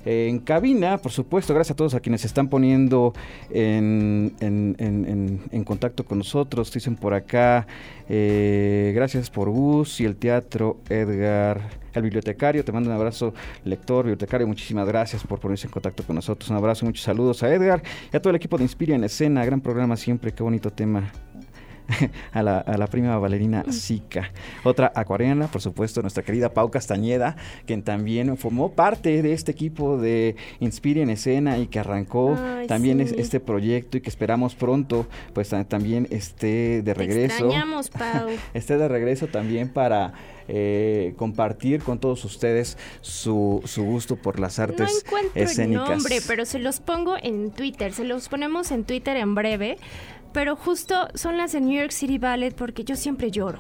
en 0.04 0.38
cabina, 0.38 0.98
por 0.98 1.12
supuesto, 1.12 1.52
gracias 1.52 1.74
a 1.74 1.76
todos 1.76 1.94
a 1.94 2.00
quienes 2.00 2.22
se 2.22 2.26
están 2.26 2.48
poniendo 2.48 3.12
en, 3.50 4.34
en, 4.40 5.64
contacto 5.64 6.04
con 6.04 6.18
nosotros. 6.18 6.72
Dicen 6.72 6.96
por 6.96 7.12
acá, 7.12 7.66
eh, 8.08 8.92
gracias 8.94 9.28
por 9.28 9.50
Gus 9.50 10.00
y 10.00 10.06
el 10.06 10.16
teatro, 10.16 10.78
Edgar, 10.88 11.60
el 11.92 12.02
bibliotecario. 12.02 12.64
Te 12.64 12.72
mando 12.72 12.88
un 12.88 12.96
abrazo, 12.96 13.34
lector, 13.64 14.06
bibliotecario. 14.06 14.46
Muchísimas 14.46 14.86
gracias 14.86 15.22
por 15.22 15.38
ponerse 15.38 15.66
en 15.66 15.72
contacto 15.72 16.02
con 16.02 16.16
nosotros. 16.16 16.48
Un 16.50 16.56
abrazo, 16.56 16.86
muchos 16.86 17.04
saludos 17.04 17.42
a 17.42 17.52
Edgar 17.52 17.82
y 18.12 18.16
a 18.16 18.22
todo 18.22 18.30
el 18.30 18.36
equipo 18.36 18.56
de 18.56 18.64
Inspira 18.64 18.94
en 18.94 19.04
Escena. 19.04 19.44
Gran 19.44 19.60
programa 19.60 19.96
siempre, 19.96 20.32
qué 20.32 20.42
bonito 20.42 20.70
tema 20.70 21.12
a, 22.32 22.42
la, 22.42 22.58
a 22.58 22.76
la 22.76 22.86
prima 22.86 23.18
bailarina 23.18 23.64
Zika. 23.70 24.30
Otra 24.64 24.92
acuariana, 24.94 25.48
por 25.48 25.60
supuesto, 25.60 26.02
nuestra 26.02 26.22
querida 26.22 26.52
Pau 26.52 26.70
Castañeda, 26.70 27.36
quien 27.66 27.82
también 27.82 28.36
formó 28.36 28.72
parte 28.72 29.22
de 29.22 29.32
este 29.32 29.52
equipo 29.52 29.98
de 29.98 30.36
Inspire 30.60 31.02
en 31.02 31.10
Escena 31.10 31.58
y 31.58 31.66
que 31.66 31.78
arrancó 31.78 32.36
también 32.68 33.00
este 33.00 33.40
proyecto 33.40 33.96
y 33.96 34.00
que 34.00 34.10
esperamos 34.10 34.54
pronto, 34.54 35.06
pues 35.32 35.50
también 35.68 36.06
esté 36.10 36.82
de 36.82 36.94
regreso. 36.94 37.34
extrañamos, 37.34 37.90
Pau. 37.90 38.28
esté 38.54 38.76
de 38.76 38.88
regreso 38.88 39.26
también 39.26 39.68
para 39.68 40.12
eh, 40.48 41.14
compartir 41.16 41.82
con 41.82 41.98
todos 41.98 42.24
ustedes 42.24 42.76
su, 43.00 43.62
su, 43.64 43.84
gusto 43.84 44.16
por 44.16 44.40
las 44.40 44.58
artes 44.58 44.90
no 44.90 44.98
encuentro 45.06 45.42
escénicas. 45.42 45.88
El 45.88 45.96
nombre, 45.96 46.18
pero 46.26 46.44
se 46.44 46.58
los 46.58 46.80
pongo 46.80 47.16
en 47.22 47.50
Twitter, 47.52 47.92
se 47.92 48.04
los 48.04 48.28
ponemos 48.28 48.72
en 48.72 48.84
Twitter 48.84 49.16
en 49.16 49.34
breve 49.34 49.78
pero 50.32 50.56
justo 50.56 51.08
son 51.14 51.36
las 51.36 51.52
de 51.52 51.60
New 51.60 51.78
York 51.78 51.92
City 51.92 52.18
Ballet 52.18 52.54
porque 52.54 52.84
yo 52.84 52.96
siempre 52.96 53.30
lloro. 53.30 53.58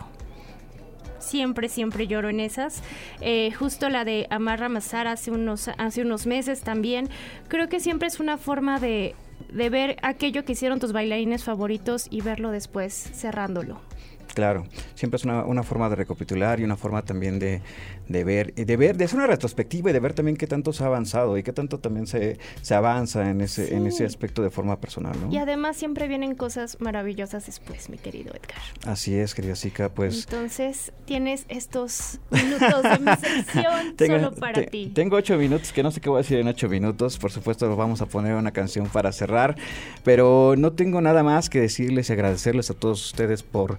Siempre, 1.18 1.68
siempre 1.68 2.06
lloro 2.06 2.30
en 2.30 2.40
esas. 2.40 2.82
Eh, 3.20 3.52
justo 3.52 3.88
la 3.88 4.04
de 4.04 4.26
Amarra 4.30 4.68
Mazar 4.68 5.06
hace 5.06 5.30
unos, 5.30 5.68
hace 5.76 6.02
unos 6.02 6.26
meses 6.26 6.62
también. 6.62 7.08
Creo 7.48 7.68
que 7.68 7.78
siempre 7.78 8.08
es 8.08 8.20
una 8.20 8.38
forma 8.38 8.80
de, 8.80 9.14
de 9.52 9.70
ver 9.70 9.96
aquello 10.02 10.44
que 10.44 10.52
hicieron 10.52 10.80
tus 10.80 10.92
bailarines 10.92 11.44
favoritos 11.44 12.06
y 12.10 12.22
verlo 12.22 12.50
después 12.50 12.94
cerrándolo. 12.94 13.80
Claro, 14.34 14.64
siempre 14.94 15.16
es 15.16 15.24
una, 15.24 15.44
una, 15.44 15.62
forma 15.62 15.88
de 15.88 15.96
recapitular 15.96 16.60
y 16.60 16.64
una 16.64 16.76
forma 16.76 17.02
también 17.02 17.38
de, 17.38 17.62
de, 18.10 18.24
ver, 18.24 18.52
de 18.54 18.76
ver, 18.76 18.96
de 18.96 19.04
hacer 19.04 19.18
una 19.18 19.28
retrospectiva 19.28 19.90
y 19.90 19.92
de 19.92 20.00
ver 20.00 20.14
también 20.14 20.36
qué 20.36 20.48
tanto 20.48 20.72
se 20.72 20.82
ha 20.82 20.88
avanzado 20.88 21.38
y 21.38 21.44
qué 21.44 21.52
tanto 21.52 21.78
también 21.78 22.08
se, 22.08 22.38
se 22.60 22.74
avanza 22.74 23.30
en 23.30 23.40
ese, 23.40 23.72
en 23.76 23.86
ese 23.86 24.04
aspecto 24.04 24.42
de 24.42 24.50
forma 24.50 24.80
personal, 24.80 25.14
¿no? 25.20 25.32
Y 25.32 25.38
además 25.38 25.76
siempre 25.76 26.08
vienen 26.08 26.34
cosas 26.34 26.78
maravillosas 26.80 27.46
después, 27.46 27.88
mi 27.88 27.98
querido 27.98 28.32
Edgar. 28.32 28.60
Así 28.84 29.14
es, 29.14 29.32
querida 29.32 29.54
Zika, 29.54 29.90
pues. 29.90 30.24
Entonces 30.24 30.92
tienes 31.04 31.44
estos 31.48 32.18
minutos 32.30 32.82
de 32.82 32.98
mi 32.98 33.16
sección 33.16 33.94
solo 33.98 34.32
para 34.32 34.66
ti. 34.66 34.90
Tengo 34.92 35.14
ocho 35.14 35.38
minutos, 35.38 35.72
que 35.72 35.84
no 35.84 35.92
sé 35.92 36.00
qué 36.00 36.08
voy 36.08 36.18
a 36.18 36.22
decir 36.22 36.38
en 36.40 36.48
ocho 36.48 36.68
minutos. 36.68 37.16
Por 37.16 37.30
supuesto, 37.30 37.76
vamos 37.76 38.02
a 38.02 38.06
poner 38.06 38.34
una 38.34 38.50
canción 38.50 38.88
para 38.88 39.12
cerrar, 39.12 39.54
pero 40.02 40.54
no 40.58 40.72
tengo 40.72 41.00
nada 41.00 41.22
más 41.22 41.48
que 41.48 41.60
decirles 41.60 42.10
y 42.10 42.12
agradecerles 42.14 42.70
a 42.70 42.74
todos 42.74 43.06
ustedes 43.06 43.44
por 43.44 43.78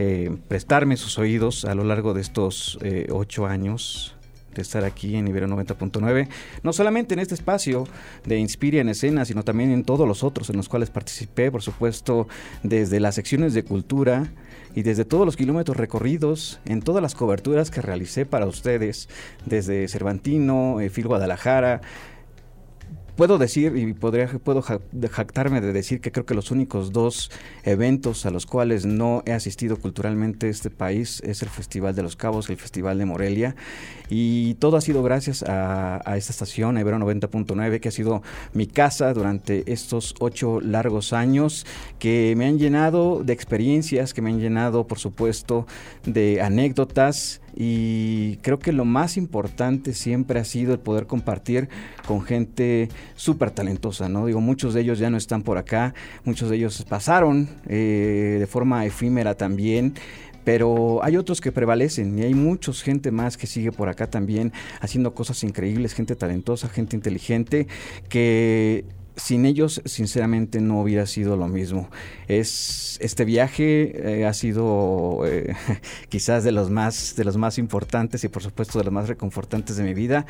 eh, 0.00 0.36
prestarme 0.46 0.96
sus 0.96 1.18
oídos 1.18 1.64
a 1.64 1.74
lo 1.74 1.82
largo 1.82 2.14
de 2.14 2.20
estos 2.20 2.78
eh, 2.82 3.08
ocho 3.10 3.46
años 3.46 3.67
de 3.76 4.62
estar 4.62 4.84
aquí 4.84 5.14
en 5.16 5.28
Ibero 5.28 5.46
90.9, 5.46 6.28
no 6.62 6.72
solamente 6.72 7.14
en 7.14 7.20
este 7.20 7.34
espacio 7.34 7.86
de 8.24 8.38
Inspira 8.38 8.80
en 8.80 8.88
Escena, 8.88 9.24
sino 9.24 9.44
también 9.44 9.70
en 9.70 9.84
todos 9.84 10.08
los 10.08 10.24
otros 10.24 10.50
en 10.50 10.56
los 10.56 10.68
cuales 10.68 10.90
participé, 10.90 11.50
por 11.50 11.62
supuesto, 11.62 12.28
desde 12.62 12.98
las 12.98 13.14
secciones 13.14 13.54
de 13.54 13.62
cultura 13.62 14.32
y 14.74 14.82
desde 14.82 15.04
todos 15.04 15.26
los 15.26 15.36
kilómetros 15.36 15.76
recorridos, 15.76 16.60
en 16.64 16.82
todas 16.82 17.02
las 17.02 17.14
coberturas 17.14 17.70
que 17.70 17.82
realicé 17.82 18.26
para 18.26 18.46
ustedes, 18.46 19.08
desde 19.46 19.86
Cervantino, 19.88 20.80
eh, 20.80 20.90
Fil 20.90 21.06
Guadalajara, 21.06 21.80
puedo 23.18 23.36
decir 23.36 23.76
y 23.76 23.94
podría, 23.94 24.28
puedo 24.28 24.62
jactarme 24.62 25.60
de 25.60 25.72
decir 25.72 26.00
que 26.00 26.12
creo 26.12 26.24
que 26.24 26.34
los 26.34 26.52
únicos 26.52 26.92
dos 26.92 27.32
eventos 27.64 28.24
a 28.26 28.30
los 28.30 28.46
cuales 28.46 28.86
no 28.86 29.24
he 29.26 29.32
asistido 29.32 29.76
culturalmente 29.76 30.48
este 30.48 30.70
país 30.70 31.20
es 31.26 31.42
el 31.42 31.48
Festival 31.48 31.96
de 31.96 32.04
los 32.04 32.14
Cabos, 32.14 32.48
el 32.48 32.56
Festival 32.58 32.96
de 32.96 33.06
Morelia. 33.06 33.56
Y 34.08 34.54
todo 34.54 34.76
ha 34.76 34.80
sido 34.80 35.02
gracias 35.02 35.42
a, 35.42 36.00
esta 36.16 36.32
estación, 36.32 36.76
a 36.76 36.80
Ibero 36.80 36.98
90.9, 36.98 37.80
que 37.80 37.88
ha 37.88 37.92
sido 37.92 38.22
mi 38.52 38.68
casa 38.68 39.12
durante 39.12 39.72
estos 39.72 40.14
ocho 40.20 40.60
largos 40.60 41.12
años, 41.12 41.66
que 41.98 42.34
me 42.36 42.46
han 42.46 42.56
llenado 42.56 43.24
de 43.24 43.32
experiencias, 43.32 44.14
que 44.14 44.22
me 44.22 44.30
han 44.30 44.38
llenado, 44.38 44.86
por 44.86 45.00
supuesto, 45.00 45.66
de 46.04 46.40
anécdotas 46.40 47.40
y 47.60 48.36
creo 48.36 48.60
que 48.60 48.70
lo 48.70 48.84
más 48.84 49.16
importante 49.16 49.92
siempre 49.92 50.38
ha 50.38 50.44
sido 50.44 50.74
el 50.74 50.78
poder 50.78 51.08
compartir 51.08 51.68
con 52.06 52.22
gente 52.22 52.88
súper 53.16 53.50
talentosa, 53.50 54.08
¿no? 54.08 54.26
Digo, 54.26 54.40
muchos 54.40 54.74
de 54.74 54.82
ellos 54.82 55.00
ya 55.00 55.10
no 55.10 55.16
están 55.16 55.42
por 55.42 55.58
acá, 55.58 55.92
muchos 56.22 56.50
de 56.50 56.56
ellos 56.56 56.86
pasaron 56.88 57.48
eh, 57.66 58.36
de 58.38 58.46
forma 58.46 58.86
efímera 58.86 59.34
también 59.34 59.94
pero 60.44 61.04
hay 61.04 61.18
otros 61.18 61.42
que 61.42 61.52
prevalecen 61.52 62.18
y 62.18 62.22
hay 62.22 62.32
mucha 62.32 62.72
gente 62.72 63.10
más 63.10 63.36
que 63.36 63.46
sigue 63.46 63.70
por 63.70 63.90
acá 63.90 64.08
también 64.08 64.52
haciendo 64.80 65.12
cosas 65.12 65.44
increíbles, 65.44 65.92
gente 65.92 66.16
talentosa, 66.16 66.70
gente 66.70 66.96
inteligente 66.96 67.66
que 68.08 68.86
sin 69.18 69.44
ellos, 69.44 69.82
sinceramente, 69.84 70.60
no 70.60 70.80
hubiera 70.80 71.06
sido 71.06 71.36
lo 71.36 71.48
mismo. 71.48 71.90
Es, 72.28 72.98
este 73.00 73.24
viaje 73.24 74.20
eh, 74.20 74.26
ha 74.26 74.32
sido 74.32 75.26
eh, 75.26 75.54
quizás 76.08 76.44
de 76.44 76.52
los, 76.52 76.70
más, 76.70 77.14
de 77.16 77.24
los 77.24 77.36
más 77.36 77.58
importantes 77.58 78.24
y, 78.24 78.28
por 78.28 78.42
supuesto, 78.42 78.78
de 78.78 78.84
los 78.84 78.92
más 78.92 79.08
reconfortantes 79.08 79.76
de 79.76 79.84
mi 79.84 79.94
vida. 79.94 80.24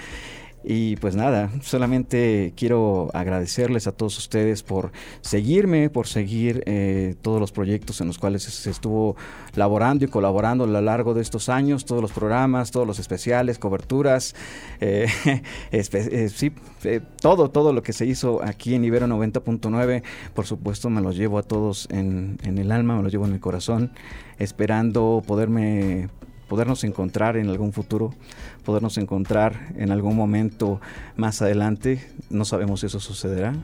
Y 0.65 0.97
pues 0.97 1.15
nada, 1.15 1.51
solamente 1.63 2.53
quiero 2.57 3.11
agradecerles 3.15 3.87
a 3.87 3.93
todos 3.93 4.19
ustedes 4.19 4.63
por 4.63 4.91
seguirme, 5.21 5.89
por 5.89 6.09
seguir 6.09 6.63
eh, 6.67 7.15
todos 7.23 7.41
los 7.41 7.53
proyectos 7.53 8.01
en 8.01 8.09
los 8.09 8.19
cuales 8.19 8.43
se 8.43 8.69
estuvo 8.69 9.17
laborando 9.55 10.05
y 10.05 10.09
colaborando 10.09 10.65
a 10.65 10.67
lo 10.67 10.81
largo 10.81 11.15
de 11.15 11.23
estos 11.23 11.49
años, 11.49 11.85
todos 11.85 12.03
los 12.03 12.13
programas, 12.13 12.73
todos 12.73 12.87
los 12.87 12.99
especiales, 12.99 13.59
coberturas, 13.59 14.35
eh, 14.81 15.07
eh, 15.71 16.29
sí, 16.29 16.53
todo, 17.21 17.51
todo 17.51 17.73
lo 17.73 17.83
que 17.83 17.93
se 17.93 18.05
hizo 18.05 18.43
aquí 18.43 18.75
en 18.75 18.85
Ibero 18.85 19.07
90.9, 19.07 20.03
por 20.35 20.47
supuesto 20.47 20.91
me 20.91 21.01
los 21.01 21.17
llevo 21.17 21.39
a 21.39 21.45
todos 21.45 21.87
en, 21.91 22.39
en 22.43 22.59
el 22.59 22.73
alma, 22.73 22.97
me 22.97 23.05
los 23.05 23.13
llevo 23.13 23.27
en 23.27 23.33
el 23.33 23.41
corazón, 23.41 23.93
esperando 24.39 25.23
poderme 25.25 26.09
podernos 26.49 26.83
encontrar 26.85 27.37
en 27.37 27.49
algún 27.49 27.73
futuro, 27.73 28.15
podernos 28.65 28.99
encontrar 28.99 29.73
en 29.77 29.91
algún 29.91 30.17
momento 30.17 30.81
más 31.17 31.43
adelante. 31.43 32.05
No 32.31 32.45
sabemos 32.45 32.81
si 32.81 32.87
eso 32.87 33.01
sucederá. 33.01 33.55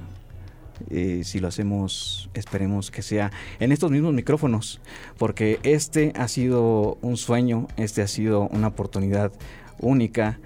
Eh, 0.91 1.23
si 1.25 1.39
lo 1.39 1.49
hacemos, 1.49 2.29
esperemos 2.35 2.91
que 2.91 3.03
sea 3.03 3.31
en 3.61 3.71
estos 3.71 3.93
mismos 3.93 4.13
micrófonos, 4.13 4.81
porque 5.19 5.61
este 5.63 6.13
ha 6.17 6.27
sido 6.27 6.99
un 7.01 7.17
sueño, 7.17 7.69
este 7.77 8.03
ha 8.03 8.09
sido 8.09 8.49
una 8.49 8.69
oportunidad 8.69 9.33
única. 9.79 10.41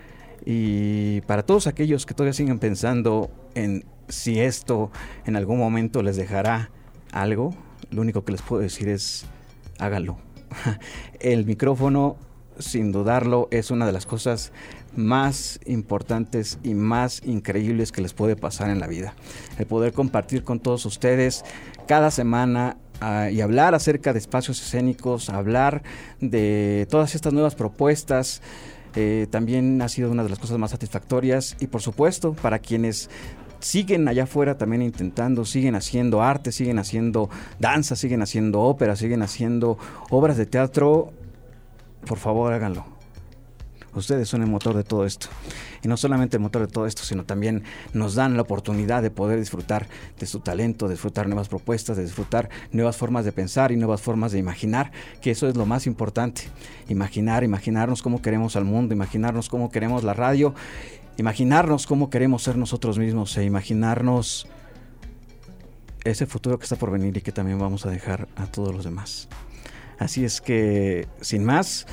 Y 0.45 1.23
para 1.23 1.45
todos 1.45 1.67
aquellos 1.67 2.07
que 2.07 2.15
todavía 2.15 2.35
siguen 2.35 2.59
pensando 2.59 3.31
en 3.55 3.85
si 4.09 4.41
esto 4.41 4.91
en 5.27 5.37
algún 5.37 5.59
momento 5.59 6.03
les 6.03 6.17
dejará 6.17 6.71
algo, 7.13 7.55
lo 7.91 8.03
único 8.03 8.25
que 8.25 8.33
les 8.33 8.43
puedo 8.43 8.63
decir 8.63 8.89
es 8.89 9.27
hágalo. 9.79 10.19
El 11.21 11.45
micrófono 11.45 12.17
sin 12.59 12.93
dudarlo, 12.93 13.49
es 13.51 13.71
una 13.71 13.87
de 13.87 13.93
las 13.93 14.07
cosas 14.07 14.53
más 14.97 15.61
importantes 15.67 16.59
y 16.63 16.75
más 16.75 17.23
increíbles 17.25 17.93
que 17.93 18.03
les 18.03 18.15
puede 18.15 18.37
pasar 18.37 18.71
en 18.71 18.81
la 18.81 18.87
vida. 18.87 19.15
El 19.59 19.67
poder 19.67 19.93
compartir 19.93 20.45
con 20.45 20.61
todos 20.61 20.85
ustedes 20.87 21.45
cada 21.87 22.11
semana 22.11 22.77
ah, 23.01 23.31
y 23.31 23.41
hablar 23.41 23.75
acerca 23.75 24.13
de 24.13 24.19
espacios 24.19 24.61
escénicos, 24.61 25.31
hablar 25.31 25.83
de 26.21 26.87
todas 26.91 27.15
estas 27.15 27.33
nuevas 27.33 27.55
propuestas. 27.55 28.43
Eh, 28.95 29.27
también 29.31 29.81
ha 29.83 29.89
sido 29.89 30.11
una 30.11 30.23
de 30.23 30.31
las 30.31 30.39
cosas 30.39 30.59
más 30.59 30.71
satisfactorias 30.71 31.57
y 31.61 31.67
por 31.67 31.83
supuesto 31.83 32.33
para 32.33 32.59
quienes 32.59 33.11
siguen 33.61 34.09
allá 34.09 34.25
afuera 34.25 34.57
también 34.57 34.83
intentando, 34.83 35.45
siguen 35.45 35.75
haciendo 35.75 36.23
arte, 36.23 36.53
siguen 36.53 36.79
haciendo 36.79 37.29
danza, 37.59 37.97
siguen 37.97 38.23
haciendo 38.23 38.61
ópera, 38.61 38.97
siguen 38.97 39.23
haciendo 39.23 39.79
obras 40.11 40.37
de 40.37 40.47
teatro, 40.47 41.13
por 42.07 42.19
favor 42.19 42.53
háganlo. 42.53 42.99
Ustedes 43.95 44.29
son 44.29 44.43
el 44.43 44.49
motor 44.49 44.77
de 44.77 44.85
todo 44.85 45.07
esto. 45.07 45.29
Y 45.83 45.89
no 45.89 45.97
solamente 45.97 46.37
el 46.37 46.43
motor 46.43 46.63
de 46.63 46.73
todo 46.73 46.87
esto, 46.87 47.03
sino 47.03 47.25
también 47.25 47.65
nos 47.93 48.15
dan 48.15 48.37
la 48.37 48.43
oportunidad 48.43 49.03
de 49.03 49.11
poder 49.11 49.39
disfrutar 49.39 49.89
de 50.19 50.27
su 50.27 50.41
talento, 50.41 50.87
de 50.87 50.95
disfrutar 50.95 51.27
nuevas 51.27 51.49
propuestas, 51.49 51.97
de 51.97 52.05
disfrutar 52.05 52.49
nuevas 52.71 52.97
formas 52.97 53.25
de 53.25 53.33
pensar 53.33 53.73
y 53.73 53.77
nuevas 53.77 54.01
formas 54.01 54.33
de 54.33 54.39
imaginar, 54.39 54.93
que 55.21 55.31
eso 55.31 55.49
es 55.49 55.57
lo 55.57 55.67
más 55.67 55.87
importante. 55.87 56.43
Imaginar, 56.89 57.45
imaginarnos 57.45 58.03
cómo 58.03 58.21
queremos 58.23 58.57
al 58.57 58.65
mundo, 58.65 58.95
imaginarnos 58.95 59.49
cómo 59.49 59.71
queremos 59.71 60.05
la 60.05 60.15
radio, 60.15 60.55
imaginarnos 61.17 61.87
cómo 61.87 62.11
queremos 62.11 62.43
ser 62.43 62.57
nosotros 62.57 62.99
mismos 62.99 63.37
e 63.37 63.45
imaginarnos 63.45 64.47
ese 66.05 66.27
futuro 66.27 66.59
que 66.59 66.65
está 66.65 66.77
por 66.77 66.91
venir 66.91 67.17
y 67.17 67.21
que 67.21 67.33
también 67.33 67.59
vamos 67.59 67.87
a 67.87 67.91
dejar 67.91 68.29
a 68.37 68.47
todos 68.47 68.75
los 68.75 68.85
demás. 68.85 69.29
Así 69.99 70.25
es 70.25 70.41
que, 70.41 71.09
sin 71.21 71.45
más, 71.45 71.87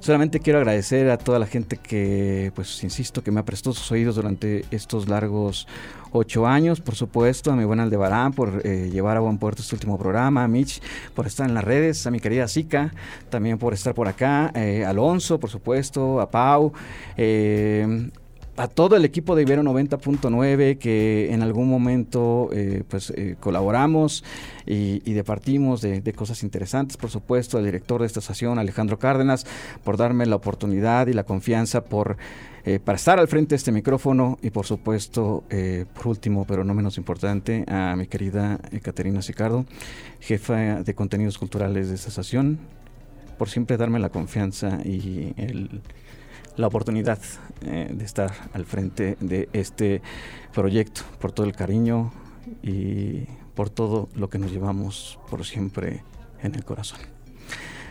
solamente 0.00 0.40
quiero 0.40 0.58
agradecer 0.58 1.10
a 1.10 1.18
toda 1.18 1.38
la 1.38 1.46
gente 1.46 1.76
que, 1.76 2.52
pues, 2.54 2.82
insisto, 2.84 3.22
que 3.22 3.30
me 3.30 3.40
ha 3.40 3.44
prestado 3.44 3.74
sus 3.74 3.90
oídos 3.90 4.16
durante 4.16 4.64
estos 4.70 5.08
largos 5.08 5.66
ocho 6.12 6.46
años, 6.46 6.80
por 6.80 6.94
supuesto, 6.94 7.50
a 7.50 7.56
mi 7.56 7.64
buen 7.64 7.80
Aldebarán 7.80 8.32
por 8.32 8.62
eh, 8.64 8.88
llevar 8.90 9.16
a 9.16 9.20
buen 9.20 9.38
puerto 9.38 9.62
este 9.62 9.74
último 9.74 9.98
programa, 9.98 10.44
a 10.44 10.48
Mitch 10.48 10.80
por 11.14 11.26
estar 11.26 11.48
en 11.48 11.54
las 11.54 11.64
redes, 11.64 12.06
a 12.06 12.10
mi 12.10 12.20
querida 12.20 12.48
Zika 12.48 12.92
también 13.28 13.58
por 13.58 13.74
estar 13.74 13.94
por 13.94 14.08
acá, 14.08 14.50
eh, 14.54 14.84
Alonso, 14.84 15.38
por 15.38 15.50
supuesto, 15.50 16.20
a 16.20 16.30
Pau, 16.30 16.72
eh, 17.16 18.10
a 18.58 18.66
todo 18.66 18.96
el 18.96 19.04
equipo 19.04 19.36
de 19.36 19.42
Ibero 19.42 19.62
90.9 19.62 20.78
que 20.78 21.32
en 21.32 21.42
algún 21.42 21.68
momento 21.68 22.50
eh, 22.52 22.82
pues 22.88 23.10
eh, 23.10 23.36
colaboramos 23.38 24.24
y, 24.66 24.98
departimos 25.12 25.80
de, 25.80 26.12
cosas 26.12 26.42
interesantes, 26.42 26.96
por 26.96 27.10
supuesto, 27.10 27.56
al 27.56 27.64
director 27.64 28.00
de 28.00 28.06
esta 28.06 28.20
estación, 28.20 28.58
Alejandro 28.58 28.98
Cárdenas, 28.98 29.46
por 29.82 29.96
darme 29.96 30.26
la 30.26 30.36
oportunidad 30.36 31.06
y 31.06 31.14
la 31.14 31.24
confianza 31.24 31.84
por 31.84 32.18
eh, 32.64 32.78
para 32.78 32.96
estar 32.96 33.18
al 33.18 33.28
frente 33.28 33.50
de 33.50 33.56
este 33.56 33.72
micrófono 33.72 34.38
y 34.42 34.50
por 34.50 34.66
supuesto, 34.66 35.44
por 35.94 36.08
último, 36.08 36.44
pero 36.44 36.64
no 36.64 36.74
menos 36.74 36.98
importante, 36.98 37.64
a 37.66 37.96
mi 37.96 38.06
querida 38.06 38.58
Caterina 38.82 39.22
Sicardo, 39.22 39.64
jefa 40.20 40.82
de 40.82 40.94
contenidos 40.94 41.38
culturales 41.38 41.88
de 41.88 41.94
esta 41.94 42.08
estación, 42.08 42.58
por 43.38 43.48
siempre 43.48 43.78
darme 43.78 44.00
la 44.00 44.10
confianza 44.10 44.80
y 44.84 45.32
el 45.38 45.80
la 46.58 46.66
oportunidad 46.66 47.18
eh, 47.62 47.88
de 47.90 48.04
estar 48.04 48.32
al 48.52 48.64
frente 48.64 49.16
de 49.20 49.48
este 49.52 50.02
proyecto, 50.52 51.02
por 51.20 51.32
todo 51.32 51.46
el 51.46 51.54
cariño 51.54 52.12
y 52.62 53.26
por 53.54 53.70
todo 53.70 54.08
lo 54.14 54.28
que 54.28 54.38
nos 54.38 54.50
llevamos 54.50 55.18
por 55.30 55.46
siempre 55.46 56.02
en 56.42 56.56
el 56.56 56.64
corazón. 56.64 56.98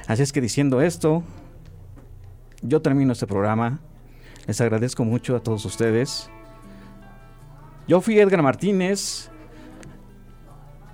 Así 0.05 0.21
es 0.21 0.33
que 0.33 0.41
diciendo 0.41 0.81
esto, 0.81 1.23
yo 2.61 2.81
termino 2.81 3.13
este 3.13 3.25
programa. 3.25 3.79
Les 4.45 4.59
agradezco 4.59 5.05
mucho 5.05 5.35
a 5.35 5.39
todos 5.39 5.63
ustedes. 5.65 6.29
Yo 7.87 8.01
fui 8.01 8.19
Edgar 8.19 8.41
Martínez. 8.41 9.29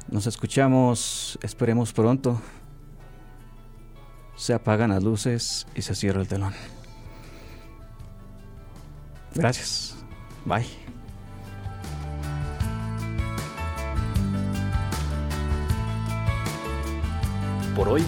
Nos 0.09 0.27
escuchamos, 0.27 1.39
esperemos 1.41 1.91
pronto. 1.91 2.39
Se 4.35 4.53
apagan 4.53 4.91
las 4.91 5.03
luces 5.03 5.65
y 5.75 5.81
se 5.81 5.95
cierra 5.95 6.21
el 6.21 6.27
telón. 6.27 6.53
Gracias. 9.35 9.95
Bye. 10.45 10.65
Por 17.75 17.89
hoy, 17.89 18.03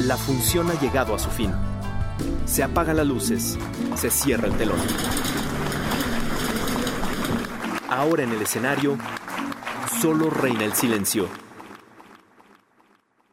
la 0.00 0.16
función 0.16 0.70
ha 0.70 0.80
llegado 0.80 1.14
a 1.14 1.18
su 1.18 1.28
fin. 1.30 1.52
Se 2.44 2.62
apagan 2.62 2.98
las 2.98 3.06
luces, 3.06 3.58
se 3.96 4.10
cierra 4.10 4.46
el 4.46 4.54
telón. 4.56 4.78
Ahora 7.90 8.22
en 8.22 8.30
el 8.30 8.42
escenario, 8.42 8.96
solo 10.00 10.30
reina 10.30 10.64
el 10.64 10.74
silencio. 10.74 11.28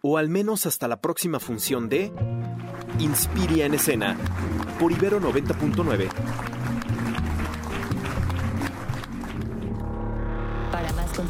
O 0.02 0.18
al 0.18 0.30
menos 0.30 0.66
hasta 0.66 0.88
la 0.88 1.00
próxima 1.00 1.40
función 1.40 1.88
de 1.90 2.12
Inspiria 3.00 3.66
en 3.66 3.74
escena 3.74 4.18
por 4.80 4.92
Ibero 4.92 5.20
90.9. 5.20 6.53